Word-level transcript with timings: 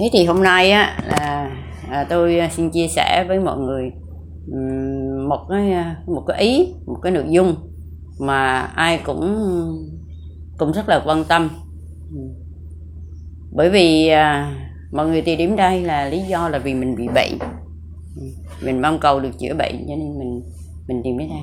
thế 0.00 0.10
thì 0.12 0.24
hôm 0.24 0.42
nay 0.42 0.70
á 0.70 0.98
là 1.06 1.50
à, 1.90 2.06
tôi 2.08 2.38
à, 2.38 2.50
xin 2.52 2.70
chia 2.70 2.88
sẻ 2.88 3.24
với 3.28 3.40
mọi 3.40 3.58
người 3.58 3.90
một 5.28 5.46
cái 5.48 5.72
à, 5.72 5.96
một 6.06 6.24
cái 6.26 6.40
ý 6.40 6.74
một 6.86 6.98
cái 7.02 7.12
nội 7.12 7.24
dung 7.28 7.54
mà 8.20 8.60
ai 8.60 9.00
cũng 9.04 9.36
cũng 10.58 10.72
rất 10.72 10.88
là 10.88 11.02
quan 11.06 11.24
tâm. 11.24 11.48
Bởi 13.52 13.70
vì 13.70 14.08
à, 14.08 14.56
mọi 14.92 15.08
người 15.08 15.22
tìm 15.22 15.38
đến 15.38 15.56
đây 15.56 15.82
là 15.82 16.08
lý 16.08 16.20
do 16.20 16.48
là 16.48 16.58
vì 16.58 16.74
mình 16.74 16.96
bị 16.96 17.08
bệnh. 17.14 17.38
Mình 18.64 18.82
mong 18.82 18.98
cầu 18.98 19.20
được 19.20 19.38
chữa 19.38 19.54
bệnh 19.54 19.84
cho 19.88 19.94
nên 19.96 20.18
mình 20.18 20.42
mình 20.88 21.00
tìm 21.04 21.18
đến 21.18 21.28
đây. 21.28 21.42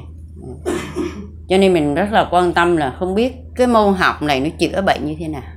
Cho 1.49 1.57
nên 1.57 1.73
mình 1.73 1.95
rất 1.95 2.11
là 2.11 2.27
quan 2.31 2.53
tâm 2.53 2.77
là 2.77 2.95
không 2.99 3.15
biết 3.15 3.33
cái 3.55 3.67
môn 3.67 3.93
học 3.93 4.21
này 4.21 4.39
nó 4.39 4.49
chữa 4.59 4.81
bệnh 4.81 5.05
như 5.05 5.15
thế 5.19 5.27
nào 5.27 5.56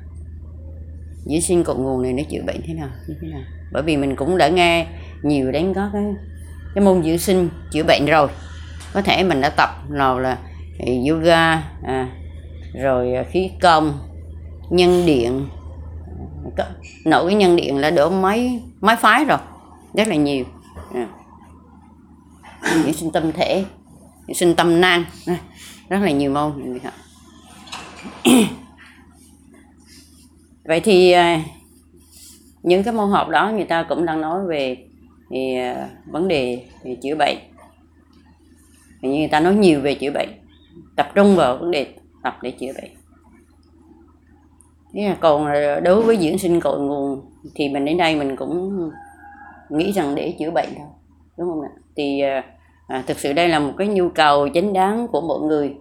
dưỡng 1.25 1.41
sinh 1.41 1.65
cội 1.65 1.77
nguồn 1.77 2.03
này 2.03 2.13
nó 2.13 2.23
chữa 2.31 2.43
bệnh 2.47 2.61
thế 2.67 2.75
nào 2.75 2.89
như 3.09 3.15
thế 3.23 3.29
nào? 3.29 3.43
Bởi 3.73 3.83
vì 3.83 3.97
mình 3.97 4.17
cũng 4.17 4.39
đã 4.39 4.49
nghe 4.49 4.87
nhiều 5.23 5.53
đến 5.53 5.75
có 5.75 5.91
cái 5.93 6.03
cái 6.75 6.85
môn 6.85 7.03
dưỡng 7.03 7.19
sinh 7.19 7.49
chữa 7.73 7.83
bệnh 7.85 8.07
rồi. 8.07 8.29
Có 8.93 9.03
thể 9.03 9.25
mình 9.25 9.41
đã 9.41 9.51
tập 9.51 9.71
nào 9.91 10.19
là 10.19 10.39
à, 10.79 10.87
yoga 11.09 11.63
à, 11.83 12.09
rồi 12.75 13.15
à, 13.15 13.25
khí 13.31 13.51
công 13.63 13.99
nhân 14.71 15.07
điện. 15.07 15.47
Có- 16.57 16.65
nội 17.05 17.25
cái 17.27 17.35
nhân 17.35 17.57
điện 17.57 17.79
là 17.79 17.91
đổ 17.91 18.11
mấy 18.11 18.63
mấy 18.81 18.97
phái 18.97 19.25
rồi. 19.25 19.39
Rất 19.95 20.09
là 20.09 20.15
nhiều. 20.17 20.45
À. 20.95 21.07
dưỡng 22.85 22.93
sinh 22.93 23.13
tâm 23.13 23.33
thể 23.33 23.65
dưỡng 24.27 24.35
sinh 24.35 24.55
tâm 24.55 24.81
năng 24.81 25.05
à, 25.27 25.37
rất 25.89 25.99
là 25.99 26.11
nhiều 26.11 26.31
môn. 26.31 26.53
Mình 26.73 26.83
học 26.85 26.95
vậy 30.71 30.81
thì 30.81 31.11
à, 31.11 31.41
những 32.63 32.83
cái 32.83 32.95
môn 32.95 33.11
học 33.11 33.29
đó 33.29 33.53
người 33.55 33.65
ta 33.65 33.83
cũng 33.89 34.07
đang 34.07 34.21
nói 34.21 34.47
về 34.47 34.77
thì, 35.31 35.57
à, 35.57 35.89
vấn 36.07 36.29
đề 36.29 36.65
về 36.85 36.97
chữa 37.03 37.15
bệnh. 37.19 37.37
Thì 39.03 39.09
như 39.09 39.19
người 39.19 39.29
ta 39.29 39.41
nói 39.41 39.55
nhiều 39.55 39.81
về 39.81 39.95
chữa 39.95 40.11
bệnh 40.11 40.29
tập 40.97 41.11
trung 41.15 41.37
vào 41.37 41.57
vấn 41.57 41.71
đề 41.71 41.87
tập 42.23 42.39
để 42.43 42.51
chữa 42.51 42.73
bệnh. 42.83 42.91
Thế 44.93 45.09
là 45.09 45.17
còn 45.21 45.47
à, 45.47 45.81
đối 45.81 46.03
với 46.03 46.17
dưỡng 46.17 46.39
sinh 46.39 46.61
cội 46.61 46.81
nguồn 46.81 47.21
thì 47.55 47.69
mình 47.69 47.85
đến 47.85 47.97
đây 47.97 48.17
mình 48.17 48.37
cũng 48.37 48.91
nghĩ 49.71 49.93
rằng 49.93 50.15
để 50.15 50.35
chữa 50.39 50.51
bệnh 50.51 50.69
thôi 50.79 50.87
đúng 51.37 51.49
không 51.49 51.63
ạ? 51.63 51.71
Thì 51.97 52.21
à, 52.87 53.03
thực 53.07 53.19
sự 53.19 53.33
đây 53.33 53.49
là 53.49 53.59
một 53.59 53.73
cái 53.79 53.89
nhu 53.89 54.09
cầu 54.09 54.49
chính 54.49 54.73
đáng 54.73 55.09
của 55.09 55.21
mọi 55.21 55.41
người 55.41 55.75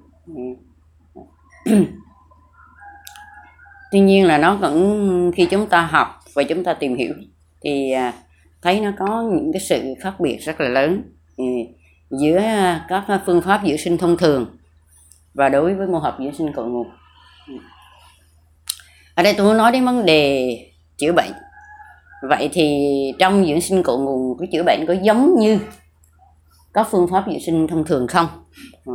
tuy 3.91 3.99
nhiên 3.99 4.25
là 4.25 4.37
nó 4.37 4.55
vẫn, 4.55 5.31
khi 5.35 5.45
chúng 5.45 5.67
ta 5.67 5.81
học 5.81 6.19
và 6.33 6.43
chúng 6.43 6.63
ta 6.63 6.73
tìm 6.73 6.95
hiểu 6.95 7.13
thì 7.61 7.91
à, 7.91 8.13
thấy 8.61 8.79
nó 8.79 8.91
có 8.99 9.29
những 9.33 9.53
cái 9.53 9.61
sự 9.61 9.93
khác 10.01 10.19
biệt 10.19 10.37
rất 10.37 10.61
là 10.61 10.69
lớn 10.69 11.01
ừ, 11.37 11.43
giữa 12.09 12.41
các 12.87 13.21
phương 13.25 13.41
pháp 13.41 13.61
dưỡng 13.65 13.77
sinh 13.77 13.97
thông 13.97 14.17
thường 14.17 14.57
và 15.33 15.49
đối 15.49 15.75
với 15.75 15.87
môn 15.87 16.01
học 16.01 16.17
dưỡng 16.19 16.33
sinh 16.33 16.53
cội 16.53 16.65
nguồn. 16.65 16.87
Ở 19.15 19.23
đây 19.23 19.33
tôi 19.37 19.47
muốn 19.47 19.57
nói 19.57 19.71
đến 19.71 19.85
vấn 19.85 20.05
đề 20.05 20.55
chữa 20.97 21.11
bệnh. 21.11 21.31
Vậy 22.29 22.49
thì 22.53 22.87
trong 23.19 23.45
dưỡng 23.45 23.61
sinh 23.61 23.83
cội 23.83 23.99
nguồn, 23.99 24.37
cái 24.39 24.47
chữa 24.51 24.63
bệnh 24.63 24.85
có 24.87 24.93
giống 25.01 25.39
như 25.39 25.59
các 26.73 26.87
phương 26.91 27.07
pháp 27.11 27.23
dưỡng 27.27 27.39
sinh 27.45 27.67
thông 27.67 27.85
thường 27.85 28.07
không? 28.07 28.27
Ờ, 28.85 28.93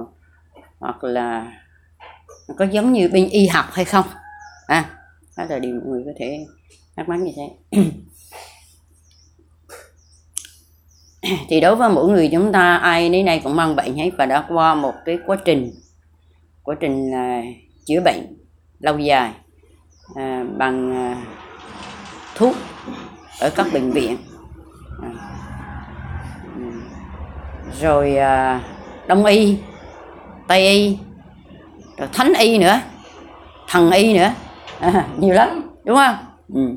hoặc 0.79 1.05
là 1.05 1.53
có 2.59 2.65
giống 2.65 2.93
như 2.93 3.09
bên 3.13 3.29
y 3.29 3.47
học 3.47 3.65
hay 3.73 3.85
không? 3.85 4.05
À 4.67 4.91
đó 5.37 5.45
là 5.49 5.59
điều 5.59 5.75
mọi 5.75 5.85
người 5.85 6.03
có 6.07 6.13
thể 6.19 6.47
thắc 6.97 7.09
mắc 7.09 7.21
như 7.21 7.33
thế. 7.37 7.51
Thì 11.49 11.61
đối 11.61 11.77
với 11.77 11.91
mỗi 11.91 12.09
người 12.09 12.29
chúng 12.33 12.53
ta 12.53 12.77
ai 12.77 13.09
đến 13.09 13.27
đây 13.27 13.41
cũng 13.45 13.57
mang 13.57 13.77
bệnh 13.77 13.95
hết 13.95 14.11
và 14.19 14.27
đã 14.27 14.47
qua 14.49 14.75
một 14.75 14.95
cái 15.05 15.19
quá 15.27 15.37
trình 15.45 15.73
quá 16.63 16.77
trình 16.81 17.11
là 17.11 17.43
chữa 17.85 18.01
bệnh 18.01 18.37
lâu 18.79 18.99
dài 18.99 19.33
à, 20.15 20.45
bằng 20.57 20.97
à, 20.97 21.17
thuốc 22.35 22.57
ở 23.41 23.51
các 23.51 23.67
bệnh 23.73 23.91
viện. 23.91 24.17
À, 25.03 25.11
ừ. 26.57 26.63
rồi 27.81 28.17
à, 28.17 28.61
đông 29.07 29.25
y 29.25 29.59
tây 30.49 30.69
y 30.69 30.99
rồi 31.97 32.09
thánh 32.13 32.33
y 32.39 32.59
nữa 32.59 32.81
thần 33.69 33.91
y 33.91 34.15
nữa 34.15 34.33
à, 34.81 35.09
nhiều 35.19 35.35
lắm 35.35 35.77
đúng 35.85 35.97
không? 35.97 36.17
Ừ. 36.55 36.77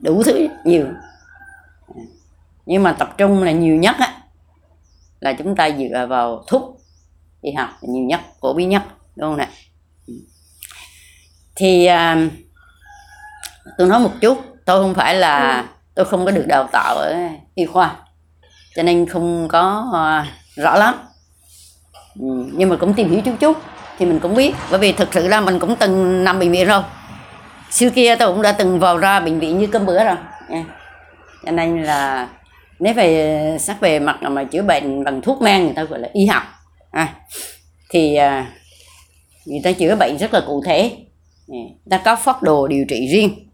đủ 0.00 0.22
thứ 0.22 0.48
nhiều. 0.64 0.86
Nhưng 2.66 2.82
mà 2.82 2.92
tập 2.92 3.14
trung 3.18 3.42
là 3.42 3.52
nhiều 3.52 3.76
nhất 3.76 3.96
á 3.98 4.16
là 5.20 5.32
chúng 5.32 5.56
ta 5.56 5.70
dựa 5.78 6.06
vào 6.08 6.44
thuốc 6.46 6.80
y 7.40 7.52
học 7.52 7.68
nhiều 7.82 8.04
nhất 8.04 8.20
phổ 8.40 8.54
biến 8.54 8.68
nhất 8.68 8.82
đúng 9.16 9.30
không 9.30 9.38
nè? 9.38 9.48
Ừ. 10.06 10.14
thì 11.56 11.86
à, 11.86 12.28
tôi 13.78 13.88
nói 13.88 14.00
một 14.00 14.12
chút 14.20 14.38
tôi 14.64 14.82
không 14.82 14.94
phải 14.94 15.14
là 15.14 15.64
tôi 15.94 16.04
không 16.04 16.24
có 16.24 16.30
được 16.30 16.44
đào 16.46 16.68
tạo 16.72 16.96
ở 16.96 17.16
y 17.54 17.66
khoa 17.66 17.96
cho 18.76 18.82
nên 18.82 19.06
không 19.06 19.48
có 19.48 19.90
à, 19.94 20.26
rõ 20.56 20.74
lắm. 20.74 20.94
Ừ, 22.20 22.26
nhưng 22.52 22.68
mà 22.68 22.76
cũng 22.76 22.94
tìm 22.94 23.10
hiểu 23.10 23.20
chút 23.20 23.34
chút 23.40 23.56
thì 24.00 24.06
mình 24.06 24.20
cũng 24.20 24.34
biết. 24.34 24.54
Bởi 24.70 24.80
vì 24.80 24.92
thực 24.92 25.14
sự 25.14 25.28
ra 25.28 25.40
mình 25.40 25.58
cũng 25.58 25.76
từng 25.76 26.24
nằm 26.24 26.38
bệnh 26.38 26.52
viện 26.52 26.66
rồi. 26.66 26.82
Xưa 27.70 27.90
kia 27.90 28.16
tôi 28.16 28.32
cũng 28.32 28.42
đã 28.42 28.52
từng 28.52 28.80
vào 28.80 28.98
ra 28.98 29.20
bệnh 29.20 29.40
viện 29.40 29.58
như 29.58 29.66
cơm 29.66 29.86
bữa 29.86 30.04
rồi. 30.04 30.16
Cho 31.44 31.50
nên 31.50 31.82
là 31.82 32.28
nếu 32.78 32.94
về 32.94 33.56
sắc 33.60 33.80
về 33.80 33.98
mặt 33.98 34.22
mà 34.22 34.44
chữa 34.44 34.62
bệnh 34.62 35.04
bằng 35.04 35.20
thuốc 35.22 35.42
men 35.42 35.64
người 35.64 35.74
ta 35.74 35.84
gọi 35.84 35.98
là 35.98 36.08
y 36.12 36.26
học 36.26 36.42
à, 36.90 37.14
thì 37.90 38.14
à, 38.14 38.46
người 39.46 39.60
ta 39.64 39.72
chữa 39.72 39.96
bệnh 39.96 40.16
rất 40.18 40.34
là 40.34 40.40
cụ 40.46 40.62
thể. 40.66 40.96
Ta 41.90 41.98
có 42.04 42.16
phác 42.16 42.42
đồ 42.42 42.68
điều 42.68 42.84
trị 42.88 43.08
riêng. 43.12 43.50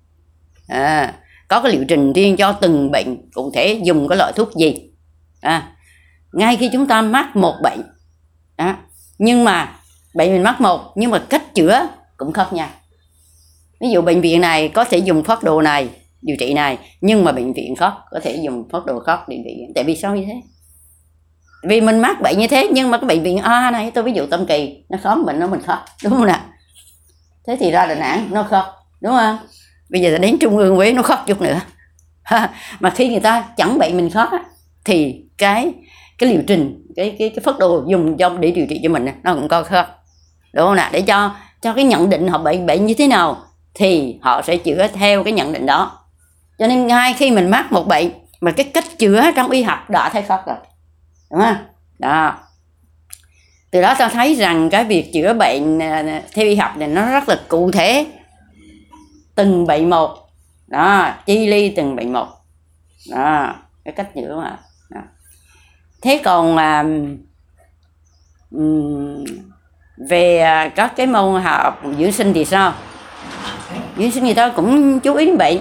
À, 0.69 1.15
có 1.49 1.61
cái 1.63 1.73
liệu 1.73 1.85
trình 1.89 2.13
riêng 2.13 2.37
cho 2.37 2.53
từng 2.53 2.91
bệnh 2.91 3.31
cụ 3.35 3.53
thể 3.55 3.81
dùng 3.83 4.09
cái 4.09 4.19
loại 4.19 4.33
thuốc 4.37 4.55
gì. 4.55 4.91
À, 5.41 5.73
ngay 6.33 6.57
khi 6.57 6.71
chúng 6.73 6.87
ta 6.87 7.03
mắc 7.03 7.37
một 7.37 7.55
bệnh 7.63 7.83
à, 8.57 8.77
nhưng 9.19 9.45
mà 9.45 9.73
bệnh 10.17 10.33
mình 10.33 10.43
mắc 10.43 10.61
một 10.61 10.93
nhưng 10.95 11.11
mà 11.11 11.19
cách 11.29 11.55
chữa 11.55 11.89
cũng 12.17 12.33
khác 12.33 12.53
nhau. 12.53 12.69
Ví 13.81 13.91
dụ 13.91 14.03
bệnh 14.03 14.21
viện 14.21 14.41
này 14.41 14.69
có 14.69 14.85
thể 14.85 14.99
dùng 14.99 15.25
phác 15.25 15.43
đồ 15.43 15.63
này 15.63 15.89
điều 16.23 16.37
trị 16.37 16.55
này 16.55 16.79
nhưng 17.01 17.25
mà 17.25 17.33
bệnh 17.33 17.53
viện 17.53 17.77
khác 17.77 17.93
có 18.11 18.21
thể 18.23 18.37
dùng 18.37 18.69
phác 18.73 18.87
đồ 18.87 19.01
khác 19.01 19.29
điều 19.29 19.41
trị. 19.45 19.61
Tại 19.75 19.85
vì 19.85 19.97
sao 19.97 20.17
như 20.17 20.25
thế? 20.27 20.35
Vì 21.69 21.81
mình 21.81 22.01
mắc 22.01 22.21
bệnh 22.23 22.39
như 22.39 22.49
thế 22.49 22.69
nhưng 22.73 22.91
mà 22.91 22.99
cái 22.99 23.09
bệnh 23.09 23.23
viện 23.23 23.39
A 23.39 23.71
này 23.71 23.91
tôi 23.91 24.05
ví 24.05 24.13
dụ 24.13 24.27
tâm 24.27 24.47
kỳ 24.47 24.85
nó 24.89 24.99
khóm 25.03 25.25
bệnh 25.27 25.39
nó 25.39 25.47
mình 25.47 25.61
khóc 25.61 25.85
đúng 26.05 26.13
không 26.13 26.27
nè 26.27 26.41
thế 27.47 27.57
thì 27.61 27.71
ra 27.71 27.87
đà 27.87 27.95
nẵng 27.95 28.29
nó 28.31 28.43
khóc 28.43 28.65
đúng 29.01 29.13
không? 29.13 29.39
Bây 29.91 30.01
giờ 30.01 30.19
đến 30.19 30.37
trung 30.41 30.57
ương 30.57 30.77
huế 30.77 30.93
nó 30.93 31.03
khóc 31.03 31.25
chút 31.27 31.41
nữa. 31.41 31.61
Mà 32.81 32.91
khi 32.91 33.09
người 33.09 33.21
ta 33.21 33.45
chẳng 33.57 33.79
bệnh 33.79 33.97
mình 33.97 34.11
khóc 34.11 34.29
á, 34.33 34.45
thì 34.85 35.25
cái 35.39 35.73
cái 36.19 36.31
liệu 36.31 36.43
trình 36.47 36.87
cái 36.97 37.17
cái 37.19 37.29
cái 37.29 37.43
phác 37.45 37.59
đồ 37.59 37.85
dùng 37.89 38.17
trong 38.17 38.41
để 38.41 38.51
điều 38.51 38.67
trị 38.67 38.81
cho 38.83 38.89
mình 38.89 39.07
nó 39.23 39.35
cũng 39.35 39.49
có 39.49 39.63
khác 39.63 39.89
đúng 40.53 40.67
không 40.67 40.77
nè 40.77 40.89
để 40.93 41.01
cho 41.01 41.35
cho 41.63 41.73
cái 41.73 41.85
nhận 41.85 42.11
định 42.11 42.29
họ 42.29 42.39
bị 42.39 42.59
bệnh 42.59 42.87
như 42.87 42.95
thế 42.95 43.07
nào 43.07 43.45
thì 43.75 44.19
họ 44.23 44.43
sẽ 44.43 44.57
chữa 44.57 44.89
theo 44.89 45.25
cái 45.25 45.33
nhận 45.33 45.53
định 45.53 45.67
đó. 45.67 45.99
Cho 46.59 46.67
nên 46.67 46.87
ngay 46.87 47.15
khi 47.15 47.31
mình 47.31 47.51
mắc 47.51 47.73
một 47.73 47.87
bệnh 47.87 48.11
mà 48.41 48.51
cái 48.53 48.71
cách 48.75 48.85
chữa 48.99 49.31
trong 49.37 49.51
y 49.51 49.63
học 49.63 49.91
đã 49.91 50.09
thấy 50.09 50.23
khác 50.23 50.43
rồi. 50.47 50.57
Đúng 51.31 51.41
không? 51.41 51.57
Đó. 51.99 52.39
Từ 53.71 53.83
đó 53.83 53.95
ta 53.99 54.09
thấy 54.09 54.35
rằng 54.35 54.71
cái 54.71 54.85
việc 54.85 55.11
chữa 55.13 55.35
bệnh 55.35 55.83
à, 55.83 56.03
à, 56.07 56.23
theo 56.35 56.47
y 56.47 56.57
học 56.57 56.77
này 56.77 56.89
nó 56.89 57.11
rất 57.11 57.29
là 57.29 57.41
cụ 57.49 57.71
thể. 57.71 58.07
Từng 59.35 59.67
bệnh 59.67 59.91
một. 59.91 60.11
Đó 60.67 61.15
chi 61.27 61.47
ly 61.47 61.73
từng 61.77 61.97
bệnh 61.97 62.13
một. 62.13 62.29
Đó 63.11 63.55
cái 63.85 63.95
cách 63.97 64.15
chữa 64.15 64.41
mà. 64.43 64.59
Đó. 64.91 65.01
thế 66.03 66.21
còn 66.25 66.57
à, 66.57 66.85
về 69.97 70.39
à, 70.39 70.69
các 70.69 70.97
cái 70.97 71.07
môn 71.07 71.43
học 71.43 71.83
dưỡng 71.99 72.13
sinh 72.13 72.33
thì 72.33 72.45
sao? 72.45 72.73
Dưỡng 73.97 74.11
sinh 74.11 74.25
thì 74.25 74.35
tôi 74.35 74.51
cũng 74.51 75.01
chú 75.01 75.15
ý 75.15 75.27
đến 75.27 75.39
bệnh 75.39 75.59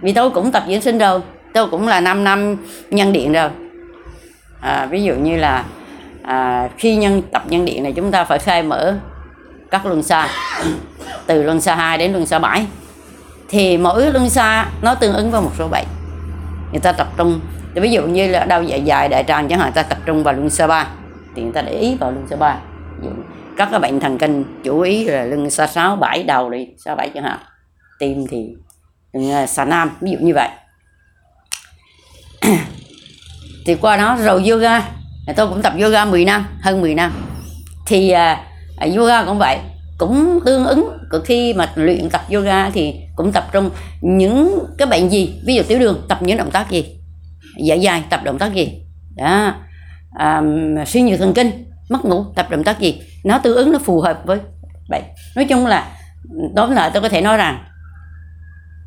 vì 0.00 0.12
tôi 0.12 0.30
cũng 0.30 0.52
tập 0.52 0.62
dưỡng 0.68 0.80
sinh 0.80 0.98
rồi. 0.98 1.20
Tôi 1.52 1.66
cũng 1.70 1.88
là 1.88 2.00
5 2.00 2.24
năm 2.24 2.56
nhân 2.90 3.12
điện 3.12 3.32
rồi. 3.32 3.50
À, 4.60 4.86
ví 4.90 5.02
dụ 5.02 5.14
như 5.14 5.36
là 5.36 5.64
à, 6.22 6.68
khi 6.78 6.96
nhân 6.96 7.22
tập 7.32 7.42
nhân 7.46 7.64
điện 7.64 7.82
này 7.82 7.92
chúng 7.92 8.10
ta 8.10 8.24
phải 8.24 8.38
khai 8.38 8.62
mở 8.62 8.94
các 9.70 9.86
luân 9.86 10.02
xa. 10.02 10.28
Từ 11.26 11.42
luân 11.42 11.60
xa 11.60 11.74
2 11.74 11.98
đến 11.98 12.12
luân 12.12 12.26
xa 12.26 12.38
7 12.38 12.66
thì 13.48 13.76
mỗi 13.76 14.12
luân 14.12 14.30
xa 14.30 14.66
nó 14.82 14.94
tương 14.94 15.14
ứng 15.14 15.30
với 15.30 15.40
một 15.40 15.50
số 15.58 15.68
bệnh 15.68 15.86
người 16.72 16.80
ta 16.80 16.92
tập 16.92 17.08
trung. 17.16 17.40
Thì 17.74 17.80
ví 17.80 17.90
dụ 17.90 18.02
như 18.06 18.28
là 18.28 18.44
đau 18.44 18.62
dạ 18.62 18.78
dày 18.86 19.08
đại 19.08 19.24
tràng 19.24 19.48
chẳng 19.48 19.58
hạn 19.58 19.72
ta 19.72 19.82
tập 19.82 19.98
trung 20.06 20.24
vào 20.24 20.34
luân 20.34 20.50
xa 20.50 20.66
3 20.66 20.86
thì 21.34 21.42
người 21.42 21.52
ta 21.52 21.62
để 21.62 21.72
ý 21.72 21.96
vào 22.00 22.10
luân 22.10 22.26
xa 22.30 22.36
3 22.36 22.56
ví 23.00 23.08
dụ 23.08 23.10
các 23.58 23.68
cái 23.70 23.80
bệnh 23.80 24.00
thần 24.00 24.18
kinh 24.18 24.44
chủ 24.64 24.80
ý 24.80 25.04
là 25.04 25.24
lưng 25.24 25.50
xa 25.50 25.66
6 25.66 25.96
7 25.96 26.22
đầu 26.22 26.50
đi 26.50 26.66
6 26.84 26.96
7 26.96 27.10
chẳng 27.14 27.24
hạn. 27.24 27.38
Tim 27.98 28.26
thì 28.30 28.48
lưng 29.12 29.46
xà 29.46 29.64
nam 29.64 29.90
ví 30.00 30.10
dụ 30.10 30.18
như 30.20 30.34
vậy. 30.34 30.48
Thì 33.66 33.74
qua 33.74 33.96
đó 33.96 34.18
rồi 34.20 34.48
yoga 34.48 34.82
tôi 35.36 35.48
cũng 35.48 35.62
tập 35.62 35.72
yoga 35.80 36.04
10 36.04 36.24
năm 36.24 36.46
hơn 36.62 36.80
10 36.80 36.94
năm. 36.94 37.12
Thì 37.86 38.14
uh, 38.84 38.96
yoga 38.96 39.24
cũng 39.24 39.38
vậy 39.38 39.58
cũng 39.98 40.40
tương 40.46 40.66
ứng. 40.66 40.98
Khi 41.24 41.54
mà 41.54 41.72
luyện 41.74 42.10
tập 42.10 42.22
yoga 42.34 42.70
thì 42.70 42.94
cũng 43.16 43.32
tập 43.32 43.48
trung 43.52 43.70
những 44.00 44.58
cái 44.78 44.88
bệnh 44.88 45.08
gì 45.08 45.40
ví 45.46 45.54
dụ 45.54 45.62
tiểu 45.62 45.78
đường 45.78 46.04
tập 46.08 46.18
những 46.22 46.36
động 46.36 46.50
tác 46.50 46.70
gì? 46.70 46.98
Dạ 47.64 47.76
dày 47.76 48.02
tập 48.10 48.20
động 48.24 48.38
tác 48.38 48.54
gì? 48.54 48.82
Đó. 49.16 49.54
À, 50.18 50.42
suy 50.86 51.02
nhược 51.02 51.18
thần 51.18 51.34
kinh 51.34 51.64
mất 51.88 52.04
ngủ 52.04 52.24
tập 52.34 52.50
động 52.50 52.64
tác 52.64 52.80
gì? 52.80 53.02
Nó 53.24 53.38
tương 53.38 53.56
ứng 53.56 53.72
nó 53.72 53.78
phù 53.78 54.00
hợp 54.00 54.22
với 54.24 54.38
bệnh 54.88 55.04
nói 55.36 55.44
chung 55.44 55.66
là 55.66 55.96
tóm 56.56 56.70
lại 56.70 56.90
tôi 56.92 57.02
có 57.02 57.08
thể 57.08 57.20
nói 57.20 57.36
rằng 57.36 57.64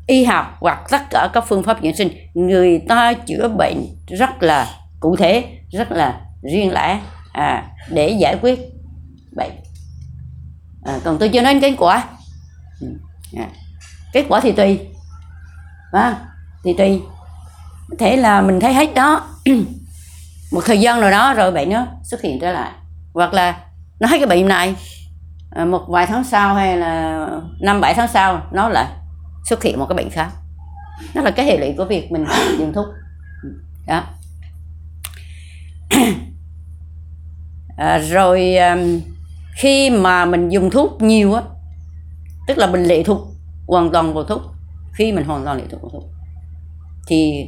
y 0.06 0.24
học 0.24 0.56
hoặc 0.60 0.80
tất 0.90 1.02
cả 1.10 1.30
các 1.32 1.44
phương 1.48 1.62
pháp 1.62 1.78
dưỡng 1.82 1.96
sinh 1.96 2.08
người 2.34 2.82
ta 2.88 3.12
chữa 3.12 3.48
bệnh 3.48 3.86
rất 4.06 4.42
là 4.42 4.68
cụ 5.00 5.16
thể 5.16 5.44
rất 5.70 5.92
là 5.92 6.20
riêng 6.42 6.72
lẻ 6.72 7.00
à, 7.32 7.66
để 7.90 8.08
giải 8.08 8.38
quyết 8.42 8.58
bệnh. 9.36 9.52
À, 10.84 10.98
còn 11.04 11.18
tôi 11.18 11.28
chưa 11.28 11.42
nói 11.42 11.58
kết 11.62 11.74
quả. 11.78 12.04
Ừ, 12.80 12.86
à, 13.36 13.48
kết 14.12 14.26
quả 14.28 14.40
thì 14.40 14.52
tùy. 14.52 14.80
À, 15.92 16.16
thì 16.64 16.74
tùy. 16.78 17.02
Có 17.90 17.96
thể 17.98 18.16
là 18.16 18.40
mình 18.40 18.60
thấy 18.60 18.74
hết 18.74 18.94
đó. 18.94 19.28
Một 20.52 20.60
thời 20.66 20.80
gian 20.80 21.00
rồi 21.00 21.10
đó 21.10 21.34
rồi 21.34 21.52
bệnh 21.52 21.70
nó 21.70 21.86
xuất 22.02 22.22
hiện 22.22 22.38
trở 22.40 22.52
lại. 22.52 22.72
Hoặc 23.14 23.32
là 23.32 23.60
nói 24.02 24.10
cái 24.18 24.26
bệnh 24.26 24.48
này. 24.48 24.74
À, 25.50 25.64
một 25.64 25.84
vài 25.88 26.06
tháng 26.06 26.24
sau 26.24 26.54
hay 26.54 26.76
là 26.76 27.26
năm 27.60 27.80
bảy 27.80 27.94
tháng 27.94 28.08
sau 28.08 28.42
nó 28.52 28.68
lại 28.68 28.86
xuất 29.44 29.62
hiện 29.62 29.78
một 29.78 29.86
cái 29.88 29.96
bệnh 29.96 30.10
khác. 30.10 30.30
Đó 31.14 31.22
là 31.22 31.30
cái 31.30 31.46
hệ 31.46 31.58
lụy 31.58 31.74
của 31.76 31.84
việc 31.84 32.12
mình 32.12 32.24
dùng 32.58 32.72
thuốc. 32.72 32.86
Đó. 33.86 34.04
À, 37.76 37.98
rồi 37.98 38.56
à, 38.56 38.76
khi 39.56 39.90
mà 39.90 40.24
mình 40.24 40.48
dùng 40.48 40.70
thuốc 40.70 41.02
nhiều 41.02 41.34
á 41.34 41.42
tức 42.46 42.58
là 42.58 42.66
mình 42.66 42.84
lệ 42.84 43.02
thuộc 43.02 43.28
hoàn 43.66 43.92
toàn 43.92 44.14
vào 44.14 44.24
thuốc 44.24 44.42
khi 44.92 45.12
mình 45.12 45.24
hoàn 45.24 45.44
toàn 45.44 45.56
lệ 45.56 45.64
thuộc 45.70 45.82
vào 45.82 45.90
thuốc 45.90 46.04
thì 47.06 47.46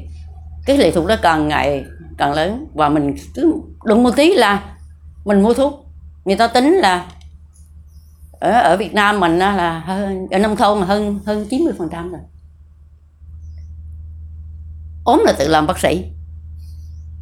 cái 0.66 0.78
lệ 0.78 0.90
thuộc 0.90 1.06
đó 1.06 1.16
càng 1.22 1.48
ngày 1.48 1.84
càng 2.18 2.32
lớn. 2.32 2.66
Và 2.74 2.88
mình 2.88 3.14
cứ 3.34 3.54
đụng 3.84 4.02
một 4.02 4.10
tí 4.16 4.34
là 4.34 4.76
mình 5.24 5.42
mua 5.42 5.54
thuốc 5.54 5.83
người 6.24 6.36
ta 6.36 6.46
tính 6.46 6.74
là 6.74 7.06
ở 8.40 8.50
ở 8.50 8.76
Việt 8.76 8.94
Nam 8.94 9.20
mình 9.20 9.38
là 9.38 9.78
hơn 9.78 10.26
ở 10.30 10.38
nông 10.38 10.56
thôn 10.56 10.78
là 10.78 10.86
hơn 10.86 11.20
hơn 11.26 11.46
90 11.50 11.74
phần 11.78 11.88
trăm 11.92 12.12
rồi. 12.12 12.20
Ốm 15.04 15.22
là 15.24 15.32
tự 15.38 15.48
làm 15.48 15.66
bác 15.66 15.78
sĩ. 15.78 16.04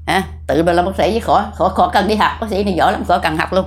À, 0.07 0.29
tự 0.47 0.63
làm 0.63 0.85
bác 0.85 0.97
sĩ 0.99 1.15
chứ 1.15 1.21
khỏi 1.21 1.45
khỏi 1.55 1.71
khỏi 1.75 1.91
cần 1.93 2.09
đi 2.09 2.15
học. 2.15 2.33
Bác 2.41 2.47
sĩ 2.51 2.65
này 2.65 2.75
giỏi 2.75 2.93
lắm 2.93 3.05
khỏi 3.05 3.21
cần 3.23 3.37
học 3.37 3.53
luôn. 3.53 3.67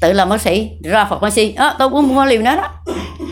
Tự 0.00 0.12
làm 0.12 0.28
bác 0.28 0.40
sĩ 0.40 0.70
ra 0.84 1.04
phật 1.04 1.18
bác 1.18 1.32
sĩ. 1.32 1.52
À, 1.52 1.74
tôi 1.78 1.90
cũng 1.90 2.14
mua 2.14 2.24
liều 2.24 2.42
nó 2.42 2.56
đó. 2.56 2.70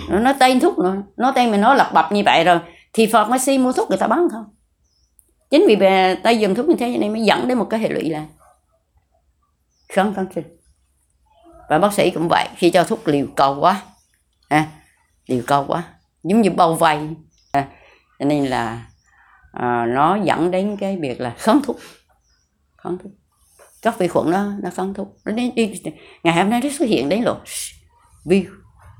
Nó 0.08 0.32
tên 0.40 0.60
thuốc 0.60 0.78
nữa 0.78 0.96
nó 1.16 1.32
tên 1.36 1.50
mình 1.50 1.60
nói 1.60 1.76
lập 1.76 1.90
bập 1.94 2.12
như 2.12 2.22
vậy 2.24 2.44
rồi 2.44 2.58
thì 2.92 3.06
phật 3.12 3.28
bác 3.28 3.42
sĩ 3.42 3.58
mua 3.58 3.72
thuốc 3.72 3.88
người 3.88 3.98
ta 3.98 4.06
bán 4.06 4.28
không 4.32 4.44
chính 5.50 5.64
vì 5.68 5.76
về 5.76 6.14
tay 6.14 6.38
dùng 6.38 6.54
thuốc 6.54 6.68
như 6.68 6.74
thế 6.78 6.98
này 6.98 7.10
mới 7.10 7.22
dẫn 7.22 7.48
đến 7.48 7.58
một 7.58 7.66
cái 7.70 7.80
hệ 7.80 7.88
lụy 7.88 8.10
là 8.10 8.24
kháng 9.88 10.14
kháng 10.14 10.26
sinh 10.34 10.53
và 11.68 11.78
bác 11.78 11.92
sĩ 11.92 12.10
cũng 12.10 12.28
vậy 12.28 12.48
khi 12.56 12.70
cho 12.70 12.84
thuốc 12.84 13.08
liều 13.08 13.26
cầu 13.36 13.60
quá 13.60 13.82
à, 14.48 14.66
liều 15.26 15.42
cầu 15.46 15.64
quá 15.68 15.82
giống 16.22 16.40
như 16.40 16.50
bao 16.50 16.74
vây 16.74 16.98
à, 17.52 17.68
cho 18.18 18.24
nên 18.24 18.44
là 18.44 18.86
à, 19.52 19.86
nó 19.86 20.16
dẫn 20.16 20.50
đến 20.50 20.76
cái 20.76 20.96
việc 20.96 21.20
là 21.20 21.34
kháng 21.38 21.60
thuốc 21.64 21.76
kháng 22.84 22.98
thuốc. 22.98 23.12
Các 23.82 23.98
vi 23.98 24.08
khuẩn 24.08 24.30
nó 24.30 24.44
nó 24.62 24.70
kháng 24.70 24.94
thuốc. 24.94 25.16
Nó 25.24 25.32
đến 25.32 25.54
đi 25.54 25.82
ngày 26.22 26.34
hôm 26.34 26.50
nay 26.50 26.60
nó 26.62 26.68
xuất 26.78 26.88
hiện 26.88 27.08
đến 27.08 27.22
rồi 27.22 27.36
vi 28.24 28.46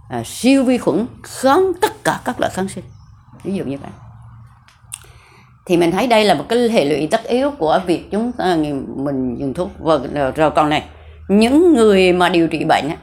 à, 0.09 0.23
siêu 0.25 0.65
vi 0.65 0.79
khuẩn 0.79 1.07
kháng 1.23 1.73
tất 1.81 2.05
cả 2.05 2.21
các 2.25 2.41
loại 2.41 2.53
kháng 2.53 2.69
sinh. 2.69 2.85
Ví 3.43 3.55
dụ 3.55 3.65
như 3.65 3.79
vậy. 3.79 3.91
Thì 5.67 5.77
mình 5.77 5.93
thấy 5.93 6.07
đây 6.07 6.25
là 6.25 6.35
một 6.35 6.45
cái 6.49 6.69
hệ 6.69 6.85
lụy 6.85 7.09
tất 7.11 7.25
yếu 7.25 7.51
của 7.51 7.81
việc 7.87 8.11
chúng 8.11 8.33
ta 8.33 8.57
mình 8.97 9.37
dùng 9.39 9.55
thuốc. 9.55 9.71
Và 9.79 9.99
rồi 10.37 10.51
còn 10.51 10.69
này 10.69 10.89
những 11.29 11.75
người 11.75 12.13
mà 12.13 12.29
điều 12.29 12.49
trị 12.49 12.65
bệnh 12.65 12.89
á, 12.89 12.97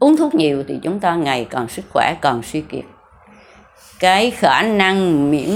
uống 0.00 0.16
thuốc 0.16 0.34
nhiều 0.34 0.64
thì 0.68 0.78
chúng 0.82 1.00
ta 1.00 1.14
ngày 1.14 1.46
càng 1.50 1.68
sức 1.68 1.84
khỏe 1.92 2.14
càng 2.20 2.42
suy 2.42 2.60
kiệt. 2.60 2.84
Cái 4.00 4.30
khả 4.30 4.62
năng 4.62 5.30
miễn 5.30 5.50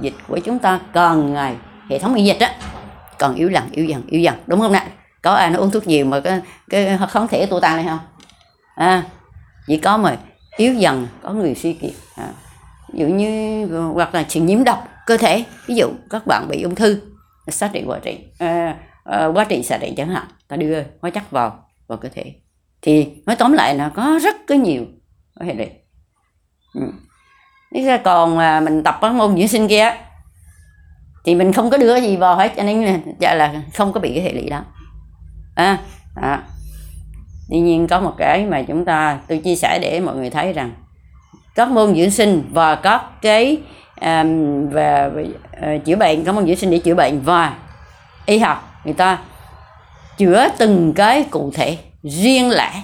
dịch 0.00 0.14
của 0.28 0.38
chúng 0.38 0.58
ta 0.58 0.80
càng 0.92 1.34
ngày 1.34 1.54
hệ 1.90 1.98
thống 1.98 2.14
miễn 2.14 2.24
dịch 2.24 2.40
á 2.40 2.54
còn 3.18 3.34
yếu 3.34 3.50
dần 3.50 3.64
yếu 3.72 3.84
dần 3.84 4.02
yếu 4.06 4.20
dần. 4.20 4.34
Đúng 4.46 4.60
không 4.60 4.72
nè? 4.72 4.86
Có 5.22 5.34
ai 5.34 5.50
nó 5.50 5.58
uống 5.58 5.70
thuốc 5.70 5.86
nhiều 5.86 6.04
mà 6.04 6.20
cái 6.20 6.40
cái 6.70 6.98
kháng 7.10 7.28
thể 7.28 7.46
tu 7.46 7.60
tăng 7.60 7.76
này 7.76 7.84
không? 7.88 7.98
À 8.74 9.02
chỉ 9.66 9.76
có 9.76 9.96
mà 9.96 10.16
yếu 10.56 10.74
dần 10.74 11.06
có 11.22 11.32
người 11.32 11.54
suy 11.54 11.72
kiệt. 11.72 11.92
À, 12.16 12.28
ví 12.92 13.00
dụ 13.00 13.06
như 13.06 13.66
hoặc 13.94 14.14
là 14.14 14.22
chuyện 14.22 14.46
nhiễm 14.46 14.64
độc 14.64 14.88
cơ 15.06 15.16
thể. 15.16 15.44
Ví 15.66 15.74
dụ 15.74 15.90
các 16.10 16.26
bạn 16.26 16.48
bị 16.48 16.62
ung 16.62 16.74
thư 16.74 17.00
xác 17.48 17.72
định 17.72 17.88
quá 17.88 17.98
trị 18.02 18.18
à, 18.38 18.74
Ờ, 19.08 19.32
quá 19.34 19.44
trình 19.44 19.62
xạ 19.62 19.78
trị 19.78 19.94
chẳng 19.96 20.08
hạn 20.08 20.24
ta 20.48 20.56
đưa 20.56 20.82
hóa 21.02 21.10
chất 21.10 21.30
vào 21.30 21.64
vào 21.86 21.98
cơ 21.98 22.08
thể 22.08 22.34
thì 22.82 23.08
nói 23.26 23.36
tóm 23.36 23.52
lại 23.52 23.74
là 23.74 23.88
có 23.88 24.18
rất 24.22 24.36
có 24.48 24.54
nhiều 24.54 24.84
hệ 25.40 25.54
lụy 25.54 25.66
ừ. 26.74 27.80
ra 27.84 27.96
còn 27.96 28.36
mà 28.36 28.60
mình 28.60 28.82
tập 28.82 28.98
các 29.00 29.12
môn 29.12 29.36
dưỡng 29.36 29.48
sinh 29.48 29.68
kia 29.68 29.92
thì 31.24 31.34
mình 31.34 31.52
không 31.52 31.70
có 31.70 31.78
đưa 31.78 31.96
gì 31.96 32.16
vào 32.16 32.36
hết 32.36 32.52
cho 32.56 32.62
nên 32.62 33.02
là, 33.20 33.34
là 33.34 33.62
không 33.74 33.92
có 33.92 34.00
bị 34.00 34.14
cái 34.14 34.24
hệ 34.24 34.32
lụy 34.32 34.50
đó 34.50 34.64
à, 35.54 35.78
à. 36.14 36.42
tuy 37.50 37.58
nhiên 37.58 37.86
có 37.86 38.00
một 38.00 38.14
cái 38.18 38.46
mà 38.46 38.62
chúng 38.62 38.84
ta 38.84 39.18
tôi 39.28 39.38
chia 39.38 39.56
sẻ 39.56 39.78
để 39.82 40.00
mọi 40.00 40.16
người 40.16 40.30
thấy 40.30 40.52
rằng 40.52 40.72
các 41.54 41.68
môn 41.68 41.94
dưỡng 41.94 42.10
sinh 42.10 42.44
và 42.52 42.74
các 42.74 43.02
cái 43.22 43.60
um, 44.00 44.68
và, 44.70 45.06
uh, 45.06 45.84
chữa 45.84 45.96
bệnh 45.96 46.24
các 46.24 46.34
môn 46.34 46.46
dưỡng 46.46 46.56
sinh 46.56 46.70
để 46.70 46.78
chữa 46.78 46.94
bệnh 46.94 47.20
và 47.20 47.58
y 48.26 48.38
học 48.38 48.67
người 48.84 48.94
ta 48.94 49.18
chữa 50.16 50.48
từng 50.58 50.92
cái 50.96 51.24
cụ 51.30 51.50
thể 51.54 51.78
riêng 52.02 52.50
lẻ. 52.50 52.82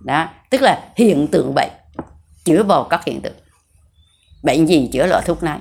Đó 0.00 0.28
tức 0.50 0.62
là 0.62 0.88
hiện 0.96 1.28
tượng 1.32 1.54
bệnh 1.54 1.70
chữa 2.44 2.62
vào 2.62 2.84
các 2.84 3.04
hiện 3.04 3.20
tượng. 3.20 3.36
Bệnh 4.42 4.66
gì 4.66 4.88
chữa 4.92 5.06
loại 5.06 5.22
thuốc 5.26 5.42
này? 5.42 5.58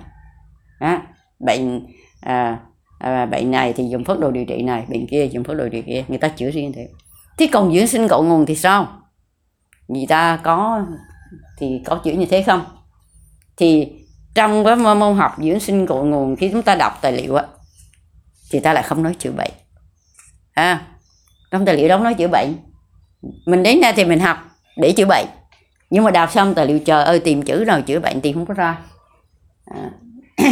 Đó 0.79 1.01
bệnh 1.39 1.87
à, 2.21 2.59
à, 2.99 3.25
bệnh 3.25 3.51
này 3.51 3.73
thì 3.73 3.89
dùng 3.89 4.03
phác 4.03 4.19
đồ 4.19 4.31
điều 4.31 4.45
trị 4.45 4.61
này 4.61 4.85
bệnh 4.87 5.07
kia 5.07 5.27
dùng 5.31 5.43
phác 5.43 5.57
đồ 5.57 5.63
điều 5.63 5.81
trị 5.81 5.81
kia 5.87 6.03
người 6.07 6.17
ta 6.17 6.27
chữa 6.27 6.51
riêng 6.51 6.73
thế. 6.75 6.87
Thế 7.37 7.49
còn 7.51 7.73
dưỡng 7.73 7.87
sinh 7.87 8.07
cội 8.07 8.25
nguồn 8.25 8.45
thì 8.45 8.55
sao? 8.55 8.87
Người 9.87 10.05
ta 10.09 10.39
có 10.43 10.85
thì 11.57 11.81
có 11.85 11.95
chữa 12.03 12.11
như 12.11 12.25
thế 12.25 12.43
không? 12.43 12.65
Thì 13.57 13.91
trong 14.35 14.65
cái 14.65 14.75
môn 14.75 15.17
học 15.17 15.35
dưỡng 15.37 15.59
sinh 15.59 15.87
cội 15.87 16.05
nguồn 16.05 16.35
khi 16.35 16.49
chúng 16.51 16.61
ta 16.61 16.75
đọc 16.75 16.99
tài 17.01 17.11
liệu 17.11 17.35
á 17.35 17.45
thì 18.51 18.59
ta 18.59 18.73
lại 18.73 18.83
không 18.83 19.03
nói 19.03 19.15
chữa 19.19 19.31
bệnh. 19.31 19.51
À, 20.53 20.81
trong 21.51 21.65
tài 21.65 21.77
liệu 21.77 21.87
đó 21.87 21.97
nói 21.97 22.13
chữa 22.13 22.27
bệnh. 22.27 22.55
Mình 23.45 23.63
đến 23.63 23.81
đây 23.81 23.93
thì 23.95 24.05
mình 24.05 24.19
học 24.19 24.37
để 24.77 24.91
chữa 24.91 25.05
bệnh. 25.05 25.25
Nhưng 25.89 26.03
mà 26.03 26.11
đọc 26.11 26.31
xong 26.31 26.53
tài 26.53 26.65
liệu 26.65 26.79
chờ 26.79 27.03
ơi 27.03 27.19
tìm 27.19 27.41
chữ 27.41 27.63
nào 27.67 27.81
chữa 27.81 27.99
bệnh 27.99 28.21
thì 28.21 28.33
không 28.33 28.45
có 28.45 28.53
ra. 28.53 28.77
À, 29.65 29.89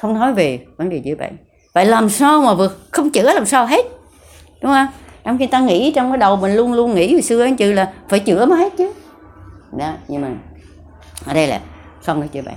không 0.00 0.14
nói 0.14 0.34
về 0.34 0.64
vấn 0.76 0.88
đề 0.88 1.02
chữa 1.04 1.14
bệnh. 1.14 1.36
Vậy 1.74 1.86
làm 1.86 2.08
sao 2.08 2.42
mà 2.42 2.54
vượt 2.54 2.80
không 2.90 3.10
chữa 3.10 3.32
làm 3.32 3.46
sao 3.46 3.66
hết? 3.66 3.84
Đúng 4.62 4.72
không? 4.72 4.86
Trong 5.24 5.38
khi 5.38 5.46
ta 5.46 5.60
nghĩ 5.60 5.92
trong 5.92 6.10
cái 6.10 6.18
đầu 6.18 6.36
mình 6.36 6.54
luôn 6.54 6.72
luôn 6.72 6.94
nghĩ 6.94 7.12
hồi 7.12 7.22
xưa 7.22 7.44
anh 7.44 7.56
chữ 7.56 7.72
là 7.72 7.92
phải 8.08 8.20
chữa 8.20 8.46
mới 8.46 8.58
hết 8.58 8.72
chứ. 8.78 8.92
Đó 9.78 9.92
nhưng 10.08 10.22
mà 10.22 10.28
ở 11.26 11.34
đây 11.34 11.46
là 11.46 11.60
không 12.04 12.20
nói 12.20 12.28
chữa 12.28 12.42
bệnh. 12.42 12.54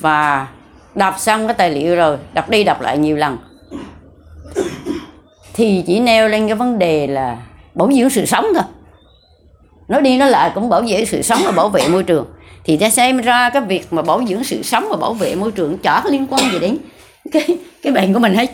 Và 0.00 0.48
đọc 0.94 1.14
xong 1.18 1.46
cái 1.46 1.54
tài 1.54 1.70
liệu 1.70 1.96
rồi 1.96 2.18
đọc 2.32 2.50
đi 2.50 2.64
đọc 2.64 2.80
lại 2.80 2.98
nhiều 2.98 3.16
lần 3.16 3.38
thì 5.58 5.82
chỉ 5.86 6.00
nêu 6.00 6.28
lên 6.28 6.46
cái 6.46 6.56
vấn 6.56 6.78
đề 6.78 7.06
là 7.06 7.38
bảo 7.74 7.92
dưỡng 7.92 8.10
sự 8.10 8.26
sống 8.26 8.46
thôi. 8.54 8.64
Nói 9.88 10.02
đi 10.02 10.18
nói 10.18 10.30
lại 10.30 10.50
cũng 10.54 10.68
bảo 10.68 10.82
vệ 10.88 11.04
sự 11.04 11.22
sống 11.22 11.40
và 11.44 11.50
bảo 11.50 11.68
vệ 11.68 11.88
môi 11.88 12.02
trường. 12.02 12.26
Thì 12.64 12.76
ta 12.76 12.90
xem 12.90 13.16
ra 13.16 13.50
cái 13.50 13.62
việc 13.62 13.92
mà 13.92 14.02
bảo 14.02 14.22
dưỡng 14.28 14.44
sự 14.44 14.62
sống 14.62 14.86
và 14.90 14.96
bảo 14.96 15.14
vệ 15.14 15.34
môi 15.34 15.50
trường 15.50 15.78
chả 15.78 16.00
có 16.04 16.10
liên 16.10 16.26
quan 16.30 16.52
gì 16.52 16.58
đến 16.58 16.76
cái 17.32 17.58
cái 17.82 17.92
bệnh 17.92 18.12
của 18.12 18.18
mình 18.18 18.34
hết. 18.34 18.50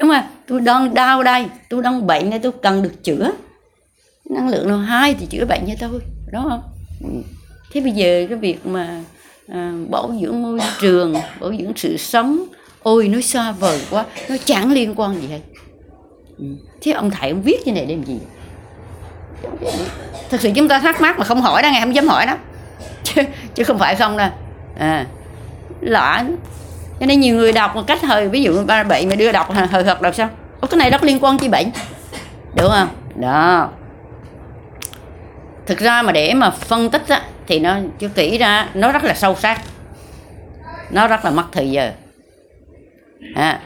Đúng 0.00 0.10
không? 0.10 0.24
Tôi 0.46 0.60
đang 0.60 0.94
đau 0.94 1.22
đây 1.22 1.46
tôi 1.68 1.82
đang 1.82 2.06
bệnh 2.06 2.30
đây 2.30 2.38
tôi 2.38 2.52
cần 2.62 2.82
được 2.82 3.04
chữa. 3.04 3.30
Năng 4.30 4.48
lượng 4.48 4.68
nào 4.68 4.78
hai 4.78 5.14
thì 5.14 5.26
chữa 5.26 5.44
bệnh 5.44 5.60
cho 5.66 5.74
tôi 5.80 6.00
đúng 6.32 6.42
không? 6.48 6.62
Thế 7.72 7.80
bây 7.80 7.92
giờ 7.92 8.26
cái 8.28 8.38
việc 8.38 8.66
mà 8.66 9.00
à, 9.48 9.72
bảo 9.90 10.12
dưỡng 10.22 10.42
môi 10.42 10.58
trường 10.80 11.14
bảo 11.40 11.52
dưỡng 11.58 11.72
sự 11.76 11.96
sống 11.96 12.44
ôi 12.82 13.08
nó 13.08 13.20
xa 13.20 13.52
vời 13.52 13.80
quá 13.90 14.04
nó 14.28 14.36
chẳng 14.44 14.72
liên 14.72 14.94
quan 14.96 15.20
gì 15.20 15.28
hết 15.28 15.40
thế 16.80 16.92
ông 16.92 17.10
thầy 17.10 17.30
ông 17.30 17.42
viết 17.42 17.66
như 17.66 17.72
này 17.72 17.86
để 17.86 17.94
làm 17.94 18.04
gì? 18.04 18.20
Thật 20.30 20.40
sự 20.40 20.50
chúng 20.54 20.68
ta 20.68 20.78
thắc 20.78 21.00
mắc 21.00 21.18
mà 21.18 21.24
không 21.24 21.40
hỏi 21.40 21.62
đó 21.62 21.68
ngày 21.68 21.80
không 21.80 21.94
dám 21.94 22.08
hỏi 22.08 22.26
đó 22.26 22.36
chứ 23.02 23.22
chứ 23.54 23.64
không 23.64 23.78
phải 23.78 23.96
không 23.96 24.16
đâu. 24.16 24.30
À 24.78 25.06
lạ. 25.80 26.24
Cho 27.00 27.06
nên 27.06 27.20
nhiều 27.20 27.36
người 27.36 27.52
đọc 27.52 27.74
một 27.74 27.86
cách 27.86 28.02
hơi 28.02 28.28
ví 28.28 28.42
dụ 28.42 28.64
ba 28.64 28.84
bệnh 28.84 29.08
mà 29.08 29.14
đưa 29.14 29.32
đọc 29.32 29.52
hơi 29.52 29.84
hợt 29.84 30.02
đọc 30.02 30.14
sao? 30.14 30.28
Ủa, 30.60 30.66
cái 30.66 30.78
này 30.78 30.90
rất 30.90 31.04
liên 31.04 31.18
quan 31.24 31.38
chi 31.38 31.48
bệnh. 31.48 31.70
Đúng 32.56 32.70
không? 32.70 32.88
Đó. 33.16 33.70
Thực 35.66 35.78
ra 35.78 36.02
mà 36.02 36.12
để 36.12 36.34
mà 36.34 36.50
phân 36.50 36.90
tích 36.90 37.08
á, 37.08 37.22
thì 37.46 37.58
nó 37.58 37.78
chưa 37.98 38.08
kỹ 38.08 38.38
ra 38.38 38.68
nó 38.74 38.92
rất 38.92 39.04
là 39.04 39.14
sâu 39.14 39.34
sắc. 39.34 39.60
Nó 40.90 41.08
rất 41.08 41.24
là 41.24 41.30
mất 41.30 41.44
thời 41.52 41.70
giờ. 41.70 41.92
À 43.34 43.60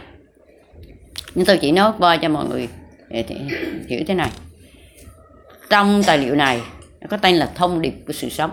nhưng 1.35 1.47
tôi 1.47 1.59
chỉ 1.59 1.73
nói 1.73 1.93
qua 1.99 2.17
cho 2.17 2.29
mọi 2.29 2.49
người. 2.49 2.69
Hiểu 3.89 4.01
thế 4.07 4.15
này. 4.15 4.31
Trong 5.71 6.03
tài 6.07 6.19
liệu 6.19 6.35
này 6.35 6.61
nó 7.01 7.07
có 7.11 7.17
tên 7.17 7.37
là 7.37 7.53
thông 7.55 7.83
điệp 7.83 7.95
của 8.07 8.13
sự 8.13 8.29
sống. 8.29 8.51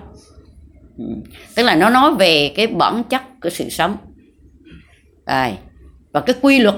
Ừ. 0.97 1.05
tức 1.55 1.63
là 1.63 1.75
nó 1.75 1.89
nói 1.89 2.15
về 2.15 2.53
cái 2.55 2.67
bản 2.67 3.03
chất 3.09 3.21
của 3.41 3.49
sự 3.49 3.69
sống. 3.69 3.97
À, 5.25 5.51
và 6.11 6.21
cái 6.21 6.35
quy 6.41 6.59
luật 6.59 6.75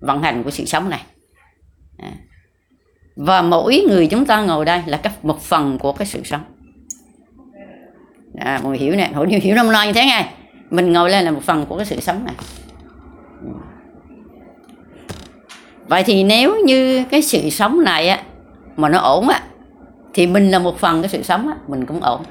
vận 0.00 0.22
hành 0.22 0.42
của 0.42 0.50
sự 0.50 0.64
sống 0.64 0.90
này. 0.90 1.02
À. 1.98 2.12
và 3.16 3.42
mỗi 3.42 3.84
người 3.88 4.06
chúng 4.06 4.26
ta 4.26 4.42
ngồi 4.42 4.64
đây 4.64 4.82
là 4.86 4.96
cái 4.96 5.12
một 5.22 5.42
phần 5.42 5.78
của 5.78 5.92
cái 5.92 6.06
sự 6.06 6.20
sống. 6.24 6.44
À, 8.38 8.60
mọi 8.62 8.70
người 8.70 8.78
hiểu 8.78 8.96
nè. 8.96 9.10
Hiểu 9.28 9.40
hiểu 9.42 9.54
năm 9.54 9.72
nay 9.72 9.86
như 9.86 9.92
thế 9.92 10.04
này. 10.04 10.34
Mình 10.70 10.92
ngồi 10.92 11.10
lên 11.10 11.24
là 11.24 11.30
một 11.30 11.42
phần 11.42 11.66
của 11.66 11.76
cái 11.76 11.86
sự 11.86 12.00
sống 12.00 12.24
này 12.24 12.34
ừ 13.42 13.48
vậy 15.88 16.02
thì 16.02 16.24
nếu 16.24 16.56
như 16.64 17.04
cái 17.10 17.22
sự 17.22 17.50
sống 17.50 17.84
này 17.84 18.08
á, 18.08 18.22
mà 18.76 18.88
nó 18.88 18.98
ổn 18.98 19.28
á, 19.28 19.42
thì 20.14 20.26
mình 20.26 20.50
là 20.50 20.58
một 20.58 20.78
phần 20.78 21.02
cái 21.02 21.08
sự 21.08 21.22
sống 21.22 21.48
á, 21.48 21.54
mình 21.68 21.86
cũng 21.86 22.00
ổn. 22.00 22.22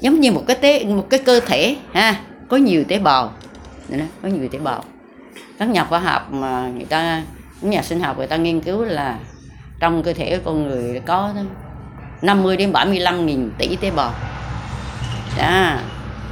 Giống 0.00 0.20
như 0.20 0.32
một 0.32 0.42
cái 0.46 0.56
tế, 0.56 0.84
một 0.84 1.06
cái 1.10 1.20
cơ 1.20 1.40
thể, 1.40 1.76
ha, 1.92 2.20
có 2.48 2.56
nhiều 2.56 2.84
tế 2.88 2.98
bào. 2.98 3.32
Có 4.22 4.28
nhiều 4.28 4.48
tế 4.48 4.58
bào. 4.58 4.84
Các 5.58 5.68
nhà 5.68 5.84
khoa 5.84 5.98
học 5.98 6.32
mà 6.32 6.68
người 6.74 6.84
ta 6.84 7.22
những 7.60 7.70
nhà 7.70 7.82
sinh 7.82 8.00
học 8.00 8.18
người 8.18 8.26
ta 8.26 8.36
nghiên 8.36 8.60
cứu 8.60 8.84
là 8.84 9.18
trong 9.80 10.02
cơ 10.02 10.12
thể 10.12 10.38
của 10.38 10.42
con 10.44 10.68
người 10.68 11.00
có 11.06 11.32
50 12.22 12.56
đến 12.56 12.72
75 12.72 13.26
nghìn 13.26 13.50
tỷ 13.58 13.76
tế 13.76 13.90
bào. 13.90 14.12
Đó. 15.38 15.72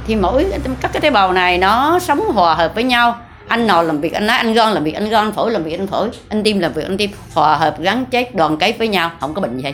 thì 0.07 0.15
mỗi 0.15 0.45
các 0.81 0.93
cái 0.93 1.01
tế 1.01 1.09
bào 1.09 1.33
này 1.33 1.57
nó 1.57 1.99
sống 1.99 2.19
hòa 2.19 2.55
hợp 2.55 2.75
với 2.75 2.83
nhau 2.83 3.15
anh 3.47 3.67
nào 3.67 3.83
làm 3.83 4.01
việc 4.01 4.13
anh 4.13 4.27
nói 4.27 4.37
anh 4.37 4.53
gan 4.53 4.73
làm 4.73 4.83
việc 4.83 4.93
anh 4.93 5.09
gan 5.09 5.31
phổi 5.31 5.51
làm 5.51 5.63
việc 5.63 5.79
anh 5.79 5.87
phổi. 5.87 6.09
Anh 6.29 6.43
tim 6.43 6.59
làm 6.59 6.73
việc 6.73 6.83
anh 6.83 6.97
tim. 6.97 7.11
Hòa 7.33 7.57
hợp 7.57 7.79
gắn 7.79 8.05
chết 8.05 8.35
đoàn 8.35 8.57
kết 8.57 8.75
với 8.77 8.87
nhau 8.87 9.11
không 9.19 9.33
có 9.33 9.41
bệnh 9.41 9.57
gì 9.57 9.63
hết. 9.63 9.73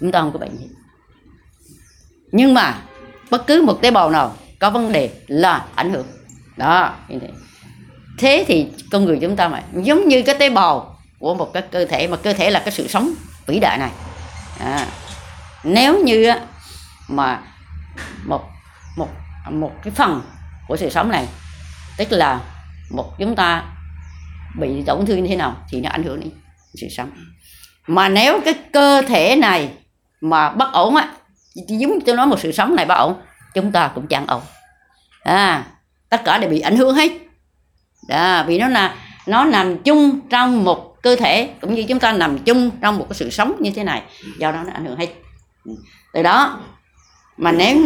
Chúng 0.00 0.12
ta 0.12 0.20
không 0.20 0.32
có 0.32 0.38
bệnh 0.38 0.56
gì. 0.56 0.66
Nhưng 2.32 2.54
mà 2.54 2.78
bất 3.30 3.46
cứ 3.46 3.62
một 3.62 3.78
tế 3.82 3.90
bào 3.90 4.10
nào 4.10 4.34
có 4.58 4.70
vấn 4.70 4.92
đề 4.92 5.10
là 5.26 5.64
ảnh 5.74 5.92
hưởng. 5.92 6.06
Đó 6.56 6.94
như 7.08 7.18
thế. 7.18 7.28
Thế 8.18 8.44
thì 8.48 8.68
con 8.90 9.04
người 9.04 9.18
chúng 9.22 9.36
ta 9.36 9.48
mà 9.48 9.62
giống 9.74 10.08
như 10.08 10.22
cái 10.22 10.34
tế 10.34 10.50
bào 10.50 10.98
của 11.18 11.34
một 11.34 11.52
cái 11.52 11.62
cơ 11.62 11.84
thể 11.84 12.08
mà 12.08 12.16
cơ 12.16 12.32
thể 12.32 12.50
là 12.50 12.60
cái 12.60 12.72
sự 12.72 12.88
sống 12.88 13.10
vĩ 13.46 13.58
đại 13.60 13.78
này. 13.78 13.90
À, 14.58 14.86
nếu 15.64 16.04
như 16.04 16.32
mà 17.08 17.40
một 18.24 18.42
một 18.96 19.08
một 19.50 19.72
cái 19.84 19.92
phần 19.96 20.22
của 20.68 20.76
sự 20.76 20.90
sống 20.90 21.08
này 21.08 21.28
tức 22.04 22.16
là 22.16 22.40
một 22.90 23.12
chúng 23.18 23.36
ta 23.36 23.64
bị 24.58 24.82
tổn 24.86 25.06
thương 25.06 25.22
như 25.22 25.28
thế 25.28 25.36
nào 25.36 25.56
thì 25.70 25.80
nó 25.80 25.90
ảnh 25.90 26.02
hưởng 26.02 26.20
đến 26.20 26.30
sự 26.74 26.88
sống. 26.88 27.10
Mà 27.86 28.08
nếu 28.08 28.40
cái 28.44 28.54
cơ 28.72 29.02
thể 29.08 29.36
này 29.36 29.72
mà 30.20 30.50
bất 30.50 30.72
ổn 30.72 30.96
á 30.96 31.12
giống 31.68 32.00
tôi 32.06 32.16
nói 32.16 32.26
một 32.26 32.40
sự 32.40 32.52
sống 32.52 32.76
này 32.76 32.86
bất 32.86 32.94
ổn 32.94 33.14
chúng 33.54 33.72
ta 33.72 33.90
cũng 33.94 34.06
chẳng 34.06 34.26
ổn. 34.26 34.42
À 35.22 35.66
tất 36.08 36.24
cả 36.24 36.38
đều 36.38 36.50
bị 36.50 36.60
ảnh 36.60 36.76
hưởng 36.76 36.94
hết. 36.94 37.12
Đó, 38.08 38.44
vì 38.46 38.58
nó 38.58 38.68
là 38.68 38.94
nó 39.26 39.44
nằm 39.44 39.82
chung 39.82 40.20
trong 40.30 40.64
một 40.64 40.96
cơ 41.02 41.16
thể 41.16 41.50
cũng 41.60 41.74
như 41.74 41.84
chúng 41.88 41.98
ta 41.98 42.12
nằm 42.12 42.38
chung 42.38 42.70
trong 42.82 42.98
một 42.98 43.06
cái 43.08 43.14
sự 43.14 43.30
sống 43.30 43.56
như 43.60 43.70
thế 43.70 43.84
này 43.84 44.02
do 44.38 44.52
đó 44.52 44.62
nó 44.66 44.72
ảnh 44.72 44.84
hưởng 44.84 44.98
hết. 44.98 45.08
Từ 46.12 46.22
đó 46.22 46.60
mà 47.36 47.52
nếu 47.52 47.76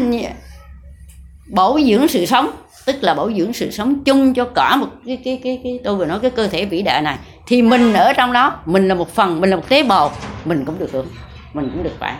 bổ 1.50 1.80
dưỡng 1.88 2.08
sự 2.08 2.26
sống 2.26 2.50
tức 2.86 2.96
là 3.00 3.14
bảo 3.14 3.32
dưỡng 3.32 3.52
sự 3.52 3.70
sống 3.70 4.04
chung 4.04 4.34
cho 4.34 4.44
cả 4.44 4.76
một 4.76 4.88
cái 5.06 5.18
cái 5.24 5.40
cái, 5.44 5.60
cái 5.64 5.80
tôi 5.84 5.96
vừa 5.96 6.06
nói 6.06 6.18
cái 6.20 6.30
cơ 6.30 6.46
thể 6.48 6.64
vĩ 6.64 6.82
đại 6.82 7.02
này. 7.02 7.18
Thì 7.46 7.62
mình 7.62 7.92
ở 7.92 8.12
trong 8.12 8.32
đó 8.32 8.60
mình 8.66 8.88
là 8.88 8.94
một 8.94 9.14
phần 9.14 9.40
mình 9.40 9.50
là 9.50 9.56
một 9.56 9.68
tế 9.68 9.82
bào 9.82 10.12
mình 10.44 10.64
cũng 10.64 10.78
được 10.78 10.92
hưởng 10.92 11.06
mình 11.52 11.70
cũng 11.74 11.82
được 11.82 11.94
khỏe. 11.98 12.16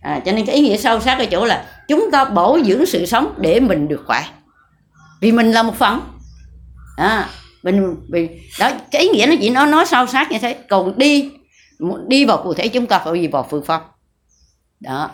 À, 0.00 0.20
cho 0.24 0.32
nên 0.32 0.46
cái 0.46 0.56
ý 0.56 0.62
nghĩa 0.62 0.76
sâu 0.76 1.00
sắc 1.00 1.18
ở 1.18 1.26
chỗ 1.26 1.44
là 1.44 1.66
chúng 1.88 2.10
ta 2.12 2.24
bảo 2.24 2.58
dưỡng 2.64 2.86
sự 2.86 3.06
sống 3.06 3.34
để 3.36 3.60
mình 3.60 3.88
được 3.88 4.02
khỏe. 4.06 4.24
Vì 5.20 5.32
mình 5.32 5.52
là 5.52 5.62
một 5.62 5.74
phần. 5.74 6.00
À, 6.96 7.28
mình 7.62 7.96
vì 8.08 8.28
đó 8.58 8.70
cái 8.90 9.02
ý 9.02 9.08
nghĩa 9.08 9.26
nó 9.26 9.34
chỉ 9.40 9.50
nó 9.50 9.66
nói 9.66 9.86
sâu 9.86 10.06
sắc 10.06 10.32
như 10.32 10.38
thế. 10.38 10.56
Còn 10.68 10.98
đi 10.98 11.30
đi 12.06 12.24
vào 12.24 12.42
cụ 12.42 12.54
thể 12.54 12.68
chúng 12.68 12.86
ta 12.86 12.98
phải 12.98 13.20
gì 13.20 13.26
vào 13.26 13.46
phương 13.50 13.64
pháp. 13.64 13.84
Đó 14.80 15.10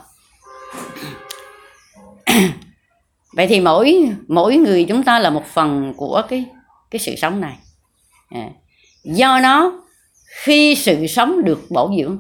vậy 3.33 3.47
thì 3.47 3.61
mỗi 3.61 4.11
mỗi 4.29 4.57
người 4.57 4.85
chúng 4.89 5.03
ta 5.03 5.19
là 5.19 5.31
một 5.31 5.47
phần 5.47 5.95
của 5.97 6.23
cái 6.29 6.47
cái 6.91 6.99
sự 6.99 7.17
sống 7.17 7.41
này. 7.41 7.59
À, 8.29 8.51
do 9.05 9.41
nó 9.41 9.83
khi 10.45 10.75
sự 10.75 11.07
sống 11.07 11.45
được 11.45 11.61
bảo 11.71 11.95
dưỡng 11.99 12.19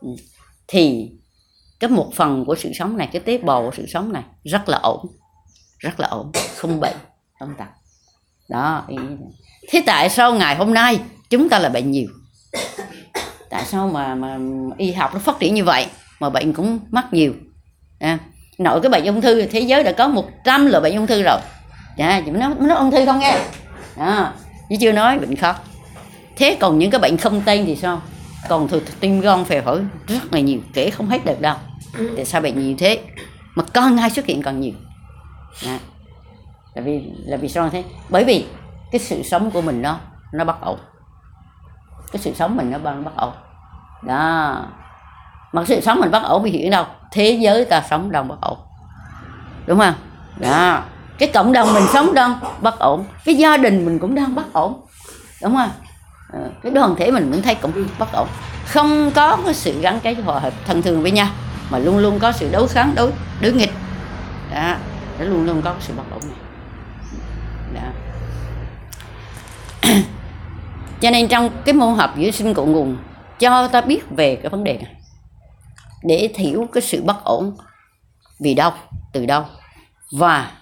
ừ, 0.00 0.08
thì 0.68 1.10
cái 1.80 1.90
một 1.90 2.10
phần 2.14 2.44
của 2.44 2.54
sự 2.54 2.72
sống 2.74 2.96
này 2.96 3.08
cái 3.12 3.22
tế 3.22 3.38
bào 3.38 3.62
của 3.62 3.70
sự 3.76 3.86
sống 3.86 4.12
này 4.12 4.22
rất 4.44 4.68
là 4.68 4.78
ổn 4.78 5.06
rất 5.78 6.00
là 6.00 6.08
ổn 6.08 6.32
không 6.56 6.80
bệnh 6.80 6.96
không 7.38 7.54
tật. 7.58 7.68
Đó 8.48 8.84
thế 9.68 9.82
tại 9.86 10.10
sao 10.10 10.34
ngày 10.34 10.56
hôm 10.56 10.74
nay 10.74 11.00
chúng 11.30 11.48
ta 11.48 11.58
là 11.58 11.68
bệnh 11.68 11.90
nhiều? 11.90 12.08
Tại 13.50 13.64
sao 13.64 13.88
mà 13.88 14.14
mà 14.14 14.38
y 14.78 14.92
học 14.92 15.10
nó 15.14 15.20
phát 15.20 15.36
triển 15.40 15.54
như 15.54 15.64
vậy 15.64 15.86
mà 16.20 16.30
bệnh 16.30 16.52
cũng 16.52 16.78
mắc 16.90 17.06
nhiều? 17.12 17.34
À, 17.98 18.18
nội 18.58 18.80
cái 18.80 18.90
bệnh 18.90 19.04
ung 19.04 19.20
thư 19.20 19.46
thế 19.46 19.60
giới 19.60 19.84
đã 19.84 19.92
có 19.92 20.08
100 20.08 20.66
loại 20.66 20.82
bệnh 20.82 20.96
ung 20.96 21.06
thư 21.06 21.22
rồi. 21.22 21.38
Dạ 21.96 22.20
nói 22.20 22.54
nói 22.58 22.76
ung 22.76 22.90
thư 22.90 23.06
không 23.06 23.18
nghe. 23.18 23.38
Đó 23.96 24.32
chứ 24.70 24.76
chưa 24.80 24.92
nói 24.92 25.18
bệnh 25.18 25.36
khác 25.36 25.56
thế 26.36 26.56
còn 26.60 26.78
những 26.78 26.90
cái 26.90 27.00
bệnh 27.00 27.16
không 27.16 27.42
tên 27.44 27.66
thì 27.66 27.76
sao? 27.76 28.00
Còn 28.48 28.68
thuộc 28.68 28.82
tim 29.00 29.20
gan 29.20 29.44
phèo 29.44 29.62
phổi 29.62 29.80
rất 30.06 30.32
là 30.32 30.40
nhiều 30.40 30.60
kể 30.72 30.90
không 30.90 31.08
hết 31.08 31.24
được 31.24 31.40
đâu. 31.40 31.56
Tại 32.16 32.24
sao 32.24 32.40
bệnh 32.40 32.58
nhiều 32.58 32.76
thế? 32.78 33.00
Mà 33.54 33.64
con 33.74 33.96
ai 33.96 34.10
xuất 34.10 34.26
hiện 34.26 34.42
còn 34.42 34.60
nhiều. 34.60 34.72
Đó. 35.66 35.72
là 36.74 36.82
vì 36.82 37.02
là 37.24 37.36
vì 37.36 37.48
sao 37.48 37.70
thế? 37.70 37.84
Bởi 38.08 38.24
vì 38.24 38.46
cái 38.92 38.98
sự 38.98 39.22
sống 39.22 39.50
của 39.50 39.60
mình 39.60 39.82
nó 39.82 39.98
nó 40.32 40.44
bất 40.44 40.60
ổn 40.60 40.78
cái 42.12 42.22
sự 42.22 42.34
sống 42.34 42.56
mình 42.56 42.70
nó 42.70 42.78
bất 42.78 43.16
ổn 43.16 43.32
đó. 44.02 44.66
Mà 45.52 45.64
sự 45.64 45.80
sống 45.80 46.00
mình 46.00 46.10
bất 46.10 46.22
ổn 46.22 46.42
vì 46.42 46.50
hiểu 46.50 46.70
đâu 46.70 46.84
thế 47.10 47.30
giới 47.30 47.64
ta 47.64 47.82
sống 47.90 48.12
đang 48.12 48.28
bất 48.28 48.40
ổn. 48.40 48.58
Đúng 49.66 49.78
không? 49.78 49.94
Đó. 50.36 50.82
Cái 51.18 51.30
cộng 51.34 51.52
đồng 51.52 51.74
mình 51.74 51.84
sống 51.92 52.14
đang 52.14 52.38
bất 52.60 52.78
ổn, 52.78 53.04
cái 53.24 53.34
gia 53.34 53.56
đình 53.56 53.84
mình 53.84 53.98
cũng 53.98 54.14
đang 54.14 54.34
bất 54.34 54.52
ổn. 54.52 54.80
Đúng 55.42 55.56
không? 55.56 55.70
Ờ, 56.32 56.50
cái 56.62 56.72
đoàn 56.72 56.94
thể 56.98 57.10
mình 57.10 57.32
cũng 57.32 57.42
thấy 57.42 57.54
cũng 57.54 57.72
bất 57.98 58.12
ổn. 58.12 58.28
Không 58.66 59.10
có 59.14 59.38
cái 59.44 59.54
sự 59.54 59.80
gắn 59.80 60.00
kết 60.00 60.14
hòa 60.14 60.38
hợp 60.38 60.52
thân 60.66 60.82
thường 60.82 61.02
với 61.02 61.10
nhau, 61.10 61.28
mà 61.70 61.78
luôn 61.78 61.98
luôn 61.98 62.18
có 62.18 62.32
sự 62.32 62.48
đấu 62.52 62.66
kháng, 62.66 62.92
đối 62.94 63.12
đối 63.40 63.52
nghịch. 63.52 63.72
Đó. 64.54 64.76
Nó 65.18 65.24
luôn 65.24 65.46
luôn 65.46 65.62
có 65.62 65.74
sự 65.80 65.94
bất 65.96 66.02
ổn 66.10 66.20
này. 66.28 66.38
Đó. 67.74 67.88
Cho 71.00 71.10
nên 71.10 71.28
trong 71.28 71.50
cái 71.64 71.74
môn 71.74 71.94
học 71.94 72.10
giữa 72.16 72.30
sinh 72.30 72.54
cội 72.54 72.66
nguồn, 72.66 72.96
cho 73.38 73.68
ta 73.68 73.80
biết 73.80 74.00
về 74.10 74.36
cái 74.36 74.50
vấn 74.50 74.64
đề 74.64 74.76
này 74.76 74.97
để 76.02 76.30
thiểu 76.34 76.66
cái 76.72 76.82
sự 76.82 77.02
bất 77.02 77.24
ổn. 77.24 77.56
Vì 78.40 78.54
đâu? 78.54 78.72
Từ 79.12 79.26
đâu? 79.26 79.44
Và 80.12 80.52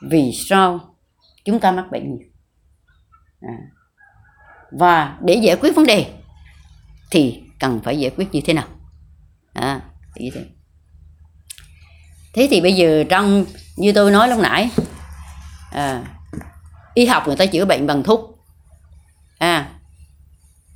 vì 0.00 0.32
sao 0.48 0.80
chúng 1.44 1.60
ta 1.60 1.72
mắc 1.72 1.84
bệnh 1.90 2.10
nhiều? 2.10 2.28
À. 3.40 3.58
và 4.72 5.18
để 5.20 5.34
giải 5.34 5.56
quyết 5.60 5.76
vấn 5.76 5.86
đề 5.86 6.12
thì 7.10 7.42
cần 7.60 7.80
phải 7.84 7.98
giải 7.98 8.10
quyết 8.16 8.28
như 8.32 8.40
thế 8.44 8.52
nào? 8.54 8.66
À, 9.52 9.80
như 10.16 10.30
thế. 10.34 10.44
Thế 12.34 12.48
thì 12.50 12.60
bây 12.60 12.72
giờ 12.72 13.04
trong 13.08 13.44
như 13.76 13.92
tôi 13.92 14.10
nói 14.10 14.28
lúc 14.28 14.38
nãy 14.38 14.70
à, 15.72 16.04
y 16.94 17.06
học 17.06 17.26
người 17.26 17.36
ta 17.36 17.46
chữa 17.46 17.64
bệnh 17.64 17.86
bằng 17.86 18.02
thuốc. 18.02 18.38
À 19.38 19.78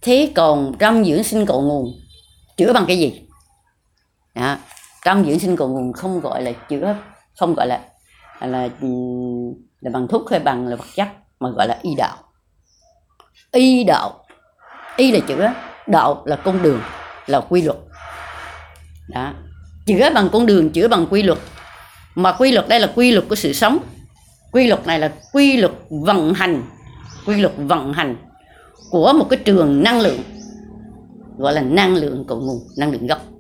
thế 0.03 0.33
còn 0.35 0.73
trong 0.79 1.05
dưỡng 1.05 1.25
sinh 1.25 1.47
cội 1.47 1.63
nguồn 1.63 2.01
chữa 2.57 2.73
bằng 2.73 2.85
cái 2.87 2.99
gì? 2.99 3.21
Đó. 4.35 4.57
trong 5.05 5.25
dưỡng 5.25 5.39
sinh 5.39 5.57
cội 5.57 5.69
nguồn 5.69 5.93
không 5.93 6.21
gọi 6.21 6.43
là 6.43 6.53
chữa, 6.53 6.97
không 7.39 7.55
gọi 7.55 7.67
là 7.67 7.81
là 8.41 8.69
là 9.81 9.91
bằng 9.93 10.09
thuốc 10.09 10.31
hay 10.31 10.41
bằng 10.41 10.67
là 10.67 10.77
vật 10.77 10.85
chất, 10.95 11.09
mà 11.41 11.51
gọi 11.51 11.69
là 11.69 11.79
y 11.83 11.95
đạo. 11.95 12.17
Y 13.53 13.85
đạo. 13.85 14.25
Y 14.97 15.13
là 15.13 15.19
chữa, 15.29 15.53
đạo 15.87 16.23
là 16.27 16.37
con 16.37 16.63
đường, 16.63 16.81
là 17.27 17.41
quy 17.41 17.63
luật. 17.63 17.79
Đó. 19.09 19.33
Chữa 19.87 20.11
bằng 20.15 20.29
con 20.33 20.47
đường, 20.47 20.71
chữa 20.71 20.89
bằng 20.89 21.07
quy 21.11 21.23
luật. 21.23 21.39
Mà 22.15 22.33
quy 22.33 22.53
luật 22.53 22.69
đây 22.69 22.81
là 22.81 22.93
quy 22.95 23.11
luật 23.11 23.29
của 23.29 23.35
sự 23.35 23.53
sống. 23.53 23.79
Quy 24.53 24.67
luật 24.67 24.87
này 24.87 24.99
là 24.99 25.13
quy 25.33 25.57
luật 25.57 25.73
vận 25.91 26.35
hành, 26.35 26.63
quy 27.27 27.41
luật 27.41 27.53
vận 27.57 27.93
hành 27.93 28.17
của 28.91 29.13
một 29.13 29.27
cái 29.31 29.39
trường 29.45 29.83
năng 29.83 30.01
lượng, 30.01 30.19
gọi 31.39 31.53
là 31.53 31.61
năng 31.61 31.95
lượng 31.95 32.25
cội 32.29 32.39
nguồn, 32.39 32.59
năng 32.79 32.93
lượng 32.93 33.07
gốc 33.07 33.32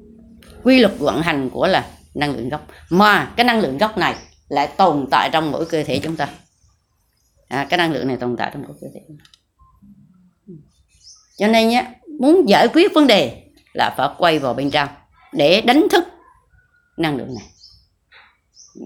quy 0.62 0.78
luật 0.78 0.95
vận 0.99 1.23
hành 1.23 1.50
của 1.50 1.66
là 1.66 1.87
năng 2.14 2.37
lượng 2.37 2.49
gốc. 2.49 2.66
Mà 2.90 3.33
cái 3.37 3.45
năng 3.45 3.61
lượng 3.61 3.78
gốc 3.78 3.99
này 3.99 4.16
lại 4.49 4.69
tồn 4.76 5.07
tại 5.11 5.31
trong 5.33 5.50
mỗi 5.50 5.66
cơ 5.66 5.83
thể 5.83 6.00
chúng 6.02 6.16
ta. 6.16 6.28
À, 7.49 7.66
cái 7.71 7.78
năng 7.78 7.92
lượng 7.92 8.09
này 8.09 8.16
tồn 8.16 8.37
tại 8.37 8.50
trong 8.52 8.62
mỗi 8.62 8.76
cơ 8.81 8.87
thể 8.95 9.00
chúng 9.09 9.19
ta. 9.19 9.25
Cho 11.38 11.47
nên 11.47 11.69
nhé 11.69 11.87
muốn 12.21 12.49
giải 12.49 12.69
quyết 12.69 12.95
vấn 12.95 13.07
đề 13.07 13.42
là 13.73 13.95
phải 13.97 14.09
quay 14.19 14.38
vào 14.38 14.54
bên 14.54 14.71
trong 14.71 14.88
để 15.33 15.61
đánh 15.61 15.87
thức 15.90 16.04
năng 16.97 17.16
lượng 17.16 17.35
này. 17.35 17.47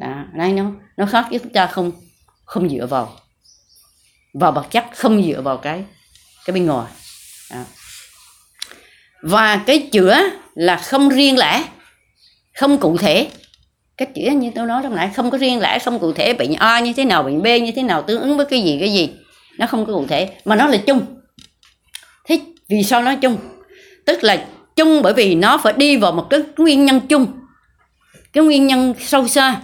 Đó, 0.00 0.24
đây 0.32 0.52
nó 0.52 0.70
nó 0.96 1.06
khác 1.06 1.26
với 1.30 1.38
chúng 1.38 1.52
ta 1.52 1.66
không 1.66 1.92
không 2.44 2.68
dựa 2.68 2.86
vào 2.86 3.16
vào 4.34 4.52
vật 4.52 4.66
chất 4.70 4.84
không 4.94 5.22
dựa 5.22 5.42
vào 5.42 5.56
cái 5.56 5.84
cái 6.44 6.54
bên 6.54 6.66
ngoài. 6.66 6.92
Đó 7.50 7.64
và 9.22 9.56
cái 9.66 9.88
chữa 9.92 10.16
là 10.54 10.76
không 10.76 11.08
riêng 11.08 11.38
lẻ, 11.38 11.64
không 12.54 12.78
cụ 12.78 12.96
thể. 12.96 13.28
Cách 13.96 14.08
chữa 14.14 14.30
như 14.30 14.50
tôi 14.54 14.66
nói 14.66 14.82
lúc 14.82 14.92
nãy, 14.92 15.10
không 15.16 15.30
có 15.30 15.38
riêng 15.38 15.60
lẻ, 15.60 15.78
không 15.78 15.98
cụ 15.98 16.12
thể. 16.12 16.34
Bệnh 16.34 16.54
A 16.54 16.80
như 16.80 16.92
thế 16.92 17.04
nào, 17.04 17.22
bệnh 17.22 17.42
B 17.42 17.46
như 17.46 17.72
thế 17.76 17.82
nào, 17.82 18.02
tương 18.02 18.20
ứng 18.20 18.36
với 18.36 18.46
cái 18.46 18.62
gì 18.62 18.76
cái 18.80 18.92
gì, 18.92 19.10
nó 19.58 19.66
không 19.66 19.86
có 19.86 19.92
cụ 19.92 20.06
thể. 20.06 20.30
Mà 20.44 20.56
nó 20.56 20.66
là 20.66 20.76
chung. 20.76 21.06
Thế 22.24 22.40
vì 22.68 22.82
sao 22.82 23.02
nói 23.02 23.16
chung? 23.16 23.38
Tức 24.06 24.24
là 24.24 24.46
chung 24.76 25.02
bởi 25.02 25.12
vì 25.12 25.34
nó 25.34 25.58
phải 25.58 25.72
đi 25.76 25.96
vào 25.96 26.12
một 26.12 26.26
cái 26.30 26.40
nguyên 26.56 26.84
nhân 26.84 27.00
chung. 27.00 27.26
Cái 28.32 28.44
nguyên 28.44 28.66
nhân 28.66 28.94
sâu 29.00 29.28
xa, 29.28 29.60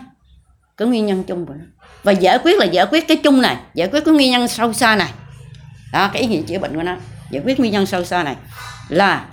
cái 0.77 0.89
nguyên 0.89 1.07
nhân 1.07 1.25
chung 1.25 1.47
của 1.47 1.55
nó. 1.55 1.65
Và 2.03 2.13
giải 2.13 2.39
quyết 2.39 2.59
là 2.59 2.65
giải 2.65 2.87
quyết 2.91 3.09
cái 3.09 3.17
chung 3.17 3.43
này, 3.43 3.57
giải 3.75 3.89
quyết 3.89 4.05
cái 4.05 4.15
nguyên 4.15 4.31
nhân 4.31 4.49
sâu 4.49 4.73
xa 4.73 4.97
này. 4.97 5.13
Đó, 5.93 6.11
cái 6.13 6.23
ý 6.23 6.29
nghĩa 6.29 6.43
chữa 6.43 6.59
bệnh 6.59 6.75
của 6.77 6.83
nó. 6.83 6.97
Giải 7.31 7.43
quyết 7.45 7.61
nguyên 7.61 7.73
nhân 7.73 7.87
sâu 7.87 8.05
xa 8.05 8.23
này 8.23 8.37
là 8.89 9.27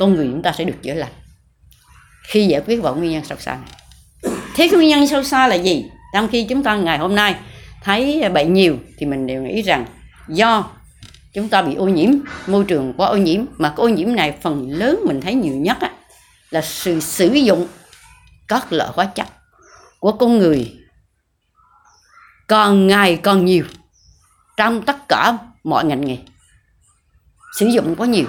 con 0.00 0.14
người 0.14 0.28
chúng 0.30 0.42
ta 0.42 0.52
sẽ 0.52 0.64
được 0.64 0.82
chữa 0.82 0.94
lành. 0.94 1.12
Khi 2.28 2.46
giải 2.46 2.62
quyết 2.66 2.82
vào 2.82 2.94
nguyên 2.94 3.10
nhân 3.10 3.24
sâu 3.24 3.38
xa 3.38 3.56
này. 3.56 3.70
Thế 4.54 4.68
cái 4.68 4.70
nguyên 4.70 4.88
nhân 4.88 5.06
sâu 5.06 5.22
xa 5.22 5.48
là 5.48 5.54
gì? 5.54 5.84
Trong 6.14 6.28
khi 6.28 6.46
chúng 6.48 6.62
ta 6.62 6.76
ngày 6.76 6.98
hôm 6.98 7.14
nay 7.14 7.34
thấy 7.82 8.28
bệnh 8.28 8.54
nhiều 8.54 8.78
thì 8.98 9.06
mình 9.06 9.26
đều 9.26 9.42
nghĩ 9.42 9.62
rằng 9.62 9.86
do 10.28 10.70
chúng 11.32 11.48
ta 11.48 11.62
bị 11.62 11.74
ô 11.74 11.88
nhiễm 11.88 12.10
môi 12.46 12.64
trường 12.64 12.94
quá 12.96 13.08
ô 13.08 13.16
nhiễm 13.16 13.44
mà 13.58 13.68
cái 13.68 13.76
ô 13.76 13.88
nhiễm 13.88 14.14
này 14.14 14.34
phần 14.42 14.70
lớn 14.70 15.00
mình 15.06 15.20
thấy 15.20 15.34
nhiều 15.34 15.54
nhất 15.54 15.76
á, 15.80 15.90
là 16.50 16.60
sự 16.60 17.00
sử 17.00 17.32
dụng 17.32 17.68
các 18.48 18.72
loại 18.72 18.90
hóa 18.94 19.04
chất 19.04 19.26
của 19.98 20.12
con 20.12 20.38
người 20.38 20.76
còn 22.46 22.86
ngày 22.86 23.16
còn 23.16 23.44
nhiều 23.44 23.64
trong 24.56 24.82
tất 24.82 25.08
cả 25.08 25.38
mọi 25.64 25.84
ngành 25.84 26.04
nghề. 26.04 26.18
Sử 27.58 27.66
dụng 27.66 27.94
quá 27.96 28.06
nhiều 28.06 28.26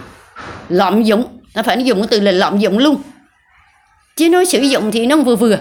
lạm 0.70 1.04
dụng 1.04 1.41
nó 1.56 1.64
phải 1.64 1.84
dùng 1.84 2.02
cái 2.02 2.08
từ 2.12 2.20
là 2.20 2.32
lạm 2.32 2.60
dụng 2.60 2.78
luôn. 2.78 3.02
Chứ 4.16 4.30
nói 4.30 4.46
sử 4.46 4.62
dụng 4.62 4.92
thì 4.92 5.06
nó 5.06 5.18
vừa 5.18 5.36
vừa. 5.36 5.60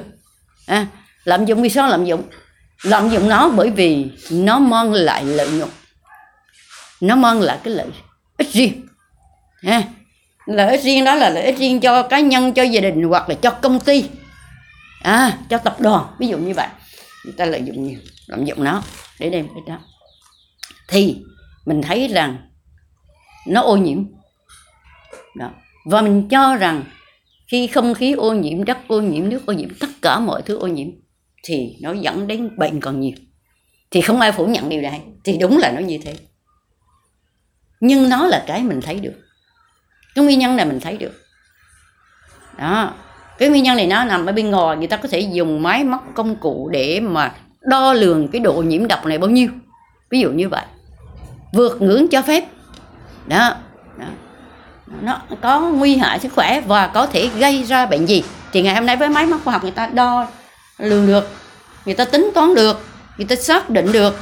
À, 0.67 0.87
lạm 1.25 1.45
dụng 1.45 1.63
vì 1.63 1.69
sao 1.69 1.89
lạm 1.89 2.05
dụng? 2.05 2.23
Lạm 2.83 3.09
dụng 3.09 3.29
nó 3.29 3.49
bởi 3.49 3.71
vì 3.71 4.07
nó 4.31 4.59
mang 4.59 4.93
lại 4.93 5.25
lợi 5.25 5.49
nhuận. 5.51 5.71
Nó 7.01 7.17
mang 7.17 7.41
lại 7.41 7.59
cái 7.65 7.75
lợi 7.75 7.87
ích 8.39 8.53
riêng. 8.53 8.87
À, 9.63 9.83
lợi 10.47 10.71
ích 10.71 10.83
riêng 10.83 11.05
đó 11.05 11.15
là 11.15 11.31
lợi 11.31 11.45
ích 11.45 11.59
riêng 11.59 11.81
cho 11.81 12.03
cá 12.03 12.21
nhân 12.21 12.53
cho 12.53 12.63
gia 12.63 12.81
đình 12.81 13.03
hoặc 13.03 13.29
là 13.29 13.35
cho 13.35 13.51
công 13.51 13.81
ty. 13.81 14.05
À 15.03 15.39
cho 15.51 15.59
tập 15.59 15.77
đoàn 15.81 16.05
ví 16.19 16.29
dụ 16.29 16.39
như 16.39 16.55
vậy. 16.55 16.69
Người 17.25 17.35
ta 17.37 17.45
lợi 17.45 17.63
dụng 17.65 17.85
nhiều 17.85 17.99
lạm 18.27 18.45
dụng 18.45 18.65
nó 18.65 18.83
để 19.19 19.31
đem 19.31 19.49
cái 19.49 19.63
đó. 19.67 19.79
Thì 20.89 21.17
mình 21.67 21.83
thấy 21.83 22.09
rằng 22.09 22.37
nó 23.47 23.61
ô 23.61 23.77
nhiễm. 23.77 24.05
Đó 25.37 25.51
và 25.85 26.03
mình 26.03 26.29
cho 26.29 26.57
rằng 26.57 26.85
khi 27.49 27.67
không 27.67 27.95
khí 27.95 28.13
ô 28.13 28.33
nhiễm 28.35 28.65
đất 28.65 28.79
ô 28.89 29.01
nhiễm 29.01 29.29
nước 29.29 29.47
ô 29.47 29.53
nhiễm 29.53 29.69
tất 29.81 29.89
cả 30.03 30.21
mọi 30.21 30.43
thứ 30.43 30.59
ô 30.59 30.67
nhiễm 30.67 30.89
thì 31.43 31.77
nó 31.81 31.93
dẫn 31.93 32.27
đến 32.27 32.59
bệnh 32.59 32.81
còn 32.81 33.01
nhiều. 33.01 33.13
Thì 33.91 34.01
không 34.01 34.21
ai 34.21 34.33
phủ 34.33 34.47
nhận 34.47 34.69
điều 34.69 34.81
này. 34.81 35.01
Thì 35.25 35.37
đúng 35.37 35.59
là 35.59 35.73
nó 35.73 35.81
như 35.81 35.99
thế. 36.05 36.15
Nhưng 37.81 38.09
nó 38.09 38.27
là 38.27 38.45
cái 38.47 38.63
mình 38.63 38.81
thấy 38.81 39.01
được. 39.01 39.15
Cái 40.15 40.25
nguyên 40.25 40.39
nhân 40.39 40.57
này 40.57 40.67
mình 40.67 40.81
thấy 40.81 40.97
được. 40.97 41.13
Đó. 42.59 42.95
Cái 43.39 43.49
nguyên 43.49 43.65
nhân 43.65 43.77
này 43.77 43.87
nó 43.87 44.05
nằm 44.05 44.27
ở 44.27 44.33
bên 44.33 44.51
ngoài. 44.51 44.77
Người 44.77 44.87
ta 44.87 44.97
có 44.97 45.09
thể 45.09 45.21
dùng 45.21 45.63
máy 45.63 45.85
móc 45.85 46.05
công 46.15 46.37
cụ 46.37 46.69
để 46.73 47.01
mà 47.01 47.35
đo 47.61 47.93
lường 47.93 48.29
cái 48.29 48.41
độ 48.41 48.63
nhiễm 48.67 48.87
độc 48.87 49.07
này 49.07 49.19
bao 49.19 49.31
nhiêu. 49.31 49.49
Ví 50.11 50.21
dụ 50.21 50.31
như 50.31 50.49
vậy. 50.49 50.65
Vượt 51.53 51.83
ngưỡng 51.83 52.09
cho 52.09 52.23
phép. 52.23 52.45
Đó, 53.27 53.39
đó 53.39 53.57
nó 55.01 55.21
có 55.41 55.61
nguy 55.61 55.97
hại 55.97 56.21
sức 56.21 56.33
khỏe 56.35 56.61
và 56.61 56.87
có 56.87 57.07
thể 57.07 57.31
gây 57.39 57.63
ra 57.63 57.87
bệnh 57.87 58.07
gì? 58.07 58.25
Thì 58.53 58.63
ngày 58.63 58.75
hôm 58.75 58.87
nay 58.87 58.97
với 58.97 59.09
máy 59.09 59.27
móc 59.27 59.41
khoa 59.45 59.53
học 59.53 59.63
người 59.63 59.73
ta 59.73 59.87
đo 59.87 60.27
lường 60.79 61.07
được, 61.07 61.29
người 61.85 61.95
ta 61.95 62.05
tính 62.05 62.31
toán 62.35 62.55
được, 62.55 62.85
người 63.17 63.27
ta 63.27 63.37
xác 63.37 63.71
định 63.71 63.93
được 63.93 64.17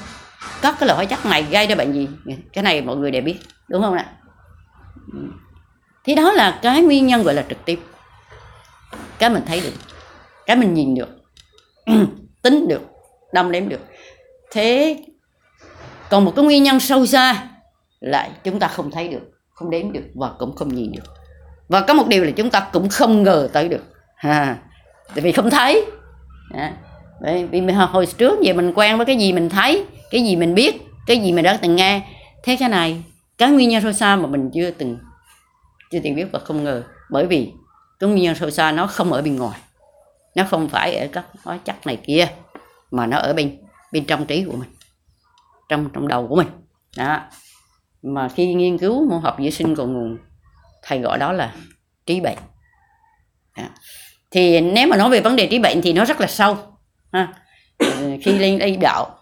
các 0.62 0.76
cái 0.80 0.86
loại 0.86 0.96
hóa 0.96 1.04
chất 1.04 1.26
này 1.26 1.42
gây 1.50 1.66
ra 1.66 1.74
bệnh 1.74 1.92
gì. 1.92 2.08
Cái 2.52 2.64
này 2.64 2.82
mọi 2.82 2.96
người 2.96 3.10
đều 3.10 3.22
biết, 3.22 3.36
đúng 3.68 3.82
không 3.82 3.94
ạ? 3.94 4.06
Thì 6.04 6.14
đó 6.14 6.32
là 6.32 6.58
cái 6.62 6.82
nguyên 6.82 7.06
nhân 7.06 7.22
gọi 7.22 7.34
là 7.34 7.44
trực 7.48 7.64
tiếp. 7.64 7.80
Cái 9.18 9.30
mình 9.30 9.42
thấy 9.46 9.60
được, 9.60 9.72
cái 10.46 10.56
mình 10.56 10.74
nhìn 10.74 10.94
được, 10.94 11.08
tính 12.42 12.68
được, 12.68 12.80
đong 13.32 13.52
đếm 13.52 13.68
được. 13.68 13.80
Thế 14.50 14.96
còn 16.10 16.24
một 16.24 16.32
cái 16.36 16.44
nguyên 16.44 16.62
nhân 16.62 16.80
sâu 16.80 17.06
xa 17.06 17.48
lại 18.00 18.30
chúng 18.44 18.58
ta 18.58 18.68
không 18.68 18.90
thấy 18.90 19.08
được 19.08 19.37
không 19.58 19.70
đếm 19.70 19.92
được 19.92 20.04
và 20.14 20.30
cũng 20.38 20.56
không 20.56 20.74
nhìn 20.74 20.92
được. 20.92 21.14
Và 21.68 21.80
có 21.80 21.94
một 21.94 22.08
điều 22.08 22.24
là 22.24 22.30
chúng 22.30 22.50
ta 22.50 22.68
cũng 22.72 22.88
không 22.88 23.22
ngờ 23.22 23.48
tới 23.52 23.68
được. 23.68 23.82
Ha. 24.16 24.58
Tại 25.14 25.20
vì 25.20 25.32
không 25.32 25.50
thấy. 25.50 25.86
À, 26.54 26.72
vì 27.50 27.60
mình 27.60 27.74
hồi 27.74 28.06
trước 28.06 28.40
giờ 28.40 28.52
mình 28.54 28.72
quen 28.74 28.96
với 28.96 29.06
cái 29.06 29.16
gì 29.16 29.32
mình 29.32 29.48
thấy 29.48 29.84
cái 30.10 30.24
gì 30.24 30.36
mình 30.36 30.54
biết 30.54 30.80
cái 31.06 31.18
gì 31.18 31.32
mình 31.32 31.44
đã 31.44 31.58
từng 31.62 31.76
nghe. 31.76 32.02
Thế 32.42 32.56
cái 32.60 32.68
này 32.68 33.02
cái 33.38 33.50
nguyên 33.50 33.68
nhân 33.68 33.82
sâu 33.82 33.92
xa 33.92 34.16
mà 34.16 34.26
mình 34.26 34.50
chưa 34.54 34.70
từng 34.70 34.98
chưa 35.90 35.98
từng 36.04 36.14
biết 36.14 36.26
và 36.32 36.38
không 36.38 36.64
ngờ. 36.64 36.82
Bởi 37.10 37.26
vì 37.26 37.52
cái 38.00 38.10
nguyên 38.10 38.22
nhân 38.24 38.34
sâu 38.34 38.50
xa 38.50 38.72
nó 38.72 38.86
không 38.86 39.12
ở 39.12 39.22
bên 39.22 39.36
ngoài. 39.36 39.60
Nó 40.34 40.44
không 40.50 40.68
phải 40.68 40.96
ở 40.96 41.06
các 41.12 41.24
hóa 41.44 41.58
chất 41.64 41.86
này 41.86 41.96
kia 41.96 42.28
mà 42.90 43.06
nó 43.06 43.18
ở 43.18 43.34
bên 43.34 43.58
bên 43.92 44.04
trong 44.04 44.26
trí 44.26 44.44
của 44.44 44.56
mình 44.56 44.70
trong 45.68 45.90
trong 45.92 46.08
đầu 46.08 46.26
của 46.28 46.36
mình. 46.36 46.48
Đó 46.96 47.20
mà 48.02 48.28
khi 48.28 48.54
nghiên 48.54 48.78
cứu 48.78 49.08
môn 49.08 49.20
học 49.22 49.36
vệ 49.38 49.50
sinh 49.50 49.74
cội 49.74 49.86
nguồn 49.86 50.18
thầy 50.82 50.98
gọi 50.98 51.18
đó 51.18 51.32
là 51.32 51.54
trí 52.06 52.20
bệnh 52.20 52.38
à. 53.52 53.70
thì 54.30 54.60
nếu 54.60 54.88
mà 54.88 54.96
nói 54.96 55.10
về 55.10 55.20
vấn 55.20 55.36
đề 55.36 55.46
trí 55.46 55.58
bệnh 55.58 55.82
thì 55.82 55.92
nó 55.92 56.04
rất 56.04 56.20
là 56.20 56.26
sâu 56.26 56.56
ha. 57.12 57.32
khi 58.22 58.38
lên 58.38 58.58
đây 58.58 58.76
đạo 58.76 59.18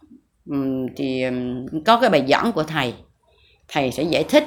thì 0.97 1.25
có 1.87 2.01
cái 2.01 2.11
bài 2.11 2.25
giảng 2.29 2.53
của 2.53 2.63
thầy 2.63 2.95
thầy 3.69 3.93
sẽ 3.93 4.03
giải 4.03 4.25
thích 4.25 4.45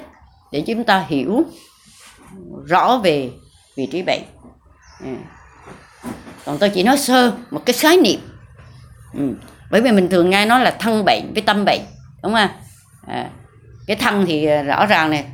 để 0.51 0.63
chúng 0.67 0.83
ta 0.83 1.05
hiểu 1.07 1.43
rõ 2.65 2.97
về 3.03 3.31
vị 3.77 3.87
trí 3.91 4.01
bệnh 4.01 4.21
à. 5.03 5.15
còn 6.45 6.57
tôi 6.57 6.69
chỉ 6.69 6.83
nói 6.83 6.97
sơ 6.97 7.33
một 7.51 7.65
cái 7.65 7.73
khái 7.73 7.97
niệm 7.97 8.19
ừ. 9.13 9.35
bởi 9.71 9.81
vì 9.81 9.91
mình 9.91 10.09
thường 10.09 10.29
nghe 10.29 10.45
nói 10.45 10.59
là 10.59 10.75
thân 10.79 11.05
bệnh 11.05 11.33
với 11.33 11.41
tâm 11.41 11.65
bệnh 11.65 11.81
đúng 12.23 12.33
không 12.33 12.49
à, 13.07 13.29
cái 13.89 13.97
thân 13.97 14.25
thì 14.25 14.45
ờ, 14.45 14.63
rõ 14.63 14.85
ràng 14.85 15.09
này 15.09 15.25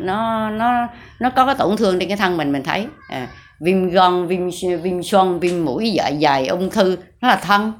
nó 0.00 0.50
nó 0.50 0.88
nó 1.20 1.30
có 1.30 1.46
cái 1.46 1.54
tổn 1.54 1.76
thương 1.76 1.98
trên 1.98 2.08
cái 2.08 2.16
thân 2.16 2.36
mình 2.36 2.52
mình 2.52 2.62
thấy. 2.62 2.86
À, 3.08 3.28
viêm 3.60 3.90
gan 3.90 4.26
viêm 4.26 4.40
viêm 4.82 5.02
xoang 5.02 5.40
viêm 5.40 5.64
mũi 5.64 5.90
dạ 5.90 6.10
dày 6.20 6.46
ung 6.46 6.70
thư 6.70 6.96
nó 7.20 7.28
là 7.28 7.36
thân 7.36 7.72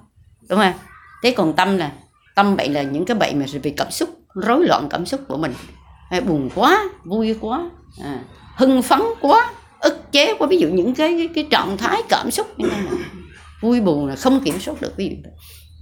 đúng 0.49 0.59
không? 0.59 0.73
Thế 1.23 1.35
còn 1.37 1.53
tâm 1.53 1.77
là 1.77 1.91
tâm 2.35 2.57
bệnh 2.57 2.73
là 2.73 2.83
những 2.83 3.05
cái 3.05 3.17
bệnh 3.17 3.39
mà 3.39 3.47
về 3.63 3.75
cảm 3.77 3.91
xúc 3.91 4.09
rối 4.35 4.65
loạn 4.67 4.89
cảm 4.91 5.07
xúc 5.07 5.21
của 5.29 5.37
mình. 5.37 5.55
Buồn 6.27 6.51
quá 6.55 6.85
vui 7.05 7.37
quá 7.41 7.71
à, 8.05 8.19
hưng 8.57 8.83
phấn 8.83 9.01
quá 9.21 9.51
ức 9.81 10.13
chế 10.13 10.35
quá. 10.39 10.47
Ví 10.51 10.59
dụ 10.59 10.69
những 10.69 10.95
cái 10.95 11.15
cái, 11.19 11.29
cái 11.35 11.47
trạng 11.51 11.77
thái 11.77 12.03
cảm 12.09 12.31
xúc 12.31 12.47
như 12.59 12.69
này. 12.69 12.81
Vui 13.61 13.81
buồn 13.81 14.07
là 14.07 14.17
không 14.17 14.41
kiểm 14.41 14.61
soát 14.61 14.75
được 14.81 14.97
ví 14.97 15.09
dụ 15.09 15.31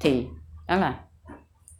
thì 0.00 0.26
đó 0.68 0.76
là 0.76 0.94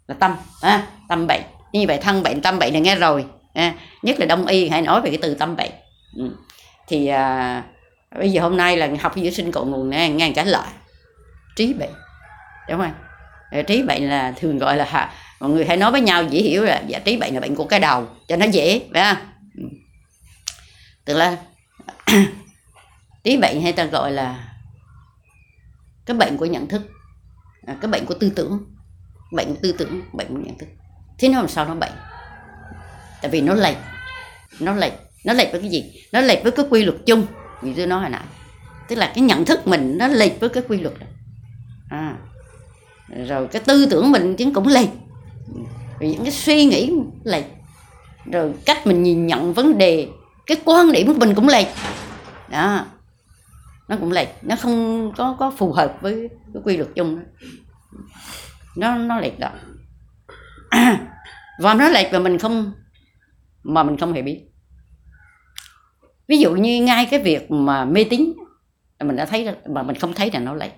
là 0.07 0.15
tâm 0.19 0.31
à, 0.61 0.87
tâm 1.09 1.27
bệnh 1.27 1.41
như 1.73 1.85
vậy 1.87 1.97
thân 1.97 2.23
bệnh 2.23 2.41
tâm 2.41 2.59
bệnh 2.59 2.73
là 2.73 2.79
nghe 2.79 2.95
rồi 2.95 3.25
à, 3.53 3.73
nhất 4.01 4.19
là 4.19 4.25
đông 4.25 4.45
y 4.45 4.69
hay 4.69 4.81
nói 4.81 5.01
về 5.01 5.09
cái 5.09 5.19
từ 5.21 5.33
tâm 5.33 5.55
bệnh 5.55 5.71
ừ. 6.17 6.35
thì 6.87 7.07
à, 7.07 7.63
bây 8.19 8.31
giờ 8.31 8.41
hôm 8.41 8.57
nay 8.57 8.77
là 8.77 8.89
học 8.99 9.13
dưỡng 9.15 9.31
sinh 9.31 9.51
cội 9.51 9.65
nguồn 9.65 9.89
này 9.89 10.09
nghe 10.09 10.31
trả 10.35 10.43
lời. 10.43 10.67
Trí 11.55 11.73
bệnh 11.73 11.93
đúng 12.69 12.79
không? 12.79 12.93
Ờ, 13.51 13.61
trí 13.61 13.83
bệnh 13.83 14.09
là 14.09 14.33
thường 14.37 14.57
gọi 14.57 14.77
là 14.77 15.11
mọi 15.39 15.49
người 15.49 15.65
hay 15.65 15.77
nói 15.77 15.91
với 15.91 16.01
nhau 16.01 16.23
dễ 16.23 16.41
hiểu 16.41 16.63
là 16.63 16.83
dạ, 16.87 16.99
trí 16.99 17.17
bệnh 17.17 17.33
là 17.33 17.39
bệnh 17.39 17.55
của 17.55 17.65
cái 17.65 17.79
đầu 17.79 18.07
cho 18.27 18.35
nó 18.35 18.45
dễ 18.45 18.81
phải 18.93 19.03
không? 19.03 19.25
Ừ. 19.57 19.63
tức 21.05 21.13
là 21.13 21.37
trí 23.23 23.37
bệnh 23.37 23.61
hay 23.61 23.73
ta 23.73 23.83
gọi 23.83 24.11
là 24.11 24.53
cái 26.05 26.17
bệnh 26.17 26.37
của 26.37 26.45
nhận 26.45 26.67
thức 26.67 26.81
à, 27.67 27.77
cái 27.81 27.91
bệnh 27.91 28.05
của 28.05 28.13
tư 28.13 28.31
tưởng. 28.35 28.65
Bệnh 29.31 29.55
tư 29.61 29.75
tưởng 29.77 30.01
bệnh 30.13 30.27
của 30.27 30.41
nhận 30.45 30.57
thức 30.57 30.69
thế 31.21 31.29
nó 31.29 31.39
làm 31.39 31.47
sao 31.47 31.65
nó 31.65 31.75
bệnh. 31.75 31.91
Tại 33.21 33.31
vì 33.31 33.41
nó 33.41 33.53
lệch. 33.53 33.77
Nó 34.59 34.73
lệch. 34.73 34.93
Nó 35.25 35.33
lệch 35.33 35.51
với 35.51 35.61
cái 35.61 35.69
gì? 35.69 35.91
Nó 36.11 36.21
lệch 36.21 36.43
với 36.43 36.51
cái 36.51 36.65
quy 36.69 36.83
luật 36.83 36.97
chung. 37.05 37.25
Như 37.61 37.73
tôi 37.77 37.87
nói 37.87 38.01
hồi 38.01 38.09
nãy. 38.09 38.23
Tức 38.87 38.95
là 38.95 39.11
cái 39.15 39.21
nhận 39.21 39.45
thức 39.45 39.67
mình 39.67 39.97
nó 39.97 40.07
lệch 40.07 40.39
với 40.39 40.49
cái 40.49 40.63
quy 40.69 40.79
luật 40.79 40.99
đó. 40.99 41.05
à, 41.89 42.15
rồi 43.27 43.47
cái 43.47 43.61
tư 43.65 43.87
tưởng 43.91 44.11
mình 44.11 44.35
chính 44.35 44.53
cũng 44.53 44.67
lệch. 44.67 44.89
Rồi 45.99 46.09
những 46.09 46.23
cái 46.23 46.31
suy 46.31 46.65
nghĩ 46.65 46.93
lệch. 47.23 47.45
Rồi 48.31 48.53
cách 48.65 48.87
mình 48.87 49.03
nhìn 49.03 49.27
nhận 49.27 49.53
vấn 49.53 49.77
đề. 49.77 50.07
Cái 50.45 50.57
quan 50.65 50.91
điểm 50.91 51.07
của 51.07 51.19
mình 51.19 51.35
cũng 51.35 51.47
lệch. 51.47 51.67
Đó. 52.49 52.85
Nó 53.87 53.97
cũng 53.97 54.11
lệch. 54.11 54.29
Nó 54.41 54.55
không 54.55 55.11
có 55.17 55.35
có 55.39 55.51
phù 55.57 55.73
hợp 55.73 55.97
với 56.01 56.29
cái 56.53 56.61
quy 56.65 56.77
luật 56.77 56.89
chung 56.95 57.15
đó. 57.15 57.23
nó 58.75 58.97
nó 58.97 59.19
lệch 59.19 59.39
đó. 59.39 59.49
và 61.61 61.73
nó 61.73 61.89
lệch 61.89 62.11
và 62.11 62.19
mình 62.19 62.37
không 62.37 62.71
mà 63.63 63.83
mình 63.83 63.97
không 63.97 64.13
hề 64.13 64.21
biết. 64.21 64.41
Ví 66.27 66.37
dụ 66.37 66.55
như 66.55 66.83
ngay 66.83 67.07
cái 67.11 67.19
việc 67.19 67.51
mà 67.51 67.85
mê 67.85 68.03
tín 68.03 68.33
mình 68.99 69.15
đã 69.15 69.25
thấy 69.25 69.49
mà 69.69 69.83
mình 69.83 69.95
không 69.95 70.13
thấy 70.13 70.31
là 70.33 70.39
nó 70.39 70.53
lệch 70.53 70.71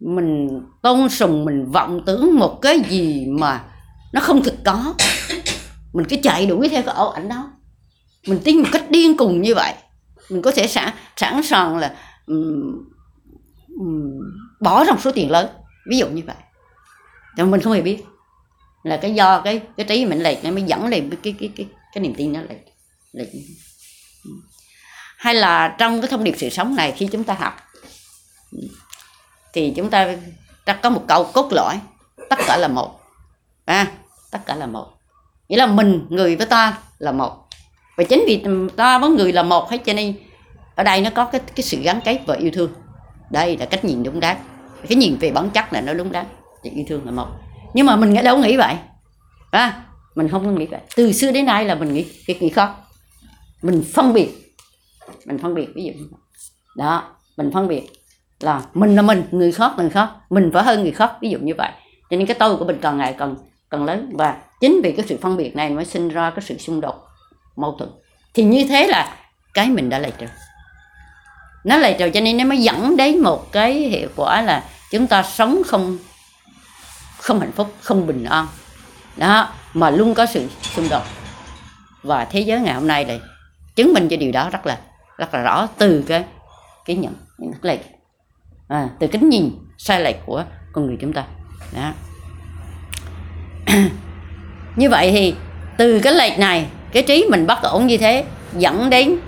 mình 0.00 0.48
tôn 0.82 1.08
sùng 1.08 1.44
mình 1.44 1.70
vọng 1.70 2.02
tưởng 2.06 2.38
một 2.38 2.58
cái 2.62 2.80
gì 2.80 3.26
mà 3.26 3.64
nó 4.12 4.20
không 4.20 4.42
thực 4.42 4.54
có. 4.64 4.94
Mình 5.92 6.06
cứ 6.08 6.16
chạy 6.22 6.46
đuổi 6.46 6.68
theo 6.68 6.82
cái 6.82 6.94
ảo 6.94 7.10
ảnh 7.10 7.28
đó. 7.28 7.52
Mình 8.26 8.40
tin 8.44 8.58
một 8.58 8.68
cách 8.72 8.90
điên 8.90 9.16
cùng 9.16 9.42
như 9.42 9.54
vậy. 9.54 9.74
Mình 10.30 10.42
có 10.42 10.52
thể 10.56 10.66
sẵn 10.66 10.92
sẵn 11.16 11.42
sàng 11.42 11.76
là 11.76 11.96
um, 12.26 12.88
um, 13.78 14.20
bỏ 14.60 14.84
ra 14.84 14.92
một 14.92 15.00
số 15.00 15.12
tiền 15.12 15.30
lớn. 15.30 15.48
Ví 15.90 15.98
dụ 15.98 16.08
như 16.08 16.22
vậy. 16.26 16.36
Nhưng 17.36 17.50
mình 17.50 17.60
không 17.60 17.72
hề 17.72 17.82
biết 17.82 18.04
là 18.88 18.96
cái 18.96 19.14
do 19.14 19.40
cái 19.40 19.60
cái 19.76 19.86
trí 19.86 20.06
mình 20.06 20.22
lệch 20.22 20.44
nó 20.44 20.50
mới 20.50 20.62
dẫn 20.62 20.86
lên 20.86 21.10
cái 21.10 21.18
cái 21.22 21.34
cái 21.40 21.50
cái, 21.56 21.66
cái 21.94 22.02
niềm 22.02 22.14
tin 22.14 22.32
nó 22.32 22.40
lệch 22.42 22.64
lệch. 23.12 23.28
Hay 25.16 25.34
là 25.34 25.76
trong 25.78 26.00
cái 26.00 26.10
thông 26.10 26.24
điệp 26.24 26.34
sự 26.38 26.48
sống 26.48 26.76
này 26.76 26.92
khi 26.92 27.08
chúng 27.12 27.24
ta 27.24 27.34
học 27.34 27.56
thì 29.52 29.72
chúng 29.76 29.90
ta 29.90 30.16
ta 30.64 30.72
có 30.72 30.90
một 30.90 31.04
câu 31.08 31.24
cốt 31.24 31.52
lõi 31.52 31.80
tất 32.30 32.38
cả 32.46 32.56
là 32.56 32.68
một. 32.68 33.00
À, 33.64 33.92
tất 34.30 34.38
cả 34.46 34.54
là 34.54 34.66
một. 34.66 34.86
Nghĩa 35.48 35.56
là 35.56 35.66
mình 35.66 36.06
người 36.10 36.36
với 36.36 36.46
ta 36.46 36.78
là 36.98 37.12
một. 37.12 37.48
Và 37.96 38.04
chính 38.04 38.24
vì 38.26 38.44
ta 38.76 38.98
với 38.98 39.10
người 39.10 39.32
là 39.32 39.42
một 39.42 39.70
hết 39.70 39.78
cho 39.84 39.92
nên 39.92 40.16
ở 40.74 40.84
đây 40.84 41.00
nó 41.00 41.10
có 41.10 41.24
cái 41.24 41.40
cái 41.54 41.64
sự 41.64 41.80
gắn 41.82 42.00
kết 42.04 42.20
và 42.26 42.34
yêu 42.34 42.50
thương. 42.54 42.72
Đây 43.30 43.56
là 43.56 43.66
cách 43.66 43.84
nhìn 43.84 44.02
đúng 44.02 44.20
đắn. 44.20 44.36
Cái 44.88 44.96
nhìn 44.96 45.16
về 45.16 45.30
bản 45.30 45.50
chất 45.50 45.72
là 45.72 45.80
nó 45.80 45.94
đúng 45.94 46.12
đắn. 46.12 46.26
Thì 46.62 46.70
yêu 46.70 46.84
thương 46.88 47.04
là 47.04 47.10
một 47.10 47.28
nhưng 47.78 47.86
mà 47.86 47.96
mình 47.96 48.24
đâu 48.24 48.38
nghĩ 48.38 48.56
vậy. 48.56 48.74
À, 49.50 49.82
mình 50.14 50.28
không 50.28 50.58
nghĩ 50.58 50.66
vậy. 50.66 50.80
Từ 50.96 51.12
xưa 51.12 51.32
đến 51.32 51.46
nay 51.46 51.64
là 51.64 51.74
mình 51.74 51.94
nghĩ 51.94 52.06
cái 52.26 52.36
nghĩ 52.40 52.48
khác 52.48 52.70
mình 53.62 53.84
phân 53.94 54.12
biệt. 54.12 54.56
Mình 55.24 55.38
phân 55.38 55.54
biệt 55.54 55.68
ví 55.74 55.84
dụ 55.84 55.92
đó 56.76 57.02
mình 57.36 57.50
phân 57.54 57.68
biệt 57.68 57.82
là 58.40 58.62
mình 58.74 58.96
là 58.96 59.02
mình 59.02 59.24
người 59.30 59.52
khác 59.52 59.72
người 59.76 59.90
khác. 59.90 60.10
Mình 60.30 60.50
phải 60.54 60.64
hơn 60.64 60.82
người 60.82 60.92
khác 60.92 61.12
ví 61.20 61.30
dụ 61.30 61.38
như 61.38 61.54
vậy. 61.58 61.70
Cho 62.10 62.16
nên 62.16 62.26
cái 62.26 62.36
tôi 62.38 62.56
của 62.56 62.64
mình 62.64 62.78
càng 62.80 62.98
ngày 62.98 63.14
càng 63.18 63.34
càng 63.70 63.84
lớn. 63.84 64.10
Và 64.12 64.36
chính 64.60 64.80
vì 64.82 64.92
cái 64.92 65.06
sự 65.08 65.18
phân 65.22 65.36
biệt 65.36 65.56
này 65.56 65.70
mới 65.70 65.84
sinh 65.84 66.08
ra 66.08 66.30
cái 66.30 66.42
sự 66.42 66.58
xung 66.58 66.80
đột 66.80 67.06
mâu 67.56 67.76
thuẫn. 67.78 67.90
Thì 68.34 68.44
như 68.44 68.66
thế 68.68 68.86
là 68.86 69.16
cái 69.54 69.68
mình 69.68 69.88
đã 69.90 69.98
lệch 69.98 70.18
rồi 70.18 70.30
nó 71.64 71.76
lệch 71.76 71.98
rồi 71.98 72.10
cho 72.10 72.20
nên 72.20 72.36
nó 72.36 72.44
mới 72.44 72.58
dẫn 72.58 72.96
đến 72.96 73.18
một 73.18 73.52
cái 73.52 73.72
hiệu 73.72 74.08
quả 74.16 74.42
là 74.42 74.64
chúng 74.90 75.06
ta 75.06 75.22
sống 75.22 75.62
không 75.66 75.98
không 77.28 77.40
hạnh 77.40 77.52
phúc 77.52 77.74
không 77.80 78.06
bình 78.06 78.24
an. 78.24 78.46
Đó 79.16 79.48
mà 79.74 79.90
luôn 79.90 80.14
có 80.14 80.26
sự 80.26 80.48
xung 80.74 80.88
đột. 80.88 81.02
Và 82.02 82.24
thế 82.24 82.40
giới 82.40 82.60
ngày 82.60 82.74
hôm 82.74 82.86
nay 82.86 83.04
này 83.04 83.20
chứng 83.76 83.94
minh 83.94 84.08
cho 84.08 84.16
điều 84.16 84.32
đó 84.32 84.50
rất 84.50 84.66
là 84.66 84.78
rất 85.16 85.34
là 85.34 85.42
rõ 85.42 85.68
từ 85.78 86.04
cái 86.06 86.24
cái 86.84 86.96
nhận 86.96 87.14
nhận 87.38 87.52
lệch 87.62 87.80
à, 88.68 88.88
từ 88.98 89.06
cái 89.06 89.22
nhìn 89.22 89.50
sai 89.78 90.00
lệch 90.00 90.16
của 90.26 90.44
con 90.72 90.86
người 90.86 90.96
chúng 91.00 91.12
ta. 91.12 91.24
Đó. 91.72 91.92
Như 94.76 94.90
vậy 94.90 95.10
thì 95.12 95.34
từ 95.76 96.00
cái 96.00 96.12
lệch 96.12 96.38
này 96.38 96.66
cái 96.92 97.02
trí 97.02 97.26
mình 97.30 97.46
bất 97.46 97.62
ổn 97.62 97.86
như 97.86 97.96
thế 97.96 98.24
dẫn 98.56 98.90
đến 98.90 99.18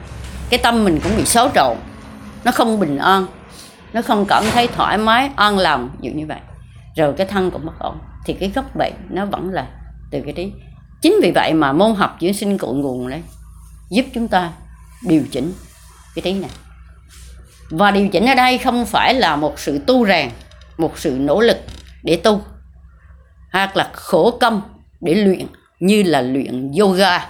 cái 0.50 0.60
tâm 0.62 0.84
mình 0.84 1.00
cũng 1.02 1.16
bị 1.16 1.24
xáo 1.24 1.50
trộn. 1.54 1.76
Nó 2.44 2.52
không 2.52 2.80
bình 2.80 2.98
an 2.98 3.26
nó 3.92 4.02
không 4.02 4.24
cảm 4.26 4.44
thấy 4.52 4.68
thoải 4.68 4.98
mái 4.98 5.30
an 5.36 5.58
lòng 5.58 5.90
dụ 6.00 6.10
như 6.10 6.26
vậy 6.26 6.38
rồi 6.96 7.14
cái 7.16 7.26
thân 7.26 7.50
cũng 7.50 7.66
bất 7.66 7.78
ổn 7.78 7.98
thì 8.26 8.34
cái 8.34 8.52
gốc 8.54 8.76
bệnh 8.76 8.92
nó 9.08 9.26
vẫn 9.26 9.50
là 9.50 9.66
từ 10.10 10.20
cái 10.24 10.32
trí 10.32 10.52
chính 11.02 11.14
vì 11.22 11.32
vậy 11.34 11.54
mà 11.54 11.72
môn 11.72 11.94
học 11.94 12.16
dưỡng 12.20 12.34
sinh 12.34 12.58
cội 12.58 12.74
nguồn 12.74 13.08
đấy 13.08 13.22
giúp 13.90 14.04
chúng 14.14 14.28
ta 14.28 14.50
điều 15.08 15.22
chỉnh 15.30 15.52
cái 16.14 16.22
trí 16.22 16.32
này 16.32 16.50
và 17.70 17.90
điều 17.90 18.08
chỉnh 18.08 18.26
ở 18.26 18.34
đây 18.34 18.58
không 18.58 18.86
phải 18.86 19.14
là 19.14 19.36
một 19.36 19.58
sự 19.58 19.78
tu 19.86 20.06
rèn 20.06 20.30
một 20.78 20.98
sự 20.98 21.16
nỗ 21.20 21.40
lực 21.40 21.56
để 22.02 22.20
tu 22.24 22.40
hoặc 23.52 23.76
là 23.76 23.90
khổ 23.92 24.38
công 24.40 24.62
để 25.00 25.14
luyện 25.14 25.46
như 25.80 26.02
là 26.02 26.20
luyện 26.20 26.72
yoga 26.72 27.28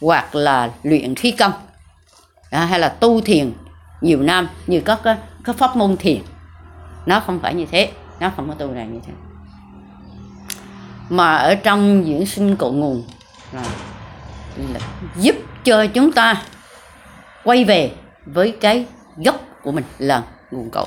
hoặc 0.00 0.34
là 0.34 0.70
luyện 0.82 1.14
khí 1.14 1.30
công. 1.30 1.52
À, 2.50 2.64
hay 2.64 2.80
là 2.80 2.88
tu 2.88 3.20
thiền 3.20 3.52
nhiều 4.00 4.22
năm 4.22 4.48
như 4.66 4.80
các 4.80 5.00
các 5.44 5.56
pháp 5.56 5.76
môn 5.76 5.96
thiền. 5.96 6.22
Nó 7.06 7.20
không 7.20 7.40
phải 7.42 7.54
như 7.54 7.66
thế 7.70 7.90
nó 8.22 8.30
không 8.36 8.48
có 8.48 8.54
tu 8.54 8.74
rèn 8.74 8.92
như 8.92 9.00
thế 9.06 9.12
mà 11.08 11.36
ở 11.36 11.54
trong 11.54 12.06
diễn 12.06 12.26
sinh 12.26 12.56
cội 12.56 12.72
nguồn 12.72 13.04
là, 13.52 13.62
là 14.56 14.80
giúp 15.16 15.36
cho 15.64 15.86
chúng 15.86 16.12
ta 16.12 16.42
quay 17.44 17.64
về 17.64 17.92
với 18.26 18.56
cái 18.60 18.86
gốc 19.16 19.36
của 19.62 19.72
mình 19.72 19.84
là 19.98 20.22
nguồn 20.50 20.70
cội. 20.70 20.86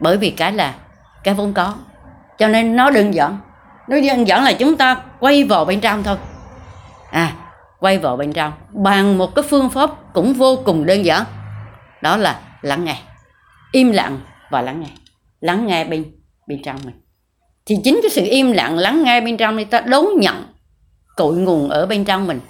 Bởi 0.00 0.16
vì 0.16 0.30
cái 0.30 0.52
là 0.52 0.74
cái 1.24 1.34
vốn 1.34 1.52
có. 1.52 1.74
Cho 2.38 2.48
nên 2.48 2.76
nó 2.76 2.90
đơn 2.90 3.14
giản. 3.14 3.38
Nó 3.88 3.96
đơn 4.00 4.28
giản 4.28 4.44
là 4.44 4.52
chúng 4.52 4.76
ta 4.76 4.96
quay 5.20 5.44
vào 5.44 5.64
bên 5.64 5.80
trong 5.80 6.02
thôi. 6.02 6.16
À 7.10 7.32
quay 7.80 7.98
vào 7.98 8.16
bên 8.16 8.32
trong 8.32 8.52
bằng 8.72 9.18
một 9.18 9.34
cái 9.34 9.44
phương 9.50 9.70
pháp 9.70 9.90
cũng 10.12 10.34
vô 10.34 10.56
cùng 10.64 10.86
đơn 10.86 11.04
giản. 11.04 11.24
Đó 12.02 12.16
là 12.16 12.40
lắng 12.62 12.84
nghe. 12.84 12.96
Im 13.72 13.92
lặng 13.92 14.20
và 14.50 14.62
lắng 14.62 14.80
nghe. 14.80 14.90
Lắng 15.40 15.66
nghe 15.66 15.84
bên 15.84 16.23
bên 16.48 16.62
trong 16.62 16.76
mình. 16.84 16.94
Thì 17.66 17.76
chính 17.84 18.00
cái 18.02 18.10
sự 18.10 18.26
im 18.30 18.52
lặng 18.52 18.78
lắng 18.78 19.02
nghe 19.04 19.20
bên 19.20 19.36
trong 19.36 19.56
này 19.56 19.64
ta 19.64 19.80
đón 19.80 20.06
nhận 20.20 20.44
cội 21.16 21.36
nguồn 21.36 21.68
ở 21.68 21.86
bên 21.86 22.04
trong 22.04 22.26
mình. 22.26 22.40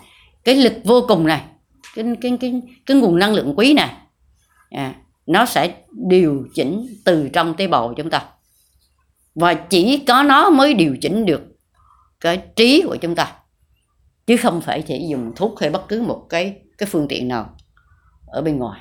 Cái 0.44 0.54
lực 0.54 0.72
vô 0.85 1.04
cùng 1.09 1.26
này 1.26 1.42
cái 1.94 2.04
cái 2.20 2.38
cái 2.40 2.62
cái 2.87 2.96
nguồn 2.96 3.18
năng 3.18 3.35
lượng 3.35 3.54
quý 3.57 3.74
này 3.74 3.94
à, 4.70 4.94
nó 5.26 5.46
sẽ 5.46 5.74
điều 6.09 6.46
chỉnh 6.54 6.87
từ 7.04 7.28
trong 7.33 7.54
tế 7.57 7.66
bào 7.66 7.94
chúng 7.96 8.11
ta. 8.11 8.24
Và 9.35 9.54
chỉ 9.54 10.04
có 10.07 10.22
nó 10.22 10.50
mới 10.50 10.74
điều 10.74 10.96
chỉnh 11.00 11.26
được 11.26 11.42
cái 12.20 12.42
trí 12.57 12.83
của 12.83 12.96
chúng 12.96 13.14
ta. 13.14 13.33
Chứ 14.26 14.37
không 14.37 14.61
phải 14.61 14.83
chỉ 14.83 15.07
dùng 15.11 15.33
thuốc 15.37 15.61
hay 15.61 15.70
bất 15.70 15.88
cứ 15.88 16.02
một 16.02 16.26
cái 16.28 16.57
cái 16.78 16.87
phương 16.87 17.09
tiện 17.09 17.28
nào 17.28 17.57
ở 18.26 18.42
bên 18.42 18.59
ngoài. 18.59 18.80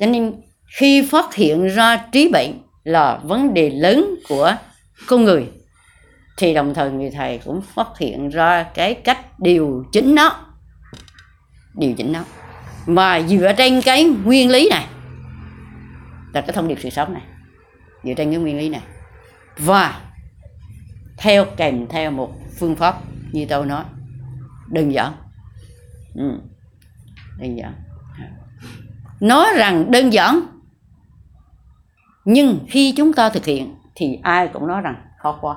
Cho 0.00 0.06
nên 0.06 0.40
khi 0.78 1.06
phát 1.10 1.34
hiện 1.34 1.68
ra 1.68 2.06
trí 2.12 2.30
bệnh 2.32 2.63
là 2.84 3.20
vấn 3.22 3.54
đề 3.54 3.70
lớn 3.70 4.14
của 4.28 4.56
con 5.06 5.24
người. 5.24 5.50
Thì 6.36 6.54
đồng 6.54 6.74
thời 6.74 6.90
người 6.90 7.10
thầy 7.10 7.38
cũng 7.38 7.62
phát 7.62 7.88
hiện 7.98 8.28
ra 8.28 8.62
cái 8.62 8.94
cách 8.94 9.38
điều 9.38 9.84
chỉnh 9.92 10.14
nó. 10.14 10.38
Điều 11.74 11.92
chỉnh 11.92 12.12
nó. 12.12 12.24
Mà 12.86 13.20
dựa 13.22 13.52
trên 13.58 13.82
cái 13.82 14.04
nguyên 14.04 14.50
lý 14.50 14.68
này, 14.70 14.86
là 16.32 16.40
cái 16.40 16.52
thông 16.52 16.68
điệp 16.68 16.78
sự 16.82 16.90
sống 16.90 17.12
này. 17.12 17.22
Dựa 18.04 18.14
trên 18.16 18.30
cái 18.30 18.40
nguyên 18.40 18.58
lý 18.58 18.68
này. 18.68 18.82
Và 19.58 20.00
theo 21.16 21.44
kèm 21.56 21.86
theo 21.86 22.10
một 22.10 22.32
phương 22.58 22.76
pháp 22.76 22.96
như 23.32 23.46
tôi 23.48 23.66
nói. 23.66 23.84
Đơn 24.68 24.92
giản. 24.92 25.12
Ừ. 26.14 26.38
đơn 27.38 27.56
giản. 27.58 27.74
Nói 29.20 29.46
rằng 29.56 29.90
đơn 29.90 30.12
giản 30.12 30.40
nhưng 32.24 32.58
khi 32.68 32.94
chúng 32.96 33.12
ta 33.12 33.28
thực 33.28 33.44
hiện 33.44 33.76
thì 33.94 34.18
ai 34.22 34.48
cũng 34.48 34.66
nói 34.66 34.80
rằng 34.80 34.94
khó 35.18 35.38
quá. 35.40 35.56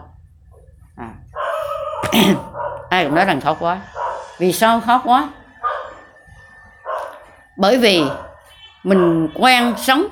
À. 0.95 1.09
ai 2.89 3.05
cũng 3.05 3.15
nói 3.15 3.25
rằng 3.25 3.41
khó 3.41 3.53
quá. 3.53 3.81
Vì 4.37 4.53
sao 4.53 4.81
khó 4.81 5.01
quá? 5.05 5.29
Bởi 7.57 7.77
vì 7.77 8.03
mình 8.83 9.29
quen 9.35 9.73
sống, 9.77 10.07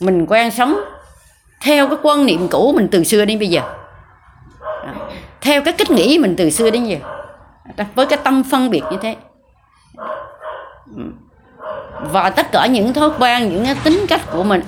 mình 0.00 0.26
quen 0.26 0.50
sống 0.50 0.80
theo 1.60 1.88
cái 1.88 1.98
quan 2.02 2.26
niệm 2.26 2.48
cũ 2.48 2.72
mình 2.76 2.88
từ 2.92 3.04
xưa 3.04 3.24
đến 3.24 3.38
bây 3.38 3.48
giờ. 3.48 3.62
À. 4.60 4.94
Theo 5.40 5.62
cái 5.62 5.74
cách 5.78 5.90
nghĩ 5.90 6.18
mình 6.18 6.34
từ 6.38 6.50
xưa 6.50 6.70
đến 6.70 6.84
giờ. 6.84 6.96
Với 7.94 8.06
cái 8.06 8.18
tâm 8.24 8.42
phân 8.50 8.70
biệt 8.70 8.82
như 8.90 8.96
thế. 9.02 9.16
Ừ. 10.96 11.02
Và 12.00 12.30
tất 12.30 12.52
cả 12.52 12.66
những 12.66 12.92
thói 12.92 13.10
quen, 13.18 13.48
những 13.48 13.64
cái 13.64 13.76
tính 13.84 14.06
cách 14.08 14.20
của 14.32 14.42
mình 14.42 14.62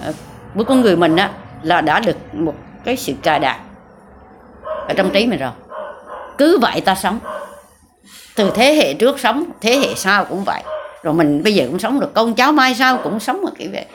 với 0.54 0.64
con 0.64 0.80
người 0.80 0.96
mình 0.96 1.16
á 1.16 1.30
là 1.62 1.80
đã 1.80 2.00
được 2.00 2.16
một 2.32 2.54
cái 2.84 2.96
sự 2.96 3.12
cài 3.22 3.40
đặt 3.40 3.60
ở 4.64 4.94
trong 4.96 5.10
trí 5.10 5.26
mình 5.26 5.40
rồi. 5.40 5.50
Cứ 6.38 6.58
vậy 6.58 6.80
ta 6.80 6.94
sống. 6.94 7.18
Từ 8.36 8.50
thế 8.54 8.74
hệ 8.74 8.94
trước 8.94 9.20
sống 9.20 9.44
thế 9.60 9.78
hệ 9.78 9.94
sau 9.94 10.24
cũng 10.24 10.44
vậy. 10.44 10.62
Rồi 11.02 11.14
mình 11.14 11.42
bây 11.42 11.54
giờ 11.54 11.66
cũng 11.70 11.78
sống 11.78 12.00
được 12.00 12.14
con 12.14 12.34
cháu 12.34 12.52
mai 12.52 12.74
sau 12.74 12.98
cũng 13.02 13.20
sống 13.20 13.44
ở 13.44 13.52
kiểu 13.58 13.70
vậy. 13.72 13.86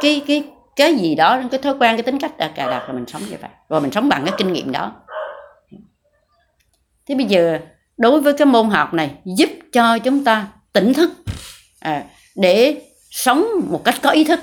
Cái 0.00 0.22
cái 0.26 0.44
cái 0.76 0.94
gì 0.94 1.14
đó 1.14 1.40
cái 1.50 1.60
thói 1.62 1.74
quen 1.80 1.96
cái 1.96 2.02
tính 2.02 2.18
cách 2.18 2.38
đã 2.38 2.48
cài 2.48 2.66
đặt 2.66 2.82
rồi 2.86 2.94
mình 2.94 3.06
sống 3.06 3.22
như 3.30 3.36
vậy. 3.40 3.50
Rồi 3.68 3.80
mình 3.80 3.90
sống 3.92 4.08
bằng 4.08 4.24
cái 4.24 4.34
kinh 4.38 4.52
nghiệm 4.52 4.72
đó. 4.72 4.92
Thế 7.08 7.14
bây 7.14 7.26
giờ 7.26 7.58
đối 7.96 8.20
với 8.20 8.32
cái 8.32 8.46
môn 8.46 8.70
học 8.70 8.94
này 8.94 9.10
giúp 9.24 9.48
cho 9.72 9.98
chúng 9.98 10.24
ta 10.24 10.46
tỉnh 10.72 10.94
thức 10.94 11.10
à, 11.80 12.02
để 12.36 12.82
sống 13.10 13.46
một 13.70 13.84
cách 13.84 13.94
có 14.02 14.10
ý 14.10 14.24
thức 14.24 14.40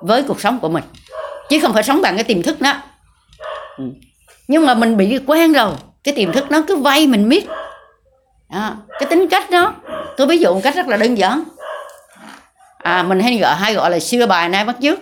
với 0.00 0.22
cuộc 0.22 0.40
sống 0.40 0.58
của 0.60 0.68
mình. 0.68 0.84
Chứ 1.48 1.58
không 1.62 1.74
phải 1.74 1.82
sống 1.82 2.02
bằng 2.02 2.14
cái 2.14 2.24
tiềm 2.24 2.42
thức 2.42 2.60
đó. 2.60 2.74
Ừ. 3.78 3.84
nhưng 4.48 4.66
mà 4.66 4.74
mình 4.74 4.96
bị 4.96 5.18
quen 5.26 5.52
rồi 5.52 5.72
cái 6.04 6.14
tiềm 6.14 6.32
thức 6.32 6.50
nó 6.50 6.62
cứ 6.68 6.76
vay 6.76 7.06
mình 7.06 7.28
miết. 7.28 7.46
À, 8.48 8.76
cái 8.98 9.08
tính 9.10 9.28
cách 9.28 9.50
đó. 9.50 9.74
Tôi 10.16 10.26
ví 10.26 10.38
dụ 10.38 10.54
một 10.54 10.60
cách 10.64 10.74
rất 10.74 10.86
là 10.86 10.96
đơn 10.96 11.18
giản. 11.18 11.44
À 12.78 13.02
mình 13.02 13.20
hay 13.20 13.38
gọi 13.38 13.54
hay 13.54 13.74
gọi 13.74 13.90
là 13.90 14.00
xưa 14.00 14.26
bài 14.26 14.48
nay 14.48 14.64
bắt 14.64 14.76
trước 14.80 15.00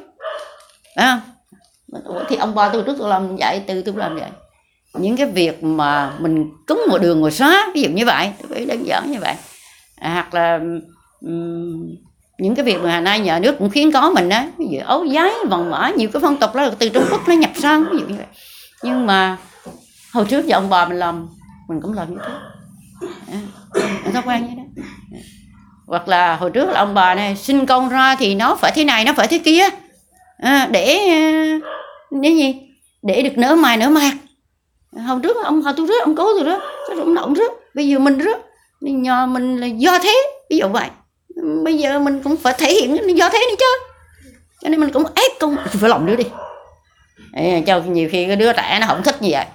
à, 0.96 1.20
thì 2.28 2.36
ông 2.36 2.54
ba 2.54 2.68
tôi 2.68 2.82
trước 2.86 2.96
tôi 2.98 3.08
làm 3.08 3.36
vậy 3.36 3.62
từ 3.66 3.82
tôi 3.82 3.94
làm 3.96 4.18
vậy. 4.18 4.30
Những 4.94 5.16
cái 5.16 5.26
việc 5.26 5.62
mà 5.62 6.12
mình 6.18 6.50
cúng 6.66 6.82
một 6.88 6.98
đường 6.98 7.20
ngồi 7.20 7.30
xóa 7.30 7.70
ví 7.74 7.82
dụ 7.82 7.88
như 7.88 8.04
vậy. 8.06 8.32
Tôi 8.48 8.66
đơn 8.66 8.86
giản 8.86 9.10
như 9.10 9.18
vậy. 9.20 9.34
À, 9.96 10.12
hoặc 10.12 10.34
là 10.34 10.60
um, 11.20 11.96
những 12.38 12.54
cái 12.54 12.64
việc 12.64 12.78
mà 12.82 13.00
nay 13.00 13.20
nhà 13.20 13.38
nước 13.38 13.58
cũng 13.58 13.70
khiến 13.70 13.92
có 13.92 14.10
mình 14.10 14.28
á 14.28 14.48
ví 14.58 14.66
dụ 14.70 14.78
ấu 14.84 15.04
giấy 15.04 15.34
vòng 15.48 15.70
mã 15.70 15.90
nhiều 15.96 16.08
cái 16.12 16.22
phong 16.22 16.36
tục 16.36 16.54
đó 16.54 16.68
từ 16.78 16.88
trung 16.88 17.04
quốc 17.10 17.28
nó 17.28 17.34
nhập 17.34 17.50
sang 17.54 17.84
ví 17.92 17.98
dụ 17.98 18.06
như 18.06 18.14
vậy. 18.16 18.26
Nhưng 18.82 19.06
mà 19.06 19.36
hồi 20.12 20.24
trước 20.28 20.46
giờ 20.46 20.56
ông 20.56 20.70
bà 20.70 20.88
mình 20.88 20.98
làm 20.98 21.28
mình 21.68 21.80
cũng 21.82 21.92
làm 21.92 22.10
như 22.10 22.18
thế. 22.26 22.32
À, 23.32 24.12
thói 24.12 24.22
quen 24.26 24.42
như 24.42 24.54
đó 24.56 24.62
dạ. 25.12 25.18
hoặc 25.86 26.08
là 26.08 26.36
hồi 26.36 26.50
trước 26.50 26.66
là 26.66 26.80
ông 26.80 26.94
bà 26.94 27.14
này 27.14 27.36
sinh 27.36 27.66
con 27.66 27.88
ra 27.88 28.16
thì 28.16 28.34
nó 28.34 28.54
phải 28.54 28.72
thế 28.74 28.84
này 28.84 29.04
nó 29.04 29.12
phải 29.12 29.28
thế 29.28 29.38
kia. 29.38 29.64
À, 30.38 30.68
để 30.70 30.98
ờ, 31.08 32.18
để 32.20 32.30
gì? 32.30 32.54
Để 33.02 33.22
được 33.22 33.38
nở 33.38 33.54
mày 33.54 33.76
nở 33.76 33.88
mặt 33.90 34.12
hồi 34.92 35.20
trước 35.22 35.36
ông 35.44 35.62
hồi 35.62 35.74
tôi 35.76 35.86
rước 35.86 36.00
ông 36.00 36.16
cố 36.16 36.24
tôi 36.24 36.44
rước 36.44 36.58
tôi 36.88 36.98
ông 36.98 37.14
động 37.14 37.34
rước 37.34 37.52
bây 37.74 37.88
giờ 37.88 37.98
mình 37.98 38.18
rước 38.18 38.36
nhờ 38.80 39.26
mình 39.26 39.56
là 39.56 39.66
do 39.66 39.98
thế 39.98 40.22
ví 40.50 40.58
dụ 40.58 40.68
vậy 40.68 40.88
bây 41.66 41.78
giờ 41.78 41.98
mình 41.98 42.22
cũng 42.22 42.36
phải 42.36 42.54
thể 42.58 42.74
hiện 42.74 43.18
do 43.18 43.28
thế 43.28 43.38
này 43.48 43.56
chứ. 43.58 43.64
Cho 44.60 44.68
nên 44.68 44.80
mình 44.80 44.92
cũng 44.92 45.04
ép 45.14 45.32
con 45.40 45.56
phải 45.68 45.90
lòng 45.90 46.06
đứa 46.06 46.16
đi. 46.16 46.24
Cho 47.66 47.80
nhiều 47.80 48.08
khi 48.12 48.26
cái 48.26 48.36
đứa 48.36 48.52
trẻ 48.52 48.78
nó 48.80 48.86
không 48.86 49.02
thích 49.02 49.22
như 49.22 49.28
vậy. 49.32 49.46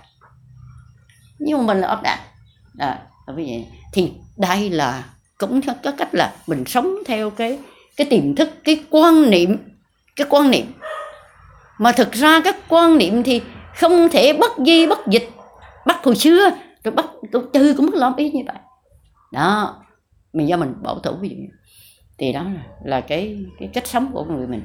Nhưng 1.40 1.58
mà 1.58 1.64
mình 1.64 1.82
là 1.82 1.88
áp 1.88 2.04
đặt 2.04 2.20
à, 2.80 3.02
vì 3.36 3.46
vậy 3.46 3.66
thì 3.94 4.12
đây 4.38 4.70
là 4.70 5.04
cũng 5.38 5.62
có 5.84 5.92
cách 5.98 6.16
là 6.16 6.34
mình 6.48 6.64
sống 6.66 6.96
theo 7.06 7.30
cái 7.30 7.60
cái 7.98 8.08
tiềm 8.10 8.36
thức 8.36 8.50
cái 8.64 8.84
quan 8.90 9.30
niệm 9.30 9.58
cái 10.16 10.28
quan 10.30 10.52
niệm. 10.52 10.74
Mà 11.78 11.92
thực 11.92 12.12
ra 12.12 12.42
các 12.44 12.58
quan 12.70 12.98
niệm 12.98 13.24
thì 13.24 13.42
không 13.80 14.10
thể 14.10 14.34
bất 14.34 14.52
di 14.66 14.88
bất 14.88 15.08
dịch 15.08 15.30
bắt 15.86 16.04
hồi 16.04 16.16
xưa. 16.16 16.50
Rồi 16.84 16.92
bắt 16.92 17.06
tôi 17.32 17.44
chơi 17.54 17.74
cũng 17.78 17.94
lòng 17.94 18.16
ý 18.16 18.32
như 18.32 18.42
vậy. 18.48 18.56
Đó 19.32 19.76
mình 20.34 20.48
do 20.48 20.58
mình 20.58 20.74
bảo 20.84 21.00
thủ 21.00 21.12
ví 21.22 21.30
dụ 21.30 21.36
thì 22.22 22.32
đó 22.32 22.44
là, 22.44 22.62
là 22.84 23.02
cái 23.02 23.38
cái 23.60 23.70
cách 23.74 23.88
sống 23.88 24.10
của 24.14 24.24
người 24.24 24.48
mình. 24.48 24.62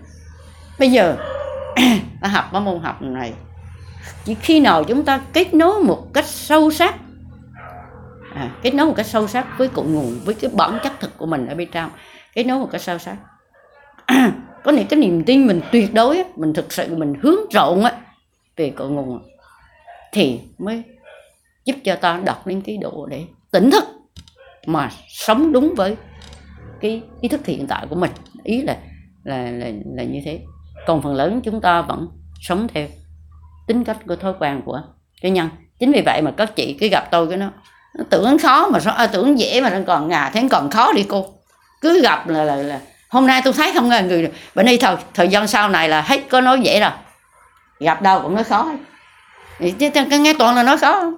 Bây 0.79 0.91
giờ 0.91 1.17
ta 2.21 2.29
học 2.29 2.45
cái 2.53 2.61
môn 2.61 2.81
học 2.81 3.03
này. 3.03 3.33
Chỉ 4.25 4.35
khi 4.35 4.61
nào 4.61 4.85
chúng 4.85 5.05
ta 5.05 5.21
kết 5.33 5.55
nối 5.55 5.83
một 5.83 6.07
cách 6.15 6.25
sâu 6.25 6.71
sắc 6.71 6.95
à, 8.35 8.51
kết 8.63 8.75
nối 8.75 8.87
một 8.87 8.95
cách 8.97 9.07
sâu 9.07 9.29
sắc 9.29 9.47
với 9.59 9.69
cội 9.69 9.85
nguồn 9.85 10.21
với 10.25 10.35
cái 10.35 10.51
bản 10.55 10.79
chất 10.83 10.93
thực 11.01 11.19
của 11.19 11.27
mình 11.27 11.47
ở 11.47 11.55
bên 11.55 11.69
trong 11.73 11.91
kết 12.35 12.45
nối 12.45 12.59
một 12.59 12.69
cách 12.73 12.83
sâu 12.83 12.99
sắc. 12.99 13.17
Có 14.65 14.73
những 14.73 14.87
cái 14.87 15.01
niềm 15.01 15.25
tin 15.25 15.47
mình 15.47 15.61
tuyệt 15.73 15.95
đối 15.95 16.25
mình 16.37 16.55
thực 16.55 16.73
sự 16.73 16.97
mình 16.97 17.15
hướng 17.23 17.51
rộng 17.53 17.85
á 17.85 17.93
về 18.57 18.71
cội 18.71 18.91
nguồn 18.91 19.23
thì 20.13 20.41
mới 20.59 20.83
giúp 21.65 21.77
cho 21.85 21.97
ta 21.97 22.21
đọc 22.25 22.47
đến 22.47 22.61
cái 22.61 22.77
độ 22.77 23.07
để 23.07 23.25
tỉnh 23.51 23.71
thức 23.71 23.85
mà 24.67 24.91
sống 25.09 25.53
đúng 25.53 25.75
với 25.77 25.97
cái 26.81 27.03
ý 27.21 27.29
thức 27.29 27.47
hiện 27.47 27.67
tại 27.67 27.87
của 27.91 27.97
mình. 27.97 28.11
Ý 28.45 28.63
là 28.63 28.77
là 29.25 29.51
là, 29.51 29.67
là 29.95 30.03
như 30.03 30.21
thế. 30.25 30.41
Còn 30.87 31.03
phần 31.03 31.15
lớn 31.15 31.41
chúng 31.45 31.61
ta 31.61 31.83
vẫn 31.83 32.09
sống 32.41 32.69
theo 32.75 32.87
tính 33.67 33.85
cách 33.85 33.97
của 34.07 34.17
thói 34.17 34.35
quen 34.39 34.63
của 34.65 34.83
cái 35.23 35.31
nhân. 35.31 35.49
Chính 35.79 35.93
vì 35.93 36.03
vậy 36.07 36.23
mà 36.23 36.31
các 36.37 36.57
chị 36.57 36.77
cứ 36.81 36.89
gặp 36.89 37.09
tôi 37.11 37.29
cái 37.29 37.37
nó, 37.37 37.51
nó 37.99 38.05
tưởng 38.11 38.39
khó 38.39 38.69
mà 38.69 38.79
à, 38.97 39.07
tưởng 39.07 39.39
dễ 39.39 39.61
mà 39.61 39.71
nó 39.71 39.79
còn 39.87 40.09
ngà 40.09 40.31
thế 40.35 40.49
còn 40.51 40.71
khó 40.71 40.93
đi 40.93 41.03
cô. 41.09 41.27
Cứ 41.81 42.03
gặp 42.03 42.29
là 42.29 42.45
là, 42.45 42.57
là 42.57 42.81
hôm 43.09 43.27
nay 43.27 43.41
tôi 43.45 43.53
thấy 43.53 43.73
không 43.75 43.91
là 43.91 44.01
người 44.01 44.31
bữa 44.55 44.63
nay 44.63 44.79
thời 44.81 44.97
thời 45.15 45.29
gian 45.29 45.47
sau 45.47 45.69
này 45.69 45.89
là 45.89 46.03
hết 46.03 46.21
có 46.29 46.41
nói 46.41 46.61
dễ 46.61 46.81
rồi. 46.81 46.91
Gặp 47.81 48.03
đâu 48.03 48.21
cũng 48.23 48.35
nói 48.35 48.45
khó 48.45 48.73
chứ 49.79 49.91
nghe 50.11 50.35
toàn 50.39 50.57
là 50.57 50.63
nói 50.63 50.79
khó 50.79 51.13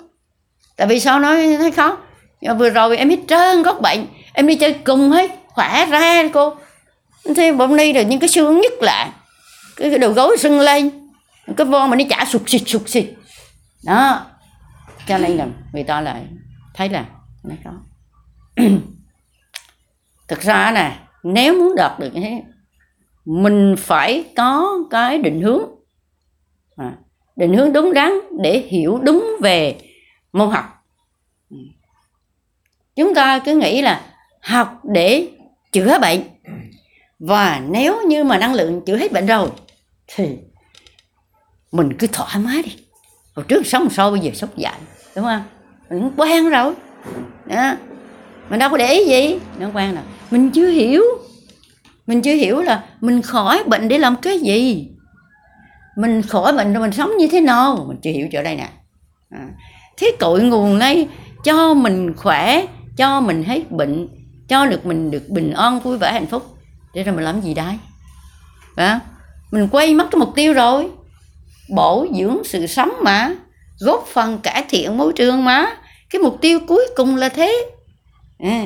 tại 0.77 0.87
vì 0.87 1.01
sao 1.01 1.21
nói 1.21 1.57
nói 1.61 1.71
khó? 1.71 1.97
Vừa 2.59 2.71
rồi 2.71 2.97
em 2.97 3.11
hết 3.11 3.19
trơn 3.29 3.63
gốc 3.63 3.81
bệnh 3.81 4.07
em 4.33 4.47
đi 4.47 4.55
chơi 4.55 4.73
cùng 4.73 5.11
hết 5.11 5.31
khỏe 5.59 5.87
ra 5.87 6.29
cô. 6.33 6.57
Thế 7.37 7.53
bỗng 7.53 7.77
đi 7.77 7.93
rồi 7.93 8.05
những 8.05 8.21
cái 8.21 8.29
xương 8.29 8.61
nhất 8.61 8.73
lại 8.81 9.11
cái 9.77 9.99
đầu 9.99 10.13
gối 10.13 10.37
sưng 10.39 10.61
lên 10.61 10.91
cái 11.57 11.67
von 11.67 11.91
mà 11.91 11.97
nó 11.97 12.05
chả 12.11 12.25
sụt 12.25 12.43
xịt 12.47 12.63
sụt 12.67 12.89
xịt. 12.89 13.05
Đó. 13.85 14.27
Cho 15.07 15.19
nên 15.19 15.37
là 15.37 15.47
người 15.73 15.85
ta 15.85 16.01
lại 16.01 16.23
thấy 16.75 16.89
là 16.89 17.05
nó 17.45 17.55
có. 17.65 17.71
Thực 20.29 20.41
ra 20.41 20.73
nè 20.75 20.99
nếu 21.23 21.55
muốn 21.55 21.77
đạt 21.77 21.99
được 21.99 22.11
như 22.15 22.21
thế 22.21 22.43
mình 23.25 23.75
phải 23.79 24.25
có 24.37 24.79
cái 24.91 25.19
định 25.19 25.41
hướng. 25.41 25.63
À, 26.77 26.93
định 27.37 27.55
hướng 27.55 27.73
đúng 27.73 27.93
đắn 27.95 28.13
để 28.43 28.59
hiểu 28.59 28.99
đúng 29.03 29.37
về 29.41 29.81
môn 30.33 30.51
học. 30.51 30.65
Chúng 32.97 33.15
ta 33.15 33.39
cứ 33.39 33.55
nghĩ 33.55 33.83
là 33.83 34.01
học 34.43 34.81
để 34.85 35.29
chữa 35.79 35.99
bệnh. 36.01 36.23
Và 37.19 37.63
nếu 37.69 38.03
như 38.09 38.25
mà 38.25 38.39
năng 38.39 38.55
lượng 38.55 38.85
chữa 38.87 38.97
hết 38.97 39.13
bệnh 39.13 39.27
rồi, 39.27 39.49
thì 40.07 40.29
mình 41.73 41.93
cứ 41.99 42.07
thoải 42.07 42.39
mái 42.39 42.63
đi. 42.63 42.77
Hồi 43.35 43.45
trước 43.49 43.67
sống 43.67 43.89
sau 43.91 44.11
bây 44.11 44.21
giờ 44.21 44.31
sống 44.35 44.51
dại, 44.57 44.79
đúng 45.17 45.25
không? 45.25 45.43
Mình 45.91 46.11
quen 46.17 46.51
rồi. 46.51 46.75
Đó. 47.47 47.77
mình 48.51 48.59
đâu 48.59 48.71
có 48.71 48.77
để 48.77 48.93
ý 48.93 49.05
gì. 49.07 49.39
Nó 49.59 49.71
quen 49.75 49.95
rồi. 49.95 50.05
Mình 50.31 50.51
chưa 50.51 50.69
hiểu. 50.69 51.03
Mình 52.07 52.23
chưa 52.23 52.35
hiểu 52.35 52.63
là 52.63 52.85
mình 53.01 53.23
khỏi 53.23 53.63
bệnh 53.67 53.89
để 53.89 53.99
làm 53.99 54.17
cái 54.17 54.39
gì. 54.39 54.89
Mình 55.97 56.23
khỏi 56.23 56.53
bệnh 56.53 56.73
rồi 56.73 56.83
mình 56.83 56.93
sống 56.93 57.11
như 57.19 57.29
thế 57.29 57.41
nào? 57.41 57.85
Mình 57.89 57.99
chưa 58.03 58.11
hiểu 58.11 58.29
chỗ 58.33 58.43
đây 58.43 58.57
nè. 58.57 58.69
À. 59.31 59.49
thế 59.97 60.13
cội 60.21 60.43
nguồn 60.43 60.79
này 60.79 61.09
cho 61.45 61.75
mình 61.75 62.15
khỏe, 62.17 62.67
cho 62.97 63.21
mình 63.21 63.43
hết 63.43 63.71
bệnh 63.71 64.09
cho 64.49 64.67
được 64.67 64.87
mình 64.87 65.11
được 65.11 65.29
bình 65.29 65.53
an 65.53 65.81
vui 65.81 65.99
vẻ 65.99 66.13
hạnh 66.13 66.27
phúc. 66.27 66.55
Để 66.95 67.03
rồi 67.03 67.15
mình 67.15 67.25
làm 67.25 67.41
gì 67.41 67.55
đấy 67.55 67.79
à, 68.79 69.01
mình 69.51 69.69
quay 69.73 69.95
mất 69.95 70.09
cái 70.11 70.19
mục 70.19 70.33
tiêu 70.35 70.53
rồi. 70.53 70.89
Bổ 71.75 72.07
dưỡng 72.19 72.45
sự 72.45 72.67
sống 72.67 72.93
mà. 73.03 73.35
Góp 73.81 74.07
phần 74.13 74.39
cải 74.39 74.65
thiện 74.69 74.99
môi 74.99 75.13
trường 75.13 75.45
mà. 75.45 75.67
Cái 76.11 76.23
mục 76.23 76.39
tiêu 76.41 76.61
cuối 76.69 76.87
cùng 76.97 77.17
là 77.17 77.29
thế. 77.29 77.71
À, 78.39 78.65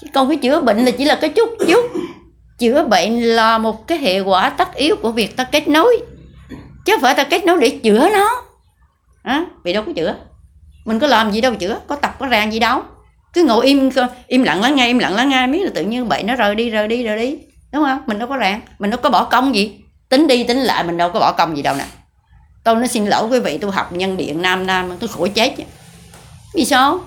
chứ 0.00 0.06
còn 0.14 0.28
cái 0.28 0.36
chữa 0.36 0.60
bệnh 0.60 0.84
là 0.84 0.90
chỉ 0.90 1.04
là 1.04 1.18
cái 1.20 1.30
chút 1.30 1.48
chút. 1.68 1.84
Chữa 2.58 2.84
bệnh 2.84 3.22
là 3.22 3.58
một 3.58 3.86
cái 3.86 3.98
hệ 3.98 4.20
quả 4.20 4.50
tất 4.50 4.74
yếu 4.74 4.96
của 4.96 5.12
việc 5.12 5.36
ta 5.36 5.44
kết 5.44 5.68
nối. 5.68 5.98
Chứ 6.84 6.92
không 6.92 7.00
phải 7.00 7.14
ta 7.14 7.24
kết 7.24 7.44
nối 7.44 7.58
để 7.60 7.80
chữa 7.82 8.08
nó. 8.12 8.42
À, 9.22 9.46
vì 9.64 9.72
đâu 9.72 9.82
có 9.86 9.92
chữa. 9.96 10.16
Mình 10.84 10.98
có 10.98 11.06
làm 11.06 11.32
gì 11.32 11.40
đâu 11.40 11.54
chữa. 11.54 11.80
Có 11.86 11.96
tập 11.96 12.16
có 12.18 12.26
ràng 12.26 12.52
gì 12.52 12.58
đâu 12.58 12.82
cứ 13.32 13.44
ngồi 13.44 13.66
im 13.66 13.90
im 14.26 14.42
lặng 14.42 14.60
lắng 14.60 14.74
nghe, 14.74 14.86
im 14.86 14.98
lặng 14.98 15.14
lắng 15.14 15.28
nghe 15.28 15.46
miết 15.46 15.64
là 15.64 15.70
tự 15.74 15.82
nhiên 15.82 16.08
bệnh 16.08 16.26
nó 16.26 16.34
rời 16.34 16.54
đi 16.54 16.70
rời 16.70 16.88
đi 16.88 17.02
rời 17.02 17.18
đi. 17.18 17.38
Đúng 17.72 17.84
không? 17.84 18.02
Mình 18.06 18.18
đâu 18.18 18.28
có 18.28 18.36
ràng, 18.36 18.60
mình 18.78 18.90
đâu 18.90 19.00
có 19.02 19.10
bỏ 19.10 19.24
công 19.24 19.54
gì. 19.54 19.80
Tính 20.08 20.26
đi, 20.26 20.44
tính 20.44 20.58
lại, 20.58 20.84
mình 20.84 20.96
đâu 20.96 21.10
có 21.12 21.20
bỏ 21.20 21.32
công 21.32 21.56
gì 21.56 21.62
đâu 21.62 21.74
nè. 21.74 21.84
Tôi 22.64 22.74
nói 22.74 22.88
xin 22.88 23.06
lỗi 23.06 23.28
quý 23.30 23.40
vị, 23.40 23.58
tôi 23.58 23.72
học 23.72 23.92
nhân 23.92 24.16
điện 24.16 24.42
nam 24.42 24.66
nam, 24.66 24.96
tôi 25.00 25.08
khổ 25.08 25.26
chết 25.34 25.54
vì 26.54 26.64
sao? 26.64 27.00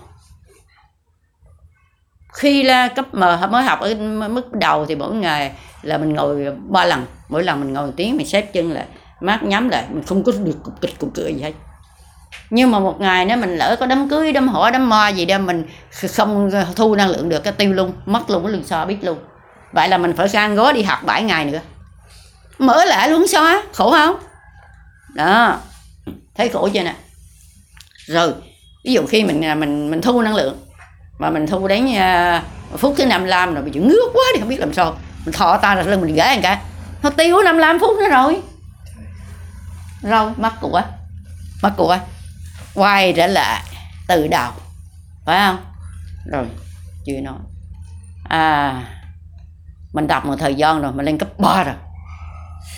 Khi 2.33 2.63
là 2.63 2.87
cấp 2.87 3.05
mà 3.11 3.47
mới 3.47 3.63
học 3.63 3.79
ở 3.79 3.95
mức 4.29 4.53
đầu 4.53 4.85
thì 4.85 4.95
mỗi 4.95 5.15
ngày 5.15 5.51
là 5.81 5.97
mình 5.97 6.13
ngồi 6.13 6.45
ba 6.69 6.85
lần. 6.85 7.05
Mỗi 7.29 7.43
lần 7.43 7.59
mình 7.59 7.73
ngồi 7.73 7.87
một 7.87 7.93
tiếng, 7.97 8.17
mình 8.17 8.27
xếp 8.27 8.53
chân 8.53 8.71
lại 8.71 8.85
mắt 9.21 9.43
nhắm 9.43 9.69
lại, 9.69 9.85
mình 9.89 10.03
không 10.03 10.23
có 10.23 10.31
được 10.31 10.57
cục 10.63 10.81
kịch, 10.81 10.99
cục 10.99 11.09
cười 11.13 11.33
gì 11.33 11.41
hết 11.41 11.51
nhưng 12.49 12.71
mà 12.71 12.79
một 12.79 13.01
ngày 13.01 13.25
nếu 13.25 13.37
mình 13.37 13.57
lỡ 13.57 13.75
có 13.79 13.85
đám 13.85 14.09
cưới 14.09 14.31
đám 14.31 14.47
hỏi 14.47 14.71
đám 14.71 14.89
ma 14.89 15.09
gì 15.09 15.25
đó 15.25 15.37
mình 15.37 15.63
không 16.15 16.51
thu 16.75 16.95
năng 16.95 17.09
lượng 17.09 17.29
được 17.29 17.43
cái 17.43 17.53
tiêu 17.53 17.73
luôn 17.73 17.93
mất 18.05 18.29
luôn 18.29 18.43
cái 18.43 18.51
lương 18.51 18.63
so 18.63 18.85
biết 18.85 18.97
luôn. 19.01 19.19
Vậy 19.71 19.89
là 19.89 19.97
mình 19.97 20.13
phải 20.17 20.29
sang 20.29 20.55
gói 20.55 20.73
đi 20.73 20.83
học 20.83 20.99
7 21.05 21.23
ngày 21.23 21.45
nữa. 21.45 21.59
Mở 22.59 22.85
lại 22.85 23.09
luôn 23.09 23.27
so 23.27 23.61
khổ 23.73 23.91
không? 23.91 24.15
Đó 25.15 25.57
thấy 26.35 26.49
khổ 26.49 26.69
chưa 26.73 26.83
nè? 26.83 26.95
Rồi 28.05 28.33
ví 28.83 28.93
dụ 28.93 29.01
khi 29.09 29.23
mình 29.23 29.45
à, 29.45 29.55
mình 29.55 29.91
mình 29.91 30.01
thu 30.01 30.21
năng 30.21 30.35
lượng 30.35 30.57
mà 31.17 31.29
mình 31.29 31.47
thu 31.47 31.67
đến 31.67 31.85
uh, 31.85 32.79
phút 32.79 32.95
thứ 32.97 33.05
55 33.05 33.53
rồi 33.53 33.63
bị 33.63 33.71
chữ 33.73 33.81
ngước 33.81 34.13
quá 34.13 34.23
thì 34.33 34.39
không 34.39 34.49
biết 34.49 34.59
làm 34.59 34.73
sao. 34.73 34.97
Mình 35.25 35.33
thọ 35.33 35.57
ta 35.57 35.75
ra 35.75 35.83
lưng 35.83 36.01
mình 36.01 36.15
gãy 36.15 36.35
một 36.35 36.41
cả 36.43 36.61
nó 37.03 37.09
tiêu 37.09 37.41
55 37.43 37.79
phút 37.79 37.97
nữa 37.97 38.07
rồi. 38.09 38.41
Rồi 40.01 40.31
mất 40.37 40.51
của 40.61 40.81
mất 41.61 41.71
của 41.77 41.97
quay 42.73 43.13
trở 43.13 43.27
lại 43.27 43.63
từ 44.07 44.27
đầu 44.27 44.51
phải 45.25 45.39
không? 45.47 45.57
Rồi 46.25 46.45
chưa 47.05 47.21
nói. 47.21 47.37
À 48.29 48.83
mình 49.93 50.07
đọc 50.07 50.25
một 50.25 50.35
thời 50.39 50.55
gian 50.55 50.81
rồi 50.81 50.91
mình 50.91 51.05
lên 51.05 51.17
cấp 51.17 51.29
3 51.39 51.63
rồi. 51.63 51.75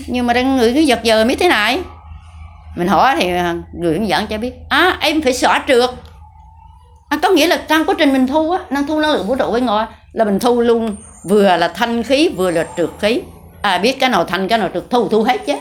Nhưng 0.08 0.28
mà 0.28 0.34
đang 0.34 0.58
người 0.58 0.74
cứ 0.74 0.80
giật 0.80 1.00
giờ 1.04 1.26
biết 1.26 1.38
thế 1.40 1.48
này. 1.48 1.80
Mình 2.76 2.88
hỏi 2.88 3.16
thì 3.20 3.32
người 3.74 3.94
hướng 3.94 4.08
dẫn 4.08 4.28
cho 4.28 4.38
biết 4.38 4.54
à 4.70 4.98
em 5.00 5.22
phải 5.22 5.34
xóa 5.34 5.64
trượt. 5.68 5.90
À, 7.10 7.18
có 7.22 7.30
nghĩa 7.30 7.48
là 7.48 7.66
trong 7.68 7.86
quá 7.86 7.96
trình 7.98 8.14
mình 8.14 8.28
thu 8.28 8.52
á 8.52 8.60
năng 8.70 8.88
thu 8.88 9.00
năng 9.00 9.12
lượng 9.12 9.28
vũ 9.28 9.36
trụ 9.36 9.52
bên 9.52 9.66
ngoài 9.66 9.88
là 10.14 10.26
mình 10.26 10.40
thu 10.40 10.62
luôn 10.62 10.96
vừa 11.30 11.58
là 11.58 11.68
thanh 11.68 12.04
khí 12.04 12.30
vừa 12.30 12.52
là 12.52 12.68
trượt 12.78 12.90
khí. 13.00 13.22
À 13.62 13.78
biết 13.78 14.00
cái 14.00 14.10
nào 14.10 14.26
thanh 14.26 14.48
cái 14.48 14.60
nào 14.60 14.70
trượt 14.74 14.84
thu 14.90 15.10
thu 15.10 15.24
hết 15.24 15.46
chứ. 15.46 15.54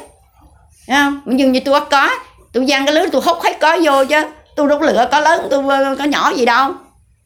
Thấy 0.87 0.97
không? 0.97 1.21
Nhưng 1.25 1.53
như 1.53 1.61
tôi 1.65 1.81
có 1.91 2.11
tôi 2.53 2.67
giăng 2.67 2.87
cái 2.87 2.95
lưới 2.95 3.09
tôi 3.13 3.23
hút 3.25 3.39
hết 3.43 3.61
có 3.61 3.79
vô 3.83 4.05
chứ. 4.05 4.23
Tôi 4.57 4.69
có 4.69 4.79
lựa 4.79 5.09
có 5.13 5.21
lớn 5.21 5.47
tôi 5.51 5.97
có 5.97 6.05
nhỏ 6.05 6.33
gì 6.37 6.45
đâu. 6.45 6.73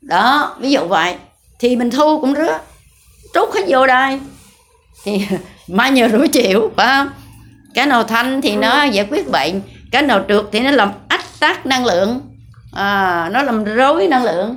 Đó 0.01 0.57
ví 0.59 0.71
dụ 0.71 0.87
vậy. 0.89 1.17
Thì 1.59 1.77
mình 1.77 1.91
thu 1.91 2.21
cũng 2.21 2.35
rứa. 2.35 2.59
Trút 3.35 3.55
hết 3.55 3.61
vô 3.69 3.87
đây. 3.87 4.21
Thì 5.05 5.27
mai 5.69 5.91
nhờ 5.91 6.09
rủi 6.09 6.29
chịu 6.29 6.71
phải 6.77 6.87
không? 6.87 7.09
Cái 7.75 7.87
nào 7.87 8.05
thanh 8.05 8.41
thì 8.41 8.57
nó 8.57 8.85
giải 8.85 9.07
quyết 9.11 9.31
bệnh. 9.31 9.61
Cái 9.93 10.03
nào 10.03 10.25
trượt 10.29 10.45
thì 10.53 10.61
nó 10.61 10.71
làm 10.71 10.93
ách 11.09 11.25
tắc 11.41 11.67
năng 11.67 11.85
lượng. 11.85 12.21
À, 12.73 13.29
nó 13.33 13.43
làm 13.43 13.65
rối 13.65 14.09
năng 14.09 14.25
lượng. 14.25 14.57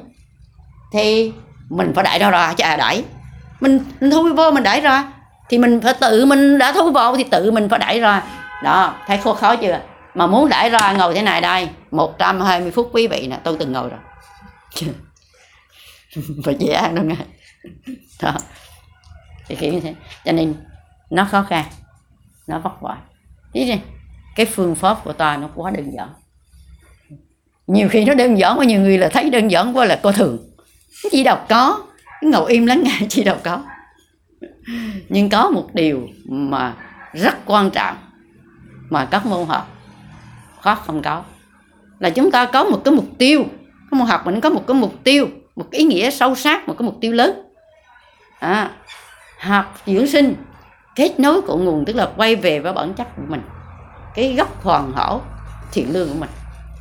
Thì 0.94 1.32
mình 1.70 1.92
phải 1.96 2.04
đẩy 2.04 2.20
ra 2.20 2.30
ra 2.30 2.54
chứ 2.58 2.64
à 2.64 2.76
đẩy? 2.76 3.04
Mình, 3.60 3.80
mình 4.00 4.12
thu 4.12 4.34
vô 4.36 4.52
mình 4.52 4.64
đẩy 4.64 4.82
ra. 4.82 5.04
Thì 5.50 5.58
mình 5.58 5.82
phải 5.82 5.94
tự 5.94 6.26
mình 6.26 6.58
đã 6.58 6.72
thu 6.72 6.92
vào 6.92 7.16
thì 7.16 7.24
tự 7.24 7.52
mình 7.52 7.70
phải 7.70 7.80
đẩy 7.80 8.00
ra. 8.00 8.24
Đó 8.64 8.94
thấy 9.08 9.18
khó 9.18 9.34
khó 9.34 9.56
chưa 9.56 9.80
mà 10.18 10.28
muốn 10.28 10.50
đẩy 10.50 10.70
ra 10.70 10.94
ngồi 10.98 11.16
thế 11.16 11.22
này 11.22 11.42
đây 11.42 11.70
120 11.92 12.72
phút 12.72 12.90
quý 12.94 13.08
vị 13.08 13.28
nè, 13.30 13.40
tôi 13.44 13.58
từng 13.60 13.72
ngồi 13.72 13.90
rồi. 13.90 14.00
Phải 16.46 16.56
dễ 16.60 16.74
ăn 16.74 16.96
đâu 16.96 17.06
nghe. 17.06 17.16
Đó. 18.22 18.34
Thì 19.48 19.56
kiểu 19.56 19.74
như 19.74 19.80
thế. 19.80 19.96
Cho 20.26 20.32
nên, 20.32 20.56
nó 21.10 21.28
khó 21.32 21.44
khăn, 21.44 21.66
nó 22.48 22.60
vất 22.60 22.82
vả. 22.82 22.98
Thế 23.54 23.80
cái 24.36 24.46
phương 24.46 24.76
pháp 24.76 25.04
của 25.04 25.14
ta 25.14 25.38
nó 25.38 25.50
quá 25.56 25.72
đơn 25.72 25.92
giản. 25.98 26.10
Nhiều 27.68 27.90
khi 27.90 28.06
nó 28.06 28.14
đơn 28.14 28.38
giản 28.38 28.58
mà 28.58 28.64
nhiều 28.64 28.82
người 28.82 28.98
là 28.98 29.10
thấy 29.10 29.30
đơn 29.30 29.52
giản 29.52 29.78
quá 29.78 29.86
là 29.86 30.00
coi 30.04 30.14
thường. 30.14 30.38
Chỉ 31.12 31.24
đọc 31.24 31.46
có 31.50 31.84
ngồi 32.22 32.52
im 32.52 32.66
lắng 32.66 32.84
nghe 32.84 33.00
chỉ 33.10 33.24
đọc 33.24 33.38
có. 33.44 33.64
Nhưng 35.10 35.30
có 35.30 35.50
một 35.50 35.70
điều 35.74 36.08
mà 36.26 36.76
rất 37.14 37.36
quan 37.46 37.72
trọng 37.72 37.98
mà 38.90 39.06
các 39.06 39.26
môn 39.26 39.48
học 39.48 39.77
khó 40.76 40.84
không 40.86 41.02
có. 41.02 41.24
Là 42.00 42.10
chúng 42.10 42.32
ta 42.32 42.46
có 42.46 42.64
một 42.64 42.82
cái 42.86 42.94
mục 42.94 43.06
tiêu. 43.18 43.44
Cái 43.92 44.00
môn 44.00 44.08
học 44.08 44.26
mình 44.26 44.42
có 44.42 44.50
một 44.50 44.64
cái 44.68 44.76
mục 44.76 44.94
tiêu 45.04 45.28
một 45.56 45.66
cái 45.72 45.80
ý 45.80 45.86
nghĩa 45.86 46.10
sâu 46.10 46.36
sắc 46.36 46.68
một 46.68 46.76
cái 46.80 46.86
mục 46.86 46.96
tiêu 47.02 47.12
lớn. 47.12 47.42
À, 48.40 48.72
học 49.40 49.82
dưỡng 49.86 50.08
sinh 50.08 50.36
kết 50.96 51.20
nối 51.20 51.42
cội 51.42 51.58
nguồn 51.58 51.86
tức 51.86 51.96
là 51.96 52.12
quay 52.18 52.36
về 52.36 52.60
với 52.60 52.74
bản 52.74 52.94
chất 52.94 53.08
của 53.16 53.24
mình. 53.28 53.42
Cái 54.16 54.34
gốc 54.34 54.64
hoàn 54.64 54.94
hảo 54.96 55.22
thiện 55.72 55.94
lương 55.94 56.08
của 56.08 56.20
mình. 56.20 56.30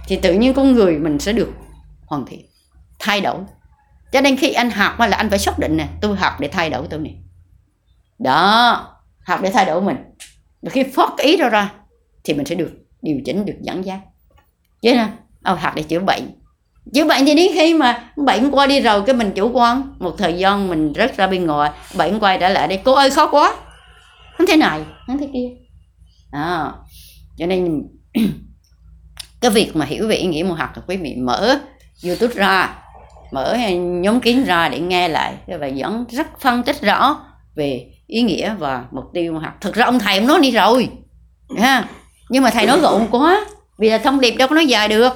Thì 0.07 0.17
tự 0.17 0.33
nhiên 0.33 0.55
con 0.55 0.73
người 0.73 0.99
mình 0.99 1.19
sẽ 1.19 1.33
được 1.33 1.53
hoàn 2.07 2.27
thiện 2.27 2.47
thay 2.99 3.21
đổi. 3.21 3.39
Cho 4.13 4.21
nên 4.21 4.37
khi 4.37 4.53
anh 4.53 4.71
học 4.71 5.01
là 5.01 5.17
anh 5.17 5.31
phải 5.31 5.39
xác 5.39 5.59
định 5.59 5.77
nè 5.77 5.89
tôi 6.01 6.17
học 6.17 6.33
để 6.41 6.49
thay 6.49 6.71
đổi 6.71 6.87
tôi 6.91 7.01
nè. 7.01 7.11
Đó 8.19 8.87
học 9.27 9.41
để 9.43 9.51
thay 9.51 9.65
đổi 9.65 9.83
mình. 9.83 9.97
Và 10.63 10.71
khi 10.71 10.83
phát 10.83 11.11
ý 11.19 11.37
ra 11.37 11.49
ra 11.49 11.73
thì 12.25 12.35
mình 12.35 12.47
sẽ 12.47 12.55
được 12.55 12.86
điều 13.03 13.21
chỉnh 13.25 13.45
được 13.45 13.57
dẫn 13.63 13.85
dắt 13.85 13.99
chứ 14.83 14.95
nè 14.95 15.09
ông 15.43 15.59
học 15.59 15.73
để 15.77 15.83
chữa 15.83 16.01
bệnh. 16.01 16.31
Chữa 16.95 17.05
bệnh 17.05 17.27
thì 17.27 17.35
đến 17.35 17.47
khi 17.55 17.75
mà 17.75 18.13
bệnh 18.17 18.51
qua 18.51 18.67
đi 18.67 18.81
rồi 18.81 19.03
cái 19.07 19.17
mình 19.17 19.33
chủ 19.35 19.51
quan. 19.53 19.95
Một 19.99 20.15
thời 20.19 20.39
gian 20.39 20.69
mình 20.69 20.93
rất 20.93 21.17
ra 21.17 21.27
bên 21.27 21.47
ngoài 21.47 21.71
bệnh 21.97 22.19
quay 22.19 22.39
trở 22.39 22.49
lại 22.49 22.69
đây. 22.69 22.81
Cô 22.85 22.95
ơi 22.95 23.11
khó 23.11 23.27
quá. 23.31 23.57
Hắn 24.39 24.47
thế 24.49 24.57
này 24.57 24.81
hắn 25.07 25.19
thế 25.19 25.29
kia. 25.33 25.49
À, 26.31 26.73
cho 27.37 27.47
nên 27.47 27.83
cái 29.41 29.51
việc 29.51 29.77
mà 29.77 29.85
hiểu 29.85 30.09
về 30.09 30.17
ý 30.17 30.27
nghĩa 30.27 30.43
môn 30.43 30.57
học 30.57 30.71
là 30.77 30.83
quý 30.87 30.97
vị 30.97 31.15
mở 31.15 31.59
youtube 32.05 32.35
ra 32.35 32.79
mở 33.33 33.57
nhóm 33.79 34.21
kiến 34.21 34.45
ra 34.45 34.69
để 34.69 34.81
nghe 34.81 35.09
lại 35.09 35.35
và 35.47 35.67
dẫn 35.67 36.05
rất 36.11 36.41
phân 36.41 36.63
tích 36.63 36.83
rõ 36.83 37.21
về 37.57 37.91
ý 38.07 38.23
nghĩa 38.23 38.55
và 38.59 38.85
mục 38.93 39.05
tiêu 39.15 39.33
môn 39.33 39.43
học 39.43 39.55
thực 39.61 39.75
ra 39.75 39.85
ông 39.85 39.99
thầy 39.99 40.19
ông 40.19 40.27
nói 40.27 40.41
đi 40.41 40.51
rồi. 40.51 40.89
Ha 41.59 41.85
nhưng 42.29 42.43
mà 42.43 42.51
thầy 42.51 42.67
nói 42.67 42.81
gọn 42.81 43.07
quá 43.11 43.47
vì 43.79 43.89
là 43.89 43.99
thông 43.99 44.21
điệp 44.21 44.31
đâu 44.31 44.49
có 44.49 44.55
nói 44.55 44.67
dài 44.67 44.89
được. 44.89 45.13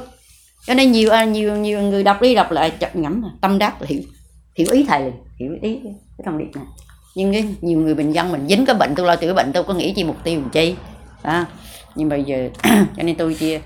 Cho 0.67 0.75
nên 0.75 0.93
nhiều 0.93 1.11
à, 1.11 1.25
nhiều 1.25 1.57
nhiều 1.57 1.83
người 1.83 2.03
đọc 2.03 2.23
đi 2.23 2.35
đọc 2.35 2.51
lại 2.51 2.71
chậm 2.71 2.91
ngẫm 2.95 3.23
tâm 3.41 3.59
đắc 3.59 3.81
là 3.81 3.87
hiểu. 3.91 4.03
Hiểu 4.57 4.67
ý 4.71 4.85
thầy 4.89 5.03
liền 5.03 5.15
hiểu 5.39 5.53
ý 5.63 5.79
cái 5.85 6.25
thông 6.25 6.39
điệp 6.39 6.51
này. 6.55 6.65
Nhưng 7.15 7.33
cái 7.33 7.45
nhiều 7.61 7.79
người 7.79 7.95
bình 7.95 8.13
dân 8.13 8.33
mình 8.33 8.47
dính 8.49 8.67
cái 8.67 8.77
bệnh 8.77 8.95
tôi 8.95 9.07
lo 9.07 9.17
chữa 9.17 9.35
bệnh 9.35 9.53
tôi 9.53 9.65
có 9.65 9.75
nghĩ 9.75 9.93
chi 9.93 10.05
mục 10.05 10.17
tiêu 10.25 10.41
làm 10.41 10.51
chi 10.51 10.75
à, 11.23 11.47
nhưng 11.95 12.09
bây 12.09 12.25
giờ 12.25 12.49
cho 12.97 13.03
nên 13.03 13.17
tôi 13.17 13.35
chia 13.35 13.61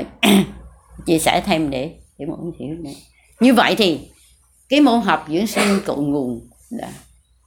uh, 0.00 0.06
chia 1.06 1.18
sẻ 1.18 1.42
thêm 1.46 1.70
để 1.70 1.94
để 2.18 2.26
mọi 2.26 2.38
người 2.42 2.52
hiểu 2.58 2.76
này. 2.84 2.96
như 3.40 3.54
vậy 3.54 3.74
thì 3.78 4.00
cái 4.68 4.80
môn 4.80 5.00
học 5.00 5.26
dưỡng 5.28 5.46
sinh 5.46 5.80
cội 5.86 5.98
nguồn 5.98 6.48
là 6.70 6.88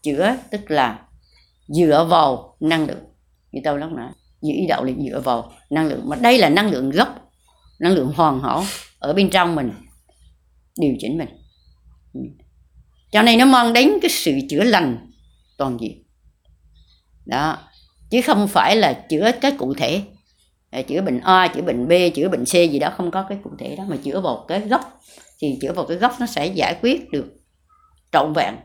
chữa 0.04 0.36
tức 0.52 0.72
là 0.72 1.00
dựa 1.68 2.08
vào 2.10 2.56
năng 2.60 2.88
lượng. 2.88 3.04
Như 3.52 3.62
tôi 3.64 3.80
lúc 3.80 3.92
nãy 3.92 4.10
dĩ 4.42 4.66
đạo 4.70 4.84
là 4.84 4.94
dựa 5.06 5.20
vào 5.20 5.52
năng 5.70 5.88
lượng. 5.88 6.10
Mà 6.10 6.16
đây 6.16 6.38
là 6.38 6.50
năng 6.50 6.72
lượng 6.72 6.90
gốc 6.90 7.32
năng 7.80 7.94
lượng 7.94 8.14
hoàn 8.16 8.42
hảo 8.42 8.64
ở 9.00 9.14
bên 9.14 9.30
trong 9.30 9.56
mình 9.56 9.72
điều 10.80 10.94
chỉnh 11.00 11.18
mình. 11.18 11.30
Cho 13.12 13.22
nên 13.22 13.40
nó 13.40 13.46
mang 13.46 13.74
đến 13.74 13.92
cái 14.02 14.10
sự 14.10 14.32
chữa 14.50 14.64
lành 14.64 15.12
toàn 15.58 15.78
diện. 15.82 16.04
Đó 17.26 17.58
chứ 18.12 18.22
không 18.22 18.48
phải 18.48 18.76
là 18.76 19.06
chữa 19.10 19.32
cái 19.42 19.52
cụ 19.58 19.74
thể. 19.74 20.02
Chữa 20.88 21.02
bệnh 21.02 21.20
A 21.20 21.48
chữa 21.48 21.62
bệnh 21.62 21.88
B 21.88 21.92
chữa 22.16 22.30
bệnh 22.30 22.46
C 22.46 22.52
gì 22.52 22.80
đó 22.80 22.94
không 22.98 23.12
có 23.12 23.26
cái 23.30 23.38
cụ 23.44 23.52
thể 23.60 23.76
đó. 23.76 23.84
Mà 23.88 23.98
chữa 24.04 24.22
vào 24.22 24.46
cái 24.48 24.60
gốc 24.60 25.02
thì 25.40 25.58
chữa 25.62 25.74
vào 25.74 25.86
cái 25.86 25.98
gốc 25.98 26.16
nó 26.20 26.26
sẽ 26.26 26.46
giải 26.46 26.80
quyết 26.82 27.12
được 27.12 27.26
trọn 28.12 28.34
vẹn 28.34 28.56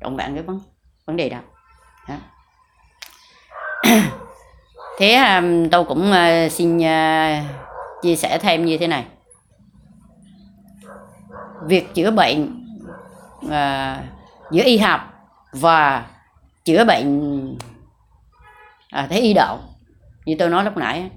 trọn 0.00 0.16
vẹn 0.16 0.34
cái 0.34 0.42
vấn 0.42 0.60
vấn 1.06 1.16
đề 1.16 1.28
đó, 1.28 1.40
đó. 2.08 2.18
thế 4.98 5.12
à, 5.12 5.42
tôi 5.70 5.84
cũng 5.84 6.12
à, 6.12 6.48
xin 6.48 6.82
à, 6.84 7.44
chia 8.02 8.16
sẻ 8.16 8.38
thêm 8.38 8.64
như 8.64 8.78
thế 8.78 8.86
này. 8.86 9.04
Việc 11.66 11.94
chữa 11.94 12.10
bệnh 12.10 12.64
à, 13.50 14.00
giữa 14.52 14.62
y 14.64 14.78
học 14.78 15.00
và 15.52 16.06
chữa 16.64 16.84
bệnh 16.84 17.58
à, 18.90 19.06
thế 19.10 19.20
y 19.20 19.34
đạo 19.34 19.58
như 20.24 20.36
tôi 20.38 20.48
nói 20.48 20.64
lúc 20.64 20.76
nãy 20.76 21.10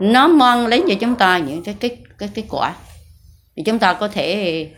nó 0.00 0.28
mang 0.28 0.70
đến 0.70 0.82
cho 0.88 0.94
chúng 1.00 1.14
ta 1.14 1.38
những 1.38 1.62
cái 1.62 1.74
cái 1.80 1.96
cái 2.18 2.28
kết 2.34 2.44
quả. 2.50 2.74
Thì 3.56 3.62
chúng 3.62 3.78
ta 3.78 3.94
có 3.94 4.08
thể 4.08 4.70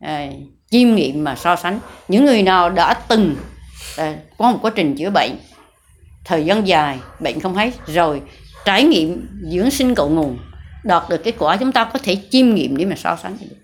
à, 0.00 0.26
chiêm 0.70 0.94
nghiệm 0.94 1.24
mà 1.24 1.34
so 1.34 1.56
sánh. 1.56 1.80
Những 2.08 2.24
người 2.24 2.42
nào 2.42 2.70
đã 2.70 2.94
từng 2.94 3.36
à, 3.96 4.16
có 4.38 4.50
một 4.50 4.58
quá 4.62 4.72
trình 4.74 4.96
chữa 4.96 5.10
bệnh 5.10 5.36
thời 6.30 6.44
gian 6.44 6.66
dài, 6.66 6.98
bệnh 7.20 7.40
không 7.40 7.54
hết. 7.54 7.70
Rồi, 7.86 8.22
trải 8.64 8.84
nghiệm 8.84 9.28
dưỡng 9.52 9.70
sinh 9.70 9.94
cội 9.94 10.10
nguồn, 10.10 10.38
đạt 10.84 11.08
được 11.08 11.20
kết 11.24 11.34
quả 11.38 11.56
chúng 11.56 11.72
ta 11.72 11.84
có 11.84 11.98
thể 11.98 12.22
chiêm 12.30 12.54
nghiệm 12.54 12.76
để 12.76 12.84
mà 12.84 12.96
so 12.96 13.16
sánh. 13.22 13.36
Được 13.40 13.56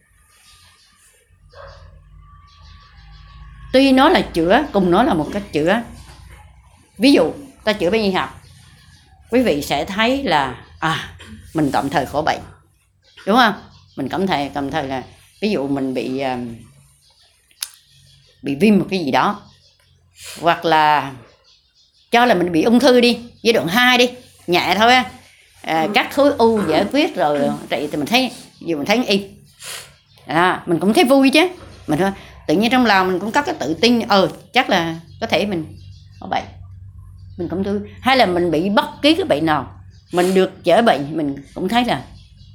tuy 3.72 3.92
nó 3.92 4.08
là 4.08 4.20
chữa, 4.20 4.64
cùng 4.72 4.90
nó 4.90 5.02
là 5.02 5.14
một 5.14 5.28
cách 5.32 5.42
chữa. 5.52 5.82
Ví 6.98 7.12
dụ, 7.12 7.32
ta 7.64 7.72
chữa 7.72 7.90
bệnh 7.90 8.02
y 8.02 8.10
học. 8.10 8.40
Quý 9.30 9.42
vị 9.42 9.62
sẽ 9.62 9.84
thấy 9.84 10.22
là 10.22 10.64
à 10.80 11.16
mình 11.54 11.70
tạm 11.72 11.90
thời 11.90 12.06
khổ 12.06 12.22
bệnh. 12.22 12.40
Đúng 13.26 13.36
không? 13.36 13.54
Mình 13.96 14.08
cảm 14.08 14.26
thấy 14.26 14.50
cảm 14.54 14.70
thấy 14.70 14.86
là, 14.86 15.02
ví 15.40 15.50
dụ 15.50 15.68
mình 15.68 15.94
bị 15.94 16.18
à, 16.18 16.38
bị 18.42 18.54
viêm 18.54 18.78
một 18.78 18.86
cái 18.90 18.98
gì 19.04 19.10
đó, 19.10 19.42
hoặc 20.40 20.64
là 20.64 21.12
cho 22.16 22.24
là 22.24 22.34
mình 22.34 22.52
bị 22.52 22.62
ung 22.62 22.80
thư 22.80 23.00
đi 23.00 23.18
giai 23.42 23.52
đoạn 23.52 23.68
2 23.68 23.98
đi 23.98 24.10
nhẹ 24.46 24.74
thôi 24.78 24.94
á. 24.94 25.04
À, 25.62 25.86
các 25.94 26.14
khối 26.14 26.32
u 26.38 26.60
giải 26.68 26.84
quyết 26.92 27.16
rồi 27.16 27.38
vậy 27.70 27.88
thì 27.92 27.96
mình 27.96 28.06
thấy 28.06 28.30
dù 28.60 28.76
mình 28.76 28.86
thấy 28.86 29.04
y. 29.06 29.24
À, 30.26 30.62
mình 30.66 30.80
cũng 30.80 30.94
thấy 30.94 31.04
vui 31.04 31.30
chứ. 31.30 31.48
Mình 31.86 31.98
thôi 31.98 32.10
tự 32.46 32.54
nhiên 32.54 32.70
trong 32.70 32.86
lòng 32.86 33.08
mình 33.08 33.20
cũng 33.20 33.32
có 33.32 33.42
cái 33.42 33.54
tự 33.58 33.74
tin 33.74 34.00
ờ 34.08 34.28
chắc 34.52 34.70
là 34.70 34.96
có 35.20 35.26
thể 35.26 35.46
mình 35.46 35.64
có 36.20 36.26
bệnh. 36.26 36.44
Mình 37.38 37.48
cũng 37.48 37.64
thương. 37.64 37.82
Hay 38.00 38.16
là 38.16 38.26
mình 38.26 38.50
bị 38.50 38.68
bất 38.68 39.02
kỳ 39.02 39.14
cái 39.14 39.24
bệnh 39.24 39.46
nào 39.46 39.72
mình 40.12 40.34
được 40.34 40.64
chữa 40.64 40.82
bệnh 40.82 41.16
mình 41.16 41.36
cũng 41.54 41.68
thấy 41.68 41.84
là 41.84 42.02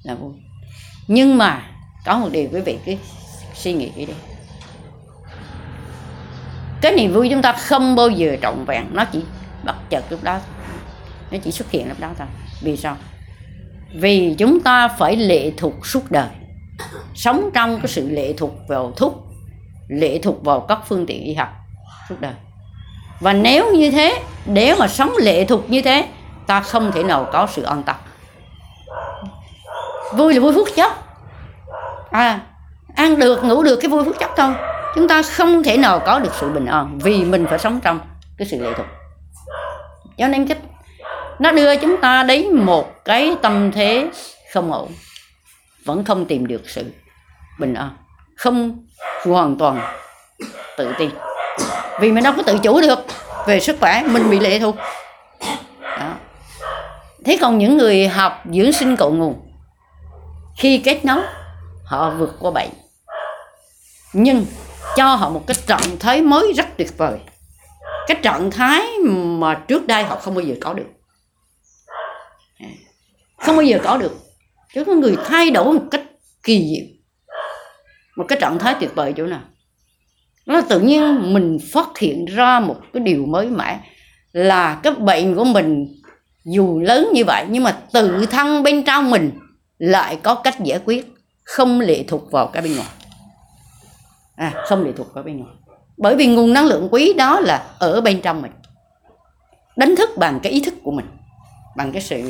là 0.04 0.16
vui. 0.16 0.34
Nhưng 1.08 1.38
mà 1.38 1.68
có 2.06 2.18
một 2.18 2.30
điều 2.32 2.50
quý 2.54 2.62
vị 2.62 2.78
cứ 2.86 2.94
suy 3.56 3.74
nghĩ 3.74 3.92
kỹ 3.96 4.06
đi. 4.06 4.14
Cái 6.82 6.96
niềm 6.96 7.14
vui 7.14 7.30
chúng 7.30 7.42
ta 7.42 7.54
không 7.54 7.96
bao 7.96 8.10
giờ 8.10 8.38
trọn 8.42 8.66
vẹn 8.66 8.86
nó 8.92 9.06
chỉ 9.06 9.20
bất 9.64 9.76
chợt 9.90 10.04
lúc 10.10 10.24
đó, 10.24 10.40
nó 11.32 11.38
chỉ 11.44 11.52
xuất 11.52 11.72
hiện 11.72 11.90
lúc 11.90 12.00
đó 12.00 12.10
thôi. 12.18 12.28
Vì 12.62 12.78
sao? 12.78 12.98
Vì 13.94 14.36
chúng 14.38 14.60
ta 14.60 14.88
phải 14.88 15.16
lệ 15.16 15.52
thuộc 15.58 15.86
suốt 15.88 16.12
đời. 16.12 16.30
Sống 17.16 17.50
trong 17.54 17.78
cái 17.78 17.88
sự 17.88 18.10
lệ 18.10 18.34
thuộc 18.38 18.52
vào 18.68 18.92
thuốc, 18.96 19.14
lệ 19.88 20.20
thuộc 20.24 20.44
vào 20.44 20.60
các 20.60 20.80
phương 20.88 21.06
tiện 21.06 21.24
y 21.24 21.34
học 21.34 21.50
suốt 22.10 22.16
đời. 22.20 22.34
Và 23.20 23.34
nếu 23.34 23.76
như 23.76 23.92
thế 23.92 24.22
nếu 24.46 24.76
mà 24.80 24.88
sống 24.88 25.14
lệ 25.22 25.46
thuộc 25.46 25.70
như 25.70 25.82
thế, 25.82 26.08
ta 26.48 26.62
không 26.62 26.92
thể 26.92 27.04
nào 27.04 27.30
có 27.32 27.48
sự 27.52 27.62
an 27.62 27.84
tâm. 27.84 27.96
Vui 30.14 30.34
là 30.34 30.40
vui 30.40 30.54
phút 30.54 30.68
chốc. 30.76 31.08
À 32.12 32.40
ăn 32.96 33.20
được, 33.20 33.44
ngủ 33.44 33.64
được 33.64 33.76
cái 33.76 33.90
vui 33.90 34.06
phút 34.06 34.16
chốc 34.20 34.34
thôi. 34.38 34.54
Chúng 34.96 35.08
ta 35.08 35.22
không 35.22 35.64
thể 35.64 35.78
nào 35.78 36.00
có 36.00 36.20
được 36.20 36.34
sự 36.40 36.50
bình 36.50 36.66
an 36.66 37.00
vì 37.02 37.24
mình 37.24 37.46
phải 37.50 37.60
sống 37.60 37.80
trong 37.84 38.00
cái 38.38 38.48
sự 38.48 38.64
lệ 38.64 38.70
thuộc 38.78 38.86
cho 40.22 40.28
nên 40.28 40.48
cái 40.48 40.58
nó 41.40 41.52
đưa 41.52 41.76
chúng 41.76 42.02
ta 42.02 42.24
đến 42.24 42.54
một 42.54 43.06
cái 43.06 43.36
tâm 43.42 43.72
thế 43.72 44.10
không 44.54 44.72
ổn, 44.72 44.92
vẫn 45.86 46.04
không 46.04 46.26
tìm 46.26 46.48
được 46.48 46.70
sự 46.70 46.86
bình 47.60 47.74
an, 47.74 47.90
không 48.36 48.86
hoàn 49.26 49.58
toàn 49.58 49.96
tự 50.78 50.94
tin 50.98 51.10
vì 52.00 52.12
mình 52.12 52.24
đâu 52.24 52.34
có 52.38 52.44
tự 52.44 52.58
chủ 52.64 52.82
được 52.82 53.00
về 53.48 53.60
sức 53.60 53.78
khỏe, 53.80 54.04
mình 54.08 54.30
bị 54.30 54.40
lệ 54.40 54.60
thuộc. 54.60 54.76
Đó. 55.82 56.14
thế 57.26 57.38
còn 57.42 57.58
những 57.58 57.78
người 57.78 58.08
học 58.08 58.44
dưỡng 58.54 58.72
sinh 58.72 58.96
cội 58.96 59.12
nguồn, 59.12 59.42
khi 60.58 60.78
kết 60.78 61.06
nối, 61.06 61.22
họ 61.86 62.10
vượt 62.10 62.36
qua 62.40 62.52
bệnh 62.52 62.70
nhưng 64.14 64.46
cho 64.96 65.16
họ 65.16 65.30
một 65.30 65.44
cái 65.48 65.56
trạng 65.68 65.98
thái 66.00 66.22
mới 66.22 66.54
rất 66.54 66.66
tuyệt 66.78 66.98
vời 66.98 67.20
cái 68.08 68.18
trạng 68.24 68.52
thái 68.52 68.88
mà 69.14 69.56
trước 69.68 69.88
đây 69.88 70.04
họ 70.04 70.16
không 70.16 70.36
bao 70.36 70.44
giờ 70.44 70.56
có 70.62 70.74
được. 70.74 70.88
À, 72.60 72.68
không 73.38 73.56
bao 73.56 73.66
giờ 73.66 73.80
có 73.84 73.98
được. 73.98 74.18
Chứ 74.74 74.84
có 74.86 74.94
người 74.94 75.18
thay 75.26 75.52
đổi 75.52 75.74
một 75.74 75.84
cách 75.92 76.04
kỳ 76.44 76.70
diệu, 76.70 76.86
một 78.18 78.26
cái 78.28 78.40
trạng 78.42 78.60
thái 78.60 78.76
tuyệt 78.80 78.96
vời 78.96 79.14
chỗ 79.18 79.26
nào. 79.26 79.42
Nó 80.46 80.62
tự 80.62 80.80
nhiên 80.80 81.34
mình 81.34 81.58
phát 81.74 81.98
hiện 81.98 82.26
ra 82.26 82.60
một 82.60 82.76
cái 82.94 83.04
điều 83.04 83.26
mới 83.26 83.48
mẻ 83.48 83.80
là 84.32 84.80
cái 84.84 84.94
bệnh 84.94 85.36
của 85.36 85.44
mình 85.44 85.88
dù 86.46 86.80
lớn 86.80 87.10
như 87.14 87.26
vậy 87.26 87.46
nhưng 87.50 87.64
mà 87.64 87.72
tự 87.94 88.26
thân 88.26 88.64
bên 88.64 88.84
trong 88.84 89.10
mình 89.10 89.32
lại 89.78 90.20
có 90.24 90.36
cách 90.36 90.60
giải 90.64 90.80
quyết, 90.86 91.14
không 91.44 91.80
lệ 91.80 92.04
thuộc 92.08 92.32
vào 92.32 92.48
cái 92.48 92.62
bên 92.62 92.76
ngoài. 92.76 92.90
À 94.36 94.54
không 94.66 94.86
lệ 94.86 94.92
thuộc 94.98 95.14
vào 95.14 95.24
bên 95.24 95.38
ngoài 95.38 95.56
bởi 96.02 96.16
vì 96.16 96.28
nguồn 96.28 96.54
năng 96.54 96.66
lượng 96.66 96.88
quý 96.92 97.14
đó 97.14 97.40
là 97.40 97.66
ở 97.80 98.02
bên 98.02 98.22
trong 98.22 98.42
mình. 98.42 98.52
Đánh 99.76 99.96
thức 99.96 100.10
bằng 100.18 100.40
cái 100.44 100.52
ý 100.52 100.62
thức 100.62 100.74
của 100.84 100.92
mình 100.92 101.06
bằng 101.78 101.92
cái 101.92 102.02
sự 102.02 102.22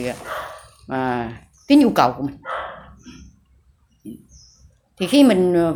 à, 0.88 1.34
cái 1.67 1.78
nhu 1.78 1.89
cầu 1.89 2.13
của 2.17 2.24
mình. 2.24 2.38
Thì 4.99 5.07
khi 5.07 5.24
mình 5.24 5.53
à, 5.57 5.72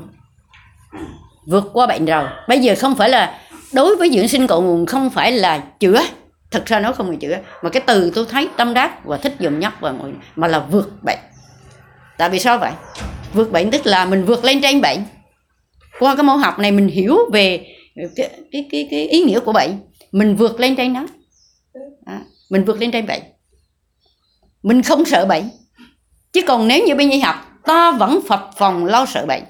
vượt 1.46 1.70
qua 1.74 1.88
bệnh 1.88 2.06
rồi 2.06 2.28
bây 2.48 2.60
giờ 2.60 2.76
không 2.80 2.96
phải 2.96 3.10
là 3.10 3.40
đối 3.74 3.96
với 3.96 4.10
dưỡng 4.10 4.28
sinh 4.28 4.48
cội 4.48 4.62
nguồn 4.62 4.86
không 4.86 5.10
phải 5.10 5.32
là 5.32 5.60
chữa 5.80 6.02
thật 6.52 6.66
ra 6.66 6.80
nó 6.80 6.92
không 6.92 7.08
phải 7.08 7.18
chữa 7.18 7.38
mà 7.62 7.70
cái 7.70 7.84
từ 7.86 8.12
tôi 8.16 8.26
thấy 8.30 8.50
tâm 8.58 8.74
đắc 8.74 9.06
và 9.06 9.18
thích 9.18 9.36
dùng 9.40 9.60
nhất 9.60 9.74
và 9.80 9.92
mọi 9.92 10.12
mà 10.36 10.48
là 10.48 10.60
vượt 10.60 11.04
bệnh. 11.04 11.20
Tại 12.18 12.30
vì 12.30 12.40
sao 12.40 12.58
vậy? 12.58 12.72
Vượt 13.34 13.52
bệnh 13.52 13.72
tức 13.72 13.86
là 13.86 14.06
mình 14.06 14.26
vượt 14.26 14.44
lên 14.44 14.62
trên 14.62 14.82
bệnh. 14.82 15.00
Qua 16.00 16.16
cái 16.16 16.24
môn 16.24 16.40
học 16.40 16.60
này 16.60 16.72
mình 16.72 16.88
hiểu 16.88 17.18
về 17.32 17.76
cái 17.96 18.30
cái 18.52 18.68
cái, 18.72 18.88
cái 18.92 19.08
ý 19.08 19.22
nghĩa 19.22 19.40
của 19.40 19.54
bệnh 19.54 19.80
mình 20.12 20.36
vượt 20.36 20.60
lên 20.60 20.76
trên 20.76 20.94
nó. 20.94 21.06
À, 22.06 22.22
mình 22.50 22.66
vượt 22.66 22.82
lên 22.82 22.92
trên 22.92 23.08
bệnh 23.08 23.22
mình 24.64 24.82
không 24.82 25.06
sợ 25.06 25.26
bệnh 25.26 25.50
chứ 26.34 26.42
còn 26.48 26.68
nếu 26.68 26.86
như 26.86 26.96
bên 26.96 27.10
y 27.10 27.20
học 27.20 27.36
ta 27.66 27.92
vẫn 27.92 28.20
phập 28.28 28.50
phòng 28.58 28.86
lo 28.86 29.06
sợ 29.06 29.26
bệnh 29.26 29.44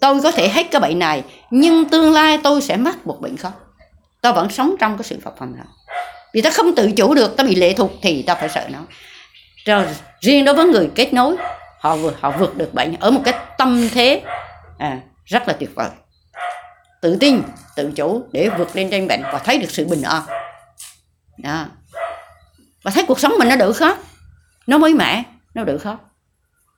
tôi 0.00 0.20
có 0.22 0.30
thể 0.30 0.48
hết 0.48 0.66
cái 0.70 0.80
bệnh 0.80 0.98
này 0.98 1.22
nhưng 1.50 1.84
tương 1.84 2.12
lai 2.12 2.38
tôi 2.42 2.62
sẽ 2.62 2.76
mắc 2.76 3.06
một 3.06 3.20
bệnh 3.20 3.36
khác. 3.36 3.52
Ta 4.20 4.32
vẫn 4.32 4.50
sống 4.50 4.74
trong 4.80 4.96
cái 4.96 5.04
sự 5.04 5.18
phập 5.24 5.34
phòng 5.38 5.56
đó. 5.56 5.64
Vì 6.34 6.40
ta 6.40 6.50
không 6.50 6.74
tự 6.74 6.90
chủ 6.96 7.14
được 7.14 7.36
ta 7.36 7.44
bị 7.44 7.54
lệ 7.54 7.72
thuộc 7.72 7.90
thì 8.02 8.22
ta 8.22 8.34
phải 8.34 8.48
sợ 8.48 8.68
nó. 8.70 8.78
Rồi 9.64 9.84
riêng 10.20 10.44
đối 10.44 10.54
với 10.54 10.66
người 10.66 10.90
kết 10.94 11.14
nối 11.14 11.36
họ 11.80 11.96
vượt 11.96 12.20
họ 12.20 12.32
vượt 12.38 12.56
được 12.56 12.74
bệnh 12.74 12.96
ở 13.00 13.10
một 13.10 13.20
cái 13.24 13.34
tâm 13.58 13.88
thế 13.92 14.22
à, 14.78 15.00
rất 15.24 15.48
là 15.48 15.54
tuyệt 15.54 15.70
vời 15.74 15.88
tự 17.00 17.16
tin 17.16 17.42
tự 17.76 17.92
chủ 17.96 18.28
để 18.32 18.50
vượt 18.58 18.76
lên 18.76 18.90
trên 18.90 19.08
bệnh 19.08 19.22
và 19.22 19.38
thấy 19.38 19.58
được 19.58 19.70
sự 19.70 19.86
bình 19.86 20.02
an. 20.02 20.22
Đó. 21.38 21.66
Và 22.82 22.90
thấy 22.90 23.04
cuộc 23.08 23.20
sống 23.20 23.32
mình 23.38 23.48
nó 23.48 23.56
đỡ 23.56 23.72
khó 23.72 23.96
nó 24.66 24.78
mới 24.78 24.94
mẻ 24.94 25.24
nó 25.54 25.64
đỡ 25.64 25.78
khó 25.78 25.98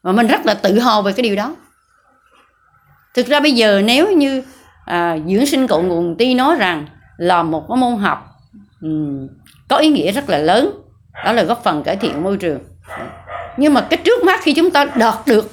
và 0.03 0.13
mình 0.13 0.27
rất 0.27 0.47
là 0.47 0.55
tự 0.55 0.79
hào 0.79 1.03
về 1.03 1.13
cái 1.13 1.23
điều 1.23 1.37
đó. 1.37 1.57
Thực 3.15 3.27
ra 3.27 3.41
bây 3.41 3.53
giờ 3.53 3.83
nếu 3.85 4.13
như 4.13 4.43
à, 4.85 5.17
dưỡng 5.27 5.47
sinh 5.47 5.67
cội 5.67 5.83
nguồn 5.83 6.17
ti 6.19 6.35
nói 6.35 6.57
rằng 6.57 6.87
là 7.17 7.43
một 7.43 7.65
cái 7.69 7.77
môn 7.77 7.97
học 7.97 8.29
um, 8.81 9.29
có 9.69 9.77
ý 9.77 9.89
nghĩa 9.89 10.13
rất 10.13 10.29
là 10.29 10.39
lớn 10.39 10.71
đó 11.25 11.33
là 11.33 11.43
góp 11.43 11.65
phần 11.65 11.83
cải 11.83 11.97
thiện 11.97 12.23
môi 12.23 12.37
trường. 12.37 12.59
Nhưng 13.57 13.75
mà 13.75 13.87
cái 13.91 14.01
trước 14.05 14.25
mắt 14.25 14.41
khi 14.43 14.55
chúng 14.55 14.71
ta 14.71 14.85
đạt 14.85 15.15
được 15.27 15.51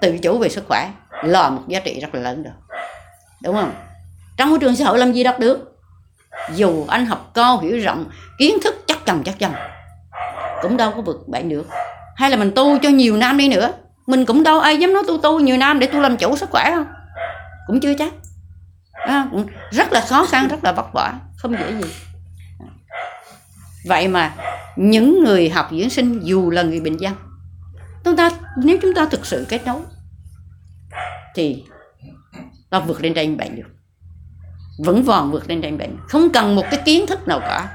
tự 0.00 0.18
chủ 0.22 0.38
về 0.38 0.48
sức 0.48 0.64
khỏe 0.68 0.90
là 1.24 1.50
một 1.50 1.62
giá 1.68 1.80
trị 1.80 2.00
rất 2.00 2.14
là 2.14 2.20
lớn 2.20 2.42
rồi 2.42 2.52
đúng 3.44 3.54
không? 3.54 3.74
Trong 4.36 4.50
môi 4.50 4.58
trường 4.58 4.76
xã 4.76 4.84
hội 4.84 4.98
làm 4.98 5.12
gì 5.12 5.24
đạt 5.24 5.38
được? 5.38 5.78
Dù 6.54 6.86
anh 6.88 7.06
học 7.06 7.30
cao 7.34 7.58
hiểu 7.60 7.78
rộng 7.78 8.04
kiến 8.38 8.58
thức 8.64 8.84
chắc 8.86 8.98
chồng 9.06 9.22
chắc 9.24 9.38
chồng 9.38 9.54
cũng 10.62 10.76
đâu 10.76 10.92
có 10.96 11.02
vượt 11.02 11.28
bạn 11.28 11.48
được. 11.48 11.68
Hay 12.16 12.30
là 12.30 12.36
mình 12.36 12.52
tu 12.56 12.78
cho 12.78 12.88
nhiều 12.88 13.16
năm 13.16 13.38
đi 13.38 13.48
nữa. 13.48 13.72
Mình 14.06 14.26
cũng 14.26 14.42
đâu 14.42 14.60
ai 14.60 14.78
dám 14.78 14.92
nói 14.92 15.02
tu 15.08 15.18
tu 15.18 15.40
nhiều 15.40 15.56
năm 15.56 15.78
để 15.78 15.86
tu 15.86 16.00
làm 16.00 16.16
chủ 16.16 16.36
sức 16.36 16.50
khỏe 16.50 16.72
không 16.74 16.86
cũng 17.66 17.80
chưa 17.80 17.94
chắc. 17.98 18.12
À, 18.92 19.28
cũng 19.30 19.46
rất 19.70 19.92
là 19.92 20.00
khó 20.00 20.26
khăn 20.26 20.48
rất 20.48 20.64
là 20.64 20.72
vất 20.72 20.92
vả. 20.92 21.14
Không 21.36 21.52
dễ 21.52 21.72
gì. 21.82 21.90
Vậy 23.86 24.08
mà 24.08 24.32
những 24.76 25.24
người 25.24 25.48
học 25.48 25.68
dưỡng 25.70 25.90
sinh 25.90 26.20
dù 26.20 26.50
là 26.50 26.62
người 26.62 26.80
bình 26.80 27.00
dân 27.00 27.14
chúng 28.04 28.16
ta 28.16 28.30
nếu 28.56 28.78
chúng 28.82 28.94
ta 28.94 29.06
thực 29.06 29.26
sự 29.26 29.46
kết 29.48 29.66
nối 29.66 29.80
thì 31.34 31.64
ta 32.74 32.80
vượt 32.80 33.02
lên 33.02 33.14
trên 33.14 33.36
bệnh 33.36 33.56
được. 33.56 33.68
Vẫn 34.84 35.02
vòn 35.02 35.30
vượt 35.30 35.48
lên 35.48 35.62
trên 35.62 35.78
bệnh 35.78 35.96
không 36.08 36.28
cần 36.32 36.56
một 36.56 36.64
cái 36.70 36.80
kiến 36.84 37.06
thức 37.06 37.28
nào 37.28 37.40
cả. 37.40 37.68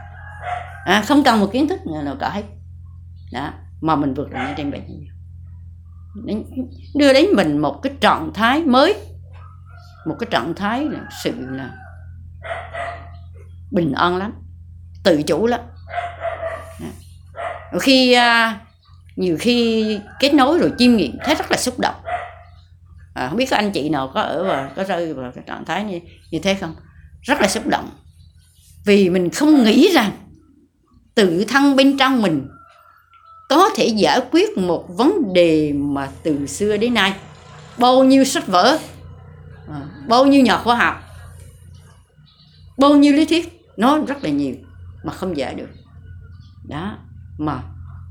À, 0.86 1.04
không 1.08 1.24
cần 1.24 1.39
một 1.39 1.50
kiến 1.54 1.68
thức 1.68 1.80
nào 2.04 2.16
cả 2.20 2.30
hết. 2.30 2.43
Đó 3.32 3.54
mà 3.82 3.95
mình 3.95 4.14
vượt 4.14 4.32
lên 4.32 4.54
trên 4.58 4.72
bệnh 4.72 5.08
đưa 6.95 7.14
đến 7.14 7.26
mình 7.36 7.58
một 7.58 7.80
cái 7.84 7.93
trạng 8.00 8.34
thái 8.34 8.64
mới. 8.64 8.95
Một 10.08 10.16
cái 10.20 10.28
trạng 10.32 10.54
thái 10.56 10.86
là 10.86 11.00
sự 11.24 11.34
là 11.38 11.72
bình 13.72 13.93
an 13.93 14.18
lắm 14.18 14.34
tự 15.04 15.24
chủ 15.24 15.47
lắm. 15.47 15.60
Khi 17.82 18.14
à, 18.14 18.60
nhiều 19.16 19.38
khi 19.39 20.00
kết 20.20 20.34
nối 20.34 20.60
rồi 20.60 20.72
chiêm 20.78 20.95
nghiệm 20.95 21.18
thấy 21.26 21.36
rất 21.36 21.52
là 21.52 21.58
xúc 21.58 21.80
động 21.80 21.95
à, 23.20 23.28
không 23.30 23.38
biết 23.38 23.49
các 23.49 23.57
anh 23.57 23.72
chị 23.72 23.89
nào 23.89 24.11
có 24.13 24.22
ở 24.22 24.43
và 24.43 24.72
có 24.76 24.84
rơi 24.84 25.13
vào 25.13 25.32
cái 25.36 25.43
trạng 25.47 25.65
thái 25.65 25.84
như 25.84 25.99
như 26.32 26.39
thế 26.39 26.53
không? 26.53 26.76
Rất 27.22 27.41
là 27.41 27.47
xúc 27.47 27.67
động. 27.67 27.89
Vì 28.86 29.09
mình 29.09 29.30
không 29.30 29.63
nghĩ 29.63 29.91
rằng 29.93 30.11
tự 31.15 31.45
thân 31.45 31.76
bên 31.76 31.97
trong 31.97 32.22
mình 32.22 32.47
có 33.49 33.70
thể 33.76 33.88
giải 33.88 34.22
quyết 34.32 34.57
một 34.57 34.86
vấn 34.97 35.34
đề 35.34 35.74
mà 35.74 36.09
từ 36.24 36.47
xưa 36.47 36.78
đến 36.78 36.93
nay. 36.93 37.13
Bao 37.78 38.03
nhiêu 38.03 38.24
sách 38.24 38.47
vở 38.47 38.78
à, 39.67 39.82
bao 40.07 40.26
nhiêu 40.26 40.41
nhà 40.41 40.57
khoa 40.57 40.76
học 40.76 41.03
bao 42.78 42.95
nhiêu 42.95 43.13
lý 43.13 43.26
thuyết 43.26 43.65
nó 43.78 43.99
rất 44.07 44.24
là 44.24 44.30
nhiều 44.30 44.55
mà 45.03 45.13
không 45.13 45.38
giải 45.38 45.55
được. 45.55 45.70
Đó 46.67 46.97
mà 47.38 47.63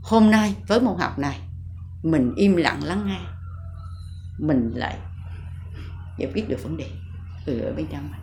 hôm 0.03 0.31
nay 0.31 0.55
với 0.67 0.81
môn 0.81 0.99
học 0.99 1.19
này 1.19 1.41
mình 2.03 2.33
im 2.37 2.57
lặng 2.57 2.85
lắng 2.85 3.05
nghe 3.07 3.38
mình 4.39 4.73
lại 4.75 4.97
giải 6.19 6.31
quyết 6.35 6.49
được 6.49 6.63
vấn 6.63 6.77
đề 6.77 6.87
từ 7.47 7.61
ở 7.61 7.73
bên 7.73 7.87
trong 7.93 8.11
mình. 8.11 8.21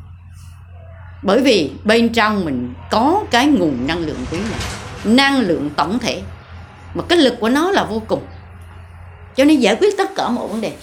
Bởi 1.24 1.42
vì 1.42 1.72
bên 1.84 2.14
trong 2.14 2.46
mình 2.46 2.74
có 2.92 3.24
cái 3.32 3.48
nguồn 3.48 3.88
năng 3.88 4.00
lượng 4.00 4.26
quý 4.32 4.38
này, 4.38 4.60
năng 5.16 5.40
lượng 5.40 5.70
tổng 5.76 6.00
thể, 6.00 6.22
mà 6.94 7.04
cái 7.10 7.20
lực 7.20 7.36
của 7.40 7.50
nó 7.50 7.72
là 7.72 7.84
vô 7.84 8.02
cùng. 8.08 8.26
Cho 9.36 9.44
nên 9.44 9.60
giải 9.60 9.76
quyết 9.76 9.98
tất 9.98 10.10
cả 10.16 10.30
mọi 10.30 10.48
vấn 10.48 10.62
đề. 10.62 10.74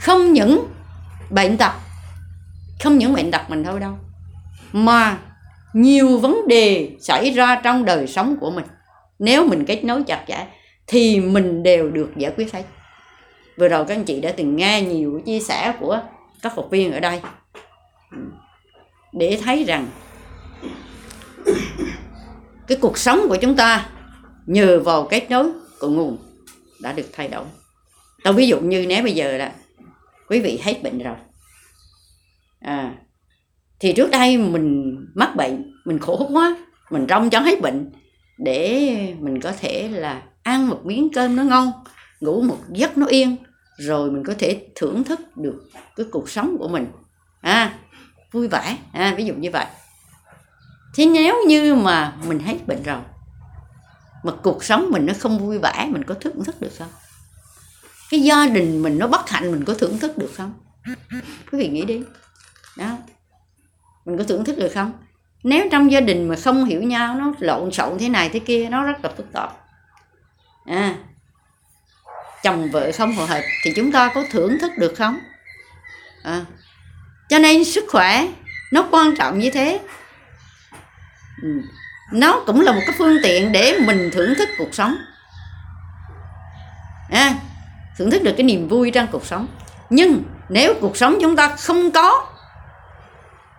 Không 0.00 0.32
những 0.32 0.68
bệnh 1.30 1.56
tật, 1.56 1.72
không 2.82 2.98
những 2.98 3.14
bệnh 3.14 3.30
tật 3.30 3.50
mình 3.50 3.64
thôi 3.64 3.80
đâu, 3.80 3.98
mà 4.72 5.18
nhiều 5.72 6.18
vấn 6.18 6.48
đề 6.48 6.96
xảy 7.00 7.30
ra 7.30 7.60
trong 7.64 7.84
đời 7.84 8.06
sống 8.06 8.36
của 8.40 8.50
mình. 8.50 8.64
Nếu 9.18 9.48
mình 9.48 9.64
kết 9.64 9.84
nối 9.84 10.02
chặt 10.02 10.24
chẽ 10.28 10.46
thì 10.86 11.20
mình 11.20 11.62
đều 11.62 11.90
được 11.90 12.10
giải 12.16 12.32
quyết 12.36 12.54
hết 12.54 12.62
vừa 13.58 13.68
rồi 13.68 13.84
các 13.84 13.94
anh 13.94 14.04
chị 14.04 14.20
đã 14.20 14.32
từng 14.32 14.56
nghe 14.56 14.82
nhiều 14.82 15.20
chia 15.26 15.40
sẻ 15.40 15.74
của 15.80 16.00
các 16.42 16.54
học 16.54 16.68
viên 16.70 16.92
ở 16.92 17.00
đây. 17.00 17.20
Ừ. 18.12 18.18
Để 19.12 19.38
thấy 19.44 19.64
rằng 19.64 19.88
cái 22.66 22.78
cuộc 22.80 22.98
sống 22.98 23.20
của 23.28 23.36
chúng 23.36 23.56
ta 23.56 23.88
nhờ 24.46 24.80
vào 24.80 25.06
kết 25.10 25.30
nối 25.30 25.52
của 25.80 25.88
nguồn 25.88 26.18
đã 26.82 26.92
được 26.92 27.06
thay 27.12 27.28
đổi. 27.28 27.44
Tôi 28.24 28.32
ví 28.32 28.48
dụ 28.48 28.60
như 28.60 28.86
nếu 28.88 29.02
bây 29.02 29.12
giờ 29.12 29.36
là 29.36 29.52
quý 30.28 30.40
vị 30.40 30.60
hết 30.62 30.82
bệnh 30.82 30.98
rồi 30.98 31.16
à, 32.60 32.94
thì 33.80 33.92
trước 33.92 34.10
đây 34.10 34.38
mình 34.38 34.96
mắc 35.14 35.36
bệnh 35.36 35.72
mình 35.84 35.98
khổ 35.98 36.28
quá 36.32 36.56
mình 36.90 37.06
trông 37.06 37.30
cho 37.30 37.40
hết 37.40 37.60
bệnh 37.60 37.90
để 38.38 39.14
mình 39.20 39.40
có 39.40 39.52
thể 39.60 39.88
là 39.88 40.22
ăn 40.42 40.68
một 40.68 40.80
miếng 40.84 41.08
cơm 41.14 41.36
nó 41.36 41.42
ngon 41.42 41.72
ngủ 42.20 42.42
một 42.42 42.58
giấc 42.72 42.98
nó 42.98 43.06
yên 43.06 43.36
rồi 43.76 44.10
mình 44.10 44.24
có 44.24 44.34
thể 44.38 44.66
thưởng 44.74 45.04
thức 45.04 45.36
được 45.36 45.70
cái 45.96 46.06
cuộc 46.12 46.30
sống 46.30 46.56
của 46.58 46.68
mình. 46.68 46.86
À 47.40 47.78
vui 48.32 48.48
vẻ. 48.48 48.76
À, 48.92 49.14
ví 49.16 49.24
dụ 49.24 49.34
như 49.34 49.50
vậy. 49.50 49.66
Thế 50.94 51.06
nếu 51.06 51.44
như 51.46 51.74
mà 51.74 52.16
mình 52.26 52.38
hết 52.38 52.66
bệnh 52.66 52.82
rồi 52.82 53.00
mà 54.22 54.32
cuộc 54.42 54.64
sống 54.64 54.90
mình 54.90 55.06
nó 55.06 55.12
không 55.18 55.38
vui 55.38 55.58
vẻ 55.58 55.88
mình 55.90 56.04
có 56.04 56.14
thưởng 56.14 56.44
thức 56.44 56.60
được 56.60 56.72
không? 56.78 56.88
Cái 58.10 58.20
gia 58.20 58.46
đình 58.46 58.82
mình 58.82 58.98
nó 58.98 59.06
bất 59.06 59.28
hạnh 59.28 59.52
mình 59.52 59.64
có 59.64 59.74
thưởng 59.74 59.98
thức 59.98 60.18
được 60.18 60.30
không? 60.34 60.54
Quý 61.52 61.58
vị 61.58 61.68
nghĩ 61.68 61.84
đi. 61.84 62.02
Đó. 62.76 62.98
Mình 64.04 64.18
có 64.18 64.24
thưởng 64.24 64.44
thức 64.44 64.58
được 64.58 64.72
không? 64.74 64.92
Nếu 65.42 65.68
trong 65.72 65.90
gia 65.90 66.00
đình 66.00 66.28
mà 66.28 66.36
không 66.36 66.64
hiểu 66.64 66.82
nhau 66.82 67.14
nó 67.14 67.32
lộn 67.38 67.72
xộn 67.72 67.98
thế 67.98 68.08
này 68.08 68.28
thế 68.28 68.38
kia 68.38 68.68
nó 68.70 68.84
rất 68.84 69.04
là 69.04 69.10
phức 69.16 69.32
tạp. 69.32 69.56
À 70.64 70.96
chồng 72.46 72.70
vợ 72.70 72.90
không 72.98 73.14
hòa 73.14 73.26
hợp 73.26 73.42
thì 73.62 73.72
chúng 73.76 73.92
ta 73.92 74.10
có 74.14 74.24
thưởng 74.30 74.58
thức 74.58 74.72
được 74.78 74.94
không? 74.96 75.20
À, 76.22 76.44
cho 77.28 77.38
nên 77.38 77.64
sức 77.64 77.84
khỏe 77.88 78.28
nó 78.72 78.88
quan 78.90 79.16
trọng 79.16 79.38
như 79.38 79.50
thế. 79.50 79.80
Ừ, 81.42 81.48
nó 82.12 82.42
cũng 82.46 82.60
là 82.60 82.72
một 82.72 82.80
cái 82.86 82.94
phương 82.98 83.16
tiện 83.22 83.52
để 83.52 83.78
mình 83.86 84.10
thưởng 84.12 84.34
thức 84.38 84.48
cuộc 84.58 84.74
sống. 84.74 84.96
À, 87.10 87.34
thưởng 87.98 88.10
thức 88.10 88.22
được 88.22 88.32
cái 88.36 88.44
niềm 88.44 88.68
vui 88.68 88.90
trong 88.90 89.06
cuộc 89.12 89.26
sống. 89.26 89.46
Nhưng 89.90 90.22
nếu 90.48 90.74
cuộc 90.80 90.96
sống 90.96 91.18
chúng 91.20 91.36
ta 91.36 91.48
không 91.48 91.90
có 91.90 92.26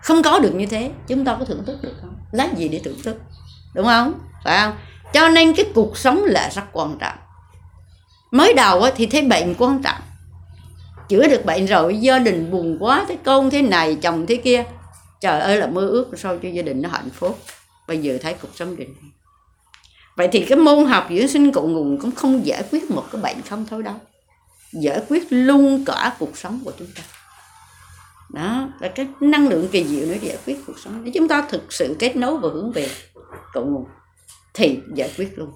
không 0.01 0.23
có 0.23 0.39
được 0.39 0.51
như 0.55 0.65
thế 0.65 0.91
chúng 1.07 1.25
ta 1.25 1.35
có 1.39 1.45
thưởng 1.45 1.65
thức 1.65 1.77
được 1.81 1.93
không? 2.01 2.15
Lấy 2.31 2.49
gì 2.57 2.67
để 2.67 2.81
thưởng 2.85 3.01
thức? 3.03 3.21
Đúng 3.73 3.85
không? 3.85 4.19
Phải 4.43 4.61
không? 4.61 4.75
Cho 5.13 5.29
nên 5.29 5.55
cái 5.55 5.65
cuộc 5.75 5.97
sống 5.97 6.23
là 6.25 6.49
rất 6.49 6.63
quan 6.71 6.97
trọng 6.99 7.17
mới 8.31 8.53
đầu 8.53 8.83
thì 8.95 9.05
thấy 9.05 9.21
bệnh 9.21 9.55
quan 9.57 9.81
trọng. 9.83 10.01
Chữa 11.09 11.27
được 11.27 11.45
bệnh 11.45 11.65
rồi, 11.65 11.97
gia 11.97 12.19
đình 12.19 12.51
buồn 12.51 12.77
quá, 12.79 13.05
thấy 13.07 13.17
con 13.25 13.49
thế 13.49 13.61
này, 13.61 13.97
chồng 14.01 14.25
thế 14.25 14.35
kia. 14.35 14.63
Trời 15.21 15.39
ơi 15.39 15.57
là 15.57 15.67
mơ 15.67 15.87
ước 15.87 16.11
sao 16.17 16.37
cho 16.43 16.49
gia 16.49 16.61
đình 16.61 16.81
nó 16.81 16.89
hạnh 16.89 17.09
phúc. 17.13 17.39
Bây 17.87 17.97
giờ 17.97 18.17
thấy 18.21 18.33
cuộc 18.33 18.49
sống 18.55 18.75
định 18.75 18.95
vậy 20.17 20.29
thì 20.31 20.45
cái 20.45 20.57
môn 20.57 20.85
học 20.85 21.07
dưỡng 21.09 21.27
sinh 21.27 21.51
cội 21.51 21.69
nguồn 21.69 21.97
cũng 22.01 22.11
không 22.11 22.45
giải 22.45 22.63
quyết 22.71 22.91
một 22.91 23.03
cái 23.11 23.21
bệnh 23.21 23.41
không 23.49 23.65
thôi 23.69 23.83
đâu. 23.83 23.95
Giải 24.73 25.01
quyết 25.09 25.23
luôn 25.29 25.85
cả 25.85 26.15
cuộc 26.19 26.37
sống 26.37 26.61
của 26.65 26.71
chúng 26.79 26.87
ta. 26.95 27.01
Đó, 28.33 28.69
là 28.79 28.87
cái 28.87 29.07
năng 29.21 29.47
lượng 29.47 29.67
kỳ 29.71 29.83
diệu 29.83 30.05
để 30.05 30.19
giải 30.21 30.37
quyết 30.45 30.57
cuộc 30.67 30.79
sống. 30.79 31.03
Nếu 31.03 31.11
chúng 31.15 31.27
ta 31.27 31.41
thực 31.49 31.73
sự 31.73 31.95
kết 31.99 32.15
nối 32.15 32.37
và 32.37 32.49
hướng 32.53 32.71
về 32.71 32.89
cội 33.53 33.65
nguồn 33.65 33.85
thì 34.53 34.79
giải 34.95 35.11
quyết 35.17 35.37
luôn. 35.37 35.51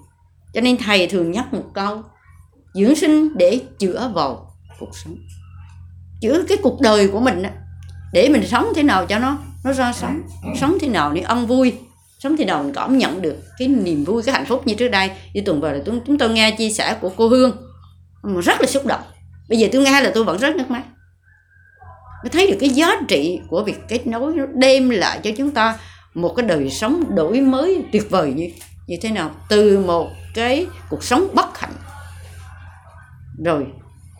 Cho 0.54 0.60
nên 0.60 0.76
thầy 0.76 1.06
thường 1.06 1.30
nhắc 1.30 1.54
một 1.54 1.64
câu 1.74 2.02
dưỡng 2.74 2.96
sinh 2.96 3.38
để 3.38 3.60
chữa 3.78 4.10
vào 4.14 4.54
cuộc 4.80 4.96
sống. 5.04 5.16
Chữa 6.20 6.42
cái 6.48 6.58
cuộc 6.62 6.80
đời 6.80 7.08
của 7.08 7.20
mình 7.20 7.42
để 8.12 8.28
mình 8.28 8.46
sống 8.46 8.66
thế 8.76 8.82
nào 8.82 9.06
cho 9.06 9.18
nó 9.18 9.38
nó 9.64 9.72
ra 9.72 9.92
sống. 9.92 10.22
Sống 10.60 10.78
thế 10.80 10.88
nào 10.88 11.12
để 11.12 11.20
ăn 11.20 11.46
vui 11.46 11.72
sống 12.18 12.36
thế 12.36 12.44
nào 12.44 12.62
mình 12.62 12.72
cảm 12.72 12.98
nhận 12.98 13.22
được 13.22 13.36
cái 13.58 13.68
niềm 13.68 14.04
vui 14.04 14.22
cái 14.22 14.34
hạnh 14.34 14.46
phúc 14.46 14.66
như 14.66 14.74
trước 14.74 14.88
đây. 14.88 15.10
Như 15.34 15.42
tuần 15.44 15.60
vừa 15.60 15.70
rồi 15.70 15.82
chúng, 15.86 16.00
chúng 16.06 16.18
tôi 16.18 16.30
nghe 16.30 16.50
chia 16.50 16.70
sẻ 16.70 16.96
của 17.00 17.10
cô 17.16 17.28
hương. 17.28 17.56
Mà 18.22 18.40
rất 18.40 18.60
là 18.60 18.66
xúc 18.66 18.86
động. 18.86 19.02
Bây 19.48 19.58
giờ 19.58 19.68
tôi 19.72 19.82
nghe 19.82 20.00
là 20.00 20.10
tôi 20.14 20.24
vẫn 20.24 20.38
rất 20.38 20.56
nước 20.56 20.70
mắt 20.70 20.82
mới 22.22 22.30
thấy 22.30 22.46
được 22.46 22.56
cái 22.60 22.68
giá 22.68 23.00
trị 23.08 23.40
của 23.48 23.64
việc 23.64 23.88
kết 23.88 24.06
nối 24.06 24.34
nó 24.34 24.44
đem 24.54 24.90
lại 24.90 25.20
cho 25.22 25.30
chúng 25.36 25.50
ta 25.50 25.78
một 26.14 26.34
cái 26.36 26.46
đời 26.46 26.70
sống 26.70 27.14
đổi 27.14 27.40
mới 27.40 27.84
tuyệt 27.92 28.10
vời 28.10 28.32
như 28.32 28.48
như 28.86 28.96
thế 29.02 29.10
nào. 29.10 29.30
Từ 29.48 29.78
một 29.78 30.10
cái 30.34 30.66
cuộc 30.90 31.04
sống 31.04 31.28
bất 31.34 31.58
hạnh 31.58 31.72
rồi 33.44 33.66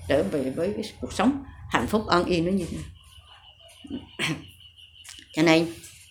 trở 0.08 0.22
về 0.22 0.52
với 0.56 0.72
cái 0.76 0.84
cuộc 1.00 1.12
sống 1.12 1.44
hạnh 1.70 1.86
phúc 1.86 2.06
an 2.08 2.24
yên 2.24 2.44
nó 2.44 2.52
như 2.52 2.64
thế 2.70 2.76
này 2.76 2.86
cho 5.34 5.42
nên 5.42 5.66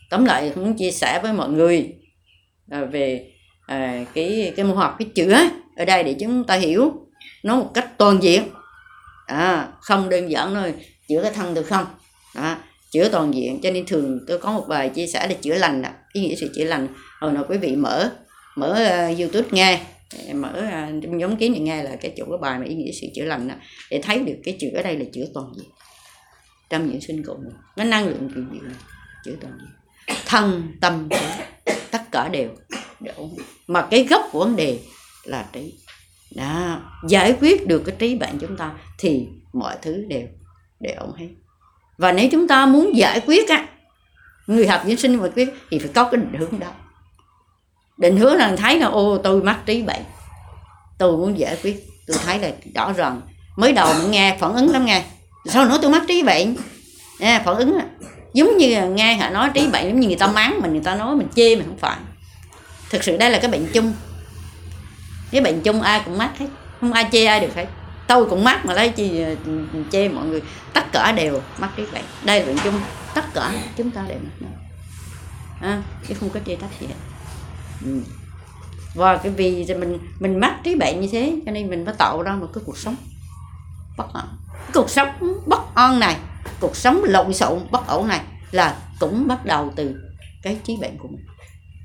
tóm 0.10 0.26
lại 0.26 0.52
muốn 0.56 0.78
chia 0.78 0.92
sẻ 0.92 1.20
với 1.24 1.34
mọi 1.34 1.50
người 1.50 1.96
à, 2.70 2.86
về 2.86 3.32
à, 3.68 4.06
cái 4.14 4.54
cái 4.56 4.66
môn 4.66 4.78
học 4.78 4.96
cái 5.00 5.08
chữa 5.16 5.50
ở 5.76 5.86
đây 5.86 6.04
để 6.04 6.16
chúng 6.20 6.44
ta 6.44 6.56
hiểu 6.56 7.08
nó 7.44 7.56
một 7.56 7.72
cách 7.74 7.98
toàn 7.98 8.24
diện. 8.24 8.44
À, 9.26 9.68
không 9.82 10.10
đơn 10.10 10.32
giản 10.32 10.54
thôi 10.54 10.74
chữa 11.10 11.22
cái 11.22 11.32
thân 11.32 11.54
được 11.54 11.64
không? 11.64 11.86
À, 12.34 12.58
chữa 12.92 13.10
toàn 13.10 13.34
diện 13.34 13.60
cho 13.64 13.72
nên 13.72 13.86
thường 13.86 14.20
tôi 14.28 14.38
có 14.38 14.52
một 14.52 14.66
bài 14.68 14.90
chia 14.90 15.08
sẻ 15.08 15.28
là 15.28 15.34
chữa 15.42 15.56
lành 15.56 15.84
ý 16.14 16.22
nghĩa 16.22 16.36
sự 16.36 16.52
chữa 16.56 16.64
lành. 16.64 16.88
Hồi 17.20 17.32
nào 17.32 17.46
quý 17.50 17.58
vị 17.58 17.76
mở 17.76 18.12
mở 18.56 18.70
uh, 19.12 19.20
youtube 19.20 19.48
nghe 19.52 19.82
mở 20.34 20.68
trong 21.04 21.18
nhóm 21.18 21.36
kiến 21.36 21.54
thì 21.56 21.60
nghe 21.60 21.84
là 21.84 21.96
cái 21.96 22.14
chỗ 22.18 22.26
cái 22.30 22.38
bài 22.42 22.60
mà 22.60 22.66
ý 22.66 22.76
nghĩa 22.76 22.92
sự 22.92 23.08
chữa 23.16 23.26
lành 23.26 23.48
đó, 23.48 23.56
để 23.92 24.02
thấy 24.04 24.20
được 24.20 24.36
cái 24.44 24.58
chữa 24.60 24.70
ở 24.76 24.84
đây 24.84 24.98
là 24.98 25.06
chữa 25.14 25.26
toàn 25.34 25.54
diện. 25.58 25.70
Trong 26.70 26.92
những 26.92 27.02
sinh 27.02 27.24
cộng 27.24 27.44
nó 27.78 27.84
năng 27.84 28.08
lượng 28.08 28.30
kỳ 28.36 28.42
diệu 28.52 28.70
chữa 29.26 29.36
toàn 29.42 29.54
diện. 29.60 30.18
Thân 30.26 30.78
tâm 30.82 31.10
tất 31.92 32.02
cả 32.12 32.30
đều 32.30 32.50
đủ 33.00 33.38
mà 33.68 33.88
cái 33.92 34.08
gốc 34.10 34.22
của 34.32 34.40
vấn 34.40 34.56
đề 34.56 34.80
là 35.24 35.50
trí. 35.54 35.74
Đó 36.36 36.82
giải 37.08 37.36
quyết 37.40 37.68
được 37.68 37.84
cái 37.86 37.96
trí 38.00 38.16
bệnh 38.16 38.40
chúng 38.40 38.58
ta 38.58 38.72
thì 38.98 39.28
mọi 39.54 39.78
thứ 39.82 40.06
đều 40.08 40.28
đều 40.80 40.96
ổn 40.98 41.14
hết. 41.16 41.28
Và 41.98 42.12
nếu 42.12 42.30
chúng 42.32 42.48
ta 42.48 42.66
muốn 42.66 42.98
giải 42.98 43.22
quyết 43.26 43.50
á 43.50 43.68
người 44.48 44.68
học 44.68 44.82
dưỡng 44.86 44.98
sinh 44.98 45.20
giải 45.20 45.32
quyết 45.36 45.50
thì 45.70 45.80
phải 45.80 45.90
có 45.94 46.10
cái 46.12 46.22
định 46.22 46.40
hướng 46.40 46.60
đó 46.60 46.74
định 48.02 48.18
hướng 48.18 48.36
là 48.36 48.56
thấy 48.56 48.80
là 48.80 48.88
ô 48.88 49.18
tôi 49.18 49.44
mắc 49.44 49.60
trí 49.66 49.82
bệnh. 49.82 50.02
Tôi 50.98 51.18
muốn 51.18 51.40
giải 51.40 51.58
quyết. 51.64 51.88
Tôi 52.08 52.18
thấy 52.26 52.40
là 52.40 52.50
rõ 52.76 52.94
ràng. 52.94 53.22
Mới 53.56 53.74
đầu 53.74 53.94
mình 53.94 54.12
nghe 54.12 54.38
phản 54.40 54.54
ứng 54.54 54.72
lắm 54.72 54.86
nghe. 54.86 55.04
Sao 55.46 55.66
nữa 55.66 55.78
tôi 55.82 55.92
mắc 55.92 56.04
trí 56.08 56.24
bệnh? 56.24 56.56
À, 57.20 57.42
phản 57.46 57.56
ứng 57.56 57.80
à. 57.80 57.86
giống 58.34 58.58
như 58.58 58.88
nghe 58.88 59.16
họ 59.16 59.30
nói 59.30 59.50
trí 59.54 59.68
bệnh 59.68 59.88
giống 59.88 60.00
như 60.00 60.08
người 60.08 60.18
ta 60.18 60.28
mắng 60.28 60.60
mình 60.62 60.72
người 60.72 60.84
ta 60.84 60.96
nói 60.96 61.16
mình 61.16 61.28
chê 61.36 61.56
mình 61.56 61.66
không 61.66 61.78
phải. 61.78 61.98
Thực 62.90 63.04
sự 63.04 63.18
đây 63.18 63.30
là 63.32 63.40
cái 63.40 63.52
bệnh 63.52 63.68
chung. 63.74 63.94
Cái 65.32 65.42
bệnh 65.42 65.62
chung 65.62 65.82
ai 65.82 66.02
cũng 66.06 66.18
mắc 66.18 66.32
hết. 66.40 66.48
Không 66.80 66.94
ai 66.94 67.08
chê 67.12 67.26
ai 67.26 67.40
được 67.40 67.56
hết. 67.56 67.66
Tôi 68.08 68.26
cũng 68.26 68.44
mắc 68.44 68.66
mà 68.66 68.74
lấy 68.74 68.90
chi 68.90 69.22
ờ, 69.22 69.36
chê 69.92 70.10
mọi 70.10 70.26
người. 70.26 70.42
Tất 70.74 70.92
cả 70.92 71.12
đều 71.12 71.42
mắc 71.58 71.70
trí 71.78 71.84
bệnh. 71.94 72.04
Đây 72.24 72.40
là 72.40 72.46
bệnh 72.46 72.58
chung. 72.64 72.74
Tất 73.14 73.34
cả 73.34 73.52
chúng 73.78 73.92
ta 73.92 74.02
đều 74.08 74.18
mắc 74.40 74.48
à, 75.62 75.82
chứ 76.08 76.16
không 76.20 76.30
có 76.30 76.40
chê 76.46 76.56
trách 76.56 76.70
gì 76.80 76.88
hết. 76.88 77.11
Ừ. 77.86 78.02
và 78.96 79.18
cái 79.18 79.32
vì 79.32 79.66
mình 79.80 80.00
mình 80.20 80.40
mắc 80.40 80.60
trí 80.64 80.76
bệnh 80.76 81.02
như 81.02 81.10
thế 81.12 81.36
cho 81.46 81.52
nên 81.52 81.70
mình 81.70 81.86
mới 81.86 81.96
tạo 81.98 82.24
ra 82.24 82.36
một 82.36 82.48
cái 82.54 82.64
cuộc 82.66 82.78
sống 82.78 82.96
bất 83.98 84.14
an. 84.14 84.28
Cuộc 84.74 84.90
sống 84.90 85.08
bất 85.46 85.76
an 85.76 86.00
này 86.00 86.18
cuộc 86.60 86.76
sống 86.76 87.04
lộn 87.04 87.34
xộn 87.34 87.60
bất 87.72 87.88
ổn 87.88 88.08
này 88.08 88.22
là 88.52 88.78
cũng 89.00 89.28
bắt 89.28 89.46
đầu 89.46 89.74
từ 89.76 89.96
cái 90.44 90.58
trí 90.64 90.78
bệnh 90.78 90.98
của 90.98 91.08
mình. 91.08 91.26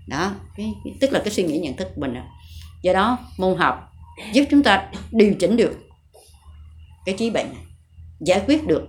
Đó 0.07 0.33
cái, 0.57 0.75
tức 1.01 1.13
là 1.13 1.21
cái 1.25 1.31
suy 1.35 1.43
nghĩ 1.43 1.59
nhận 1.59 1.77
thức 1.77 1.89
của 1.95 2.01
mình 2.01 2.15
đó. 2.15 2.21
do 2.83 2.93
đó 2.93 3.19
môn 3.39 3.59
học 3.59 3.93
giúp 4.33 4.45
chúng 4.51 4.63
ta 4.63 4.89
điều 5.11 5.35
chỉnh 5.41 5.57
được 5.57 5.73
cái 7.05 7.15
trí 7.19 7.31
bệnh 7.31 7.47
này 7.47 7.63
giải 8.21 8.43
quyết 8.47 8.67
được 8.67 8.83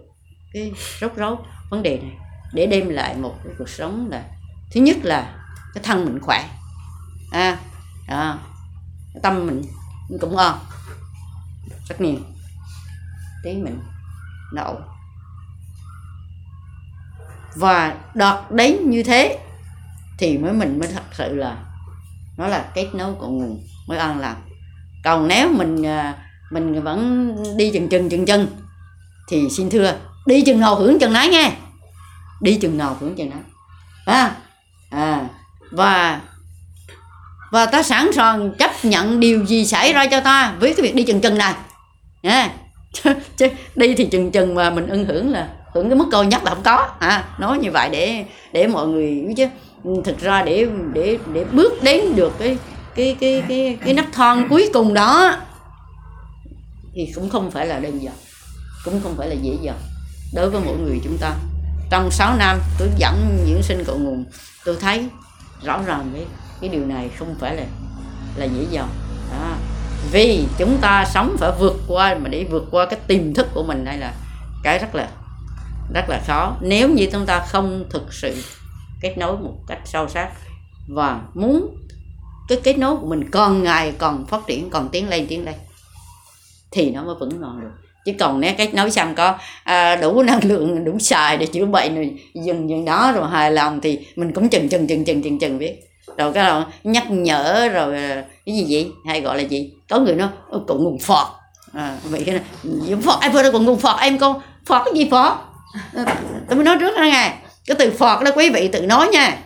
cái 0.54 0.72
rốt 1.02 1.16
rối 1.16 1.36
vấn 1.70 1.84
đề 1.84 1.98
này 1.98 2.12
để 2.54 2.66
đem 2.66 2.90
lại 2.90 3.16
một 3.18 3.36
cái 3.44 3.54
cuộc 3.58 3.70
sống 3.70 4.10
là 4.12 4.24
thứ 4.72 4.82
nhất 4.82 4.98
là 5.04 5.36
cái 5.74 5.84
thân 5.84 6.06
mình 6.06 6.20
khỏe 6.22 6.50
à, 7.32 7.58
đó. 8.08 8.40
tâm 9.24 9.48
mình 9.48 9.62
cũng 10.22 10.36
ngon. 10.36 10.60
Rất 11.90 12.02
nhiều 12.02 12.20
tí 13.44 13.54
mình 13.54 13.80
đậu. 14.54 14.82
Và 17.56 17.96
đọt 18.14 18.52
đến 18.52 18.90
như 18.90 19.04
thế 19.04 19.40
thì 20.18 20.38
mới 20.38 20.54
mình 20.54 20.80
mới 20.80 20.88
thật 20.88 21.04
sự 21.12 21.36
là 21.36 21.58
nó 22.38 22.48
là 22.48 22.72
kết 22.76 22.88
nối 22.94 23.14
con 23.20 23.38
nguồn 23.38 23.64
mới 23.88 23.98
ăn 23.98 24.20
làm. 24.20 24.38
Còn 25.04 25.28
nếu 25.28 25.54
mình 25.54 25.86
à, 25.86 26.16
mình 26.52 26.84
vẫn 26.84 27.36
đi 27.58 27.72
chừng 27.74 27.90
chừng 27.90 28.10
chừng 28.10 28.26
chừng 28.26 28.48
thì 29.30 29.50
xin 29.50 29.70
thưa 29.70 29.96
đi 30.26 30.42
chừng 30.42 30.60
nào 30.60 30.76
hưởng 30.76 31.00
chừng 31.00 31.14
nấy 31.14 31.30
nghe. 31.30 31.52
Đi 32.42 32.58
chừng 32.62 32.78
nào 32.78 32.98
hưởng 33.00 33.16
chừng 33.16 33.30
nấy 33.30 33.40
à, 34.06 34.36
à. 34.90 35.30
Và 35.72 36.22
và 37.52 37.66
ta 37.66 37.84
sẵn 37.84 38.14
sàng 38.14 38.52
chấp 38.60 38.72
nhận 38.86 39.20
điều 39.20 39.46
gì 39.46 39.66
xảy 39.66 39.94
ra 39.94 40.06
cho 40.08 40.20
ta 40.20 40.54
với 40.60 40.74
cái 40.74 40.84
việc 40.84 40.96
đi 40.96 41.04
chừng 41.04 41.22
chừng 41.22 41.38
này. 41.38 41.54
Nha. 42.24 42.50
Chứ 43.38 43.48
đi 43.76 43.96
thì 43.96 44.06
chừng 44.06 44.32
chừng 44.32 44.56
mà 44.56 44.70
mình 44.70 44.88
ưng 44.88 45.06
hưởng 45.06 45.32
là 45.32 45.50
hưởng 45.74 45.90
cái 45.90 45.96
mức 45.96 46.06
cao 46.12 46.24
nhất 46.24 46.44
là 46.44 46.50
không 46.50 46.64
có. 46.64 46.90
À, 47.00 47.24
nói 47.40 47.58
như 47.58 47.72
vậy 47.72 47.90
để 47.92 48.26
để 48.54 48.68
mọi 48.68 48.88
người 48.88 49.24
biết 49.28 49.34
chứ? 49.38 49.48
Ừ, 49.84 49.92
thực 50.06 50.20
ra 50.20 50.44
để 50.44 50.68
để 50.94 51.18
để 51.34 51.46
bước 51.52 51.84
đến 51.84 52.16
được 52.16 52.34
cái 52.40 52.58
cái 52.96 53.16
cái 53.20 53.44
cái 53.48 53.78
cái 53.86 53.94
nấc 53.94 54.06
thang 54.12 54.48
cuối 54.50 54.70
cùng 54.74 54.94
đó 54.94 55.38
thì 56.96 57.12
cũng 57.16 57.30
không 57.30 57.52
phải 57.52 57.68
là 57.68 57.80
đơn 57.80 58.04
giản 58.04 58.14
cũng 58.86 59.02
không 59.04 59.16
phải 59.18 59.30
là 59.30 59.36
dễ 59.42 59.58
dàng. 59.62 59.80
Đối 60.34 60.50
với 60.50 60.62
mỗi 60.66 60.78
người 60.78 61.00
chúng 61.04 61.18
ta 61.18 61.36
trong 61.90 62.12
6 62.12 62.36
năm 62.38 62.60
tôi 62.80 62.90
dẫn 62.98 63.38
những 63.46 63.64
sinh 63.64 63.84
cội 63.84 64.00
nguồn 64.00 64.26
tôi 64.66 64.78
thấy 64.80 65.06
rõ 65.64 65.82
ràng 65.86 66.12
cái 66.14 66.26
cái 66.62 66.70
điều 66.70 66.86
này 66.86 67.10
không 67.18 67.36
phải 67.40 67.56
là 67.56 67.64
là 68.36 68.46
dễ 68.46 68.66
dàng 68.72 68.90
đó. 69.32 69.56
vì 70.12 70.46
chúng 70.58 70.78
ta 70.82 71.06
sống 71.06 71.36
phải 71.40 71.52
vượt 71.60 71.76
qua 71.88 72.16
mà 72.16 72.30
để 72.30 72.44
vượt 72.44 72.68
qua 72.72 72.86
cái 72.86 73.00
tiềm 73.08 73.34
thức 73.34 73.48
của 73.54 73.64
mình 73.64 73.86
đây 73.86 73.98
là 73.98 74.14
cái 74.64 74.80
rất 74.80 74.96
là 74.96 75.08
rất 75.94 76.10
là 76.10 76.22
khó 76.28 76.56
nếu 76.62 76.90
như 76.90 77.10
chúng 77.12 77.26
ta 77.26 77.40
không 77.40 77.86
thực 77.90 78.14
sự 78.14 78.36
kết 79.02 79.18
nối 79.18 79.38
một 79.38 79.56
cách 79.68 79.80
sâu 79.86 80.10
sắc 80.10 80.32
và 80.88 81.22
muốn 81.34 81.78
cái 82.48 82.60
kết 82.64 82.78
nối 82.78 82.96
của 82.96 83.08
mình 83.08 83.30
còn 83.32 83.64
ngày 83.64 83.94
còn 83.98 84.26
phát 84.26 84.42
triển 84.48 84.70
còn 84.70 84.90
tiến 84.90 85.10
lên 85.10 85.26
tiến 85.28 85.46
lên 85.46 85.56
thì 86.72 86.92
nó 86.92 87.04
mới 87.04 87.16
vững 87.20 87.40
vàng 87.42 87.62
được 87.62 87.88
chứ 88.06 88.14
còn 88.20 88.40
nếu 88.40 88.54
kết 88.58 88.74
nối 88.74 88.92
xong 88.92 89.16
có 89.16 89.38
à, 89.64 89.96
đủ 89.96 90.24
năng 90.24 90.40
lượng 90.44 90.86
đủ 90.86 91.00
xài 91.00 91.38
để 91.38 91.46
chữa 91.46 91.66
bệnh 91.66 91.96
rồi 91.96 92.20
dừng 92.34 92.70
dừng 92.70 92.86
đó 92.86 93.12
rồi 93.16 93.30
hài 93.32 93.52
lòng 93.52 93.82
thì 93.82 94.08
mình 94.16 94.34
cũng 94.34 94.50
chừng 94.50 94.70
chừng 94.70 94.88
chừng 94.88 95.06
chừng 95.06 95.24
chừng 95.24 95.40
chừng 95.40 95.58
biết 95.58 95.87
rồi 96.18 96.34
cái 96.34 96.46
đầu 96.46 96.64
nhắc 96.84 97.12
nhở 97.12 97.70
rồi 97.74 97.96
cái 98.46 98.56
gì 98.56 98.66
vậy? 98.70 98.92
Hay 99.06 99.22
gọi 99.22 99.38
là 99.38 99.44
gì? 99.44 99.72
Có 99.90 100.00
người 100.00 100.16
nó 100.16 100.30
cũng 100.68 100.84
nguồn 100.84 101.00
phọt. 101.00 101.28
À, 101.74 101.98
vậy 102.04 102.24
cái 102.26 102.36
này 102.36 102.44
phọt 103.04 103.22
em 103.22 103.32
vừa 103.32 103.52
cũng 103.52 103.66
nguồn 103.66 103.80
phọt? 103.80 104.00
Em 104.00 104.18
con 104.18 104.42
phọt 104.66 104.82
cái 104.86 104.94
gì 104.94 105.08
phọt? 105.12 105.34
À, 105.96 106.16
tôi 106.50 106.56
mới 106.56 106.66
nói 106.66 106.78
trước 106.80 106.96
đó 106.98 107.04
nghe. 107.04 107.34
Cái 107.66 107.76
từ 107.80 107.92
phọt 107.92 108.24
đó 108.24 108.32
quý 108.36 108.50
vị 108.50 108.68
tự 108.68 108.82
nói 108.82 109.08
nha. 109.08 109.38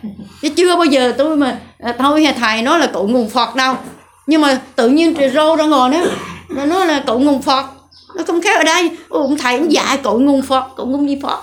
Chứ 0.42 0.48
chưa 0.48 0.76
bao 0.76 0.84
giờ 0.84 1.14
tôi 1.18 1.36
mà 1.36 1.58
à, 1.78 1.94
thôi 1.98 2.26
thầy 2.38 2.62
nói 2.62 2.78
là 2.78 2.86
cội 2.86 3.08
nguồn 3.08 3.30
phọt 3.30 3.56
đâu. 3.56 3.74
Nhưng 4.26 4.40
mà 4.40 4.60
tự 4.76 4.88
nhiên 4.88 5.14
trời 5.14 5.30
rô 5.30 5.56
ra 5.56 5.64
ngồi 5.64 5.90
đó 5.90 5.98
nó 6.48 6.64
nói 6.64 6.86
là 6.86 7.02
cội 7.06 7.20
nguồn 7.20 7.42
phọt. 7.42 7.64
Nó 8.16 8.22
không 8.26 8.40
khéo 8.40 8.56
ở 8.56 8.64
đây. 8.64 8.90
Ông 9.08 9.38
thầy 9.38 9.58
cũng 9.58 9.72
dạy 9.72 9.96
cội 9.96 10.20
nguồn 10.20 10.42
phọt 10.42 10.64
cội 10.76 10.86
nguồn 10.86 11.08
gì 11.08 11.18
phọt? 11.22 11.38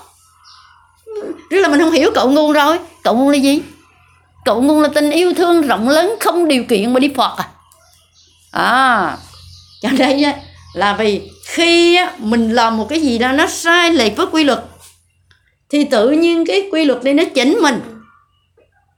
Rất 1.50 1.60
là 1.60 1.68
mình 1.68 1.80
không 1.80 1.92
hiểu 1.92 2.12
cậu 2.16 2.30
nguồn 2.30 2.52
rồi. 2.52 2.80
Cậu 3.04 3.16
nguồn 3.16 3.30
là 3.30 3.38
gì? 3.38 3.62
Cội 4.46 4.62
nguồn 4.62 4.82
là 4.82 4.90
tình 4.96 5.12
yêu 5.12 5.34
thương 5.34 5.62
rộng 5.62 5.90
lớn, 5.90 6.16
không 6.20 6.48
điều 6.48 6.64
kiện 6.64 6.94
mà 6.94 7.00
đi 7.00 7.14
phật 7.16 7.36
à? 7.38 7.50
À 8.52 9.18
cho 9.82 9.90
đây 9.98 10.26
là 10.74 10.94
vì 10.94 11.32
khi 11.46 12.00
mình 12.18 12.52
làm 12.52 12.78
một 12.78 12.86
cái 12.90 13.00
gì 13.00 13.18
đó 13.18 13.32
nó 13.32 13.48
sai 13.48 13.94
lệch 13.94 14.18
với 14.18 14.26
quy 14.32 14.44
luật, 14.44 14.64
thì 15.70 15.84
tự 15.84 16.12
nhiên 16.12 16.46
cái 16.46 16.70
quy 16.72 16.86
luật 16.86 17.04
này 17.04 17.14
nó 17.14 17.24
chỉnh 17.36 17.60
mình. 17.62 17.82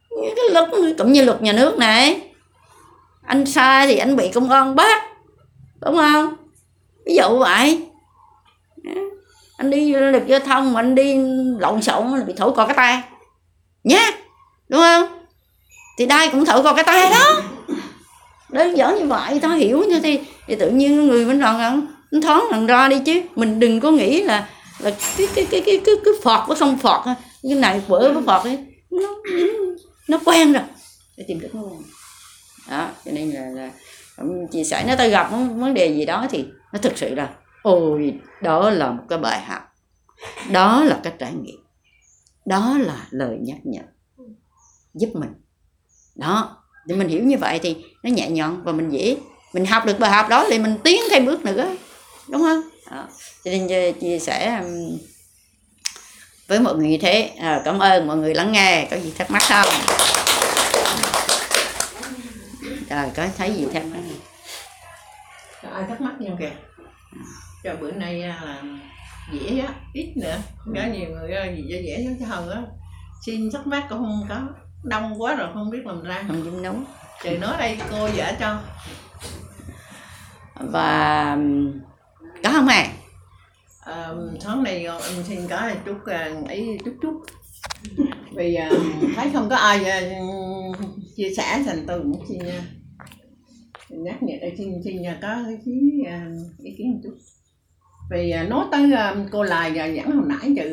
Cái 0.09 0.45
luật 0.51 0.69
cũng 0.97 1.11
như 1.11 1.23
luật 1.23 1.41
nhà 1.41 1.51
nước 1.51 1.77
này. 1.77 2.21
Anh 3.25 3.45
sai 3.45 3.87
thì 3.87 3.97
anh 3.97 4.15
bị 4.15 4.31
công 4.33 4.49
an 4.49 4.75
bắt, 4.75 5.03
đúng 5.81 5.95
không? 5.95 6.35
Ví 7.05 7.15
dụ 7.15 7.39
vậy. 7.39 7.87
Anh 9.57 9.69
đi 9.69 9.93
lực 9.93 10.23
giao 10.27 10.39
thông 10.39 10.73
mà 10.73 10.79
anh 10.79 10.95
đi 10.95 11.15
lộn 11.59 11.81
xộn 11.81 12.17
là 12.17 12.23
bị 12.23 12.33
thổi 12.37 12.51
cò 12.55 12.65
cái 12.65 12.75
tay. 12.75 13.01
Nhá, 13.83 14.11
đúng 14.69 14.81
không? 14.81 15.20
Thì 15.97 16.05
đây 16.05 16.29
cũng 16.31 16.45
thổi 16.45 16.63
cò 16.63 16.73
cái 16.73 16.83
tay 16.83 17.09
đó. 17.09 17.41
Đơn 18.49 18.77
giản 18.77 18.95
như 18.95 19.05
vậy 19.05 19.39
ta 19.39 19.55
hiểu 19.55 19.83
như 19.89 19.99
thì 19.99 20.19
thì 20.47 20.55
tự 20.55 20.69
nhiên 20.69 21.07
người 21.07 21.25
bên 21.25 21.39
rằng 21.39 21.87
nó 22.11 22.19
thoáng 22.21 22.43
thằng 22.51 22.67
ra 22.67 22.87
đi 22.87 22.99
chứ. 23.05 23.21
Mình 23.35 23.59
đừng 23.59 23.79
có 23.79 23.91
nghĩ 23.91 24.23
là 24.23 24.49
là 24.79 24.91
cái 25.17 25.27
cái 25.35 25.47
cái 25.51 25.61
cái 25.65 25.81
cái, 25.85 25.95
cái 26.05 26.13
phọt 26.23 26.47
với 26.47 26.57
không 26.57 26.77
phọt 26.77 27.01
cái 27.05 27.15
này 27.55 27.81
vỡ 27.87 28.11
với 28.13 28.23
phọt 28.23 28.43
ấy 28.43 28.65
nó 28.91 29.15
nó 30.09 30.19
quen 30.25 30.53
rồi. 30.53 30.63
Để 31.17 31.25
tìm 31.27 31.39
được 31.39 31.55
nó 31.55 31.61
quen. 31.61 31.81
Đó 32.69 32.89
cho 33.05 33.11
nên 33.11 33.31
là, 33.31 33.49
là 33.55 33.71
chia 34.51 34.63
sẻ 34.63 34.83
nếu 34.87 34.95
tôi 34.97 35.09
gặp 35.09 35.29
vấn 35.31 35.73
đề 35.73 35.95
gì 35.95 36.05
đó 36.05 36.27
thì 36.29 36.45
nó 36.73 36.79
thực 36.79 36.97
sự 36.97 37.15
là 37.15 37.29
ôi 37.63 38.13
đó 38.41 38.69
là 38.69 38.91
một 38.91 39.03
cái 39.09 39.19
bài 39.19 39.41
học. 39.41 39.61
Đó 40.51 40.83
là 40.83 40.99
cái 41.03 41.13
trải 41.19 41.33
nghiệm. 41.33 41.59
Đó 42.45 42.77
là 42.79 43.07
lời 43.09 43.37
nhắc 43.41 43.57
nhở. 43.63 43.81
Giúp 44.93 45.09
mình 45.13 45.29
đó 46.15 46.57
thì 46.89 46.95
mình 46.95 47.07
hiểu 47.07 47.23
như 47.23 47.37
vậy 47.37 47.59
thì 47.63 47.77
nó 48.03 48.09
nhẹ 48.09 48.29
nhõm 48.29 48.63
và 48.63 48.71
mình 48.71 48.89
dễ 48.89 49.17
mình 49.53 49.65
học 49.65 49.85
được 49.85 49.99
bài 49.99 50.11
học 50.11 50.29
đó 50.29 50.45
thì 50.49 50.59
mình 50.59 50.77
tiến 50.83 51.01
thêm 51.11 51.25
bước 51.25 51.45
nữa 51.45 51.75
đúng 52.27 52.41
không? 52.41 52.61
Đó. 52.91 53.07
cho 53.43 53.51
nên 53.51 53.93
chia 53.93 54.19
sẻ 54.19 54.63
với 56.47 56.59
mọi 56.59 56.75
người 56.75 56.87
như 56.87 56.97
thế. 57.01 57.31
À, 57.39 57.61
cảm 57.65 57.79
ơn 57.79 58.07
mọi 58.07 58.17
người 58.17 58.35
lắng 58.35 58.51
nghe 58.51 58.87
có 58.91 58.97
gì 58.97 59.13
thắc 59.17 59.31
mắc 59.31 59.43
không? 59.49 59.67
Trời 62.89 63.09
có 63.15 63.27
thấy 63.37 63.53
gì 63.53 63.67
thắc 63.73 63.83
mắc 63.85 63.99
ai 65.73 65.83
thắc 65.89 66.01
mắc 66.01 66.13
nhau 66.19 66.37
kìa. 66.39 66.51
Cho 67.63 67.75
bữa 67.81 67.91
nay 67.91 68.19
là 68.19 68.61
dễ 69.33 69.59
á 69.59 69.73
ít 69.93 70.13
nữa 70.15 70.37
có 70.65 70.81
nhiều 70.93 71.09
người 71.09 71.55
gì 71.55 71.63
cho 71.69 71.77
dễ 71.85 72.25
hơn 72.27 72.49
á. 72.49 72.61
Xin 73.25 73.51
thắc 73.53 73.67
mắc 73.67 73.83
cũng 73.89 73.97
không 73.97 74.25
có 74.29 74.41
đông 74.83 75.21
quá 75.21 75.35
rồi 75.35 75.49
không 75.53 75.69
biết 75.69 75.85
làm 75.85 76.03
ra. 76.03 76.23
Không 76.27 76.45
dám 76.45 76.61
nấu. 76.61 76.75
Trời 77.23 77.37
nói 77.37 77.55
đây 77.59 77.77
cô 77.91 78.07
dở 78.07 78.31
cho. 78.39 78.61
Và 80.55 81.37
có 82.43 82.49
không 82.51 82.67
à? 82.67 82.87
À, 83.85 84.09
tháng 84.41 84.63
này 84.63 84.85
em 84.85 85.23
xin 85.23 85.47
có 85.47 85.69
chút 85.85 85.97
ấy 86.47 86.77
chút 86.85 86.93
chút. 87.01 87.21
Vì 88.35 88.55
à, 88.55 88.69
thấy 89.15 89.29
không 89.33 89.49
có 89.49 89.55
ai 89.55 89.85
à, 89.85 90.01
chia 91.15 91.33
sẻ 91.37 91.63
thành 91.65 91.83
tôi 91.87 91.99
cũng 91.99 92.25
xin 92.29 92.39
nha. 92.39 92.61
Nhắc 93.89 94.23
nhở 94.23 94.33
xin 94.57 94.81
xin 94.83 95.03
có 95.21 95.35
ý, 95.65 96.05
ý 96.63 96.75
kiến 96.77 96.91
một 96.91 96.99
chút. 97.03 97.17
Vì 98.11 98.33
nói 98.49 98.65
tới 98.71 98.91
cô 99.31 99.43
lại 99.43 99.73
dẫn 99.95 100.11
hồi 100.11 100.25
nãy 100.27 100.53
chữ 100.55 100.71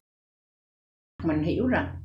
mình 1.24 1.42
hiểu 1.42 1.66
rằng 1.66 1.96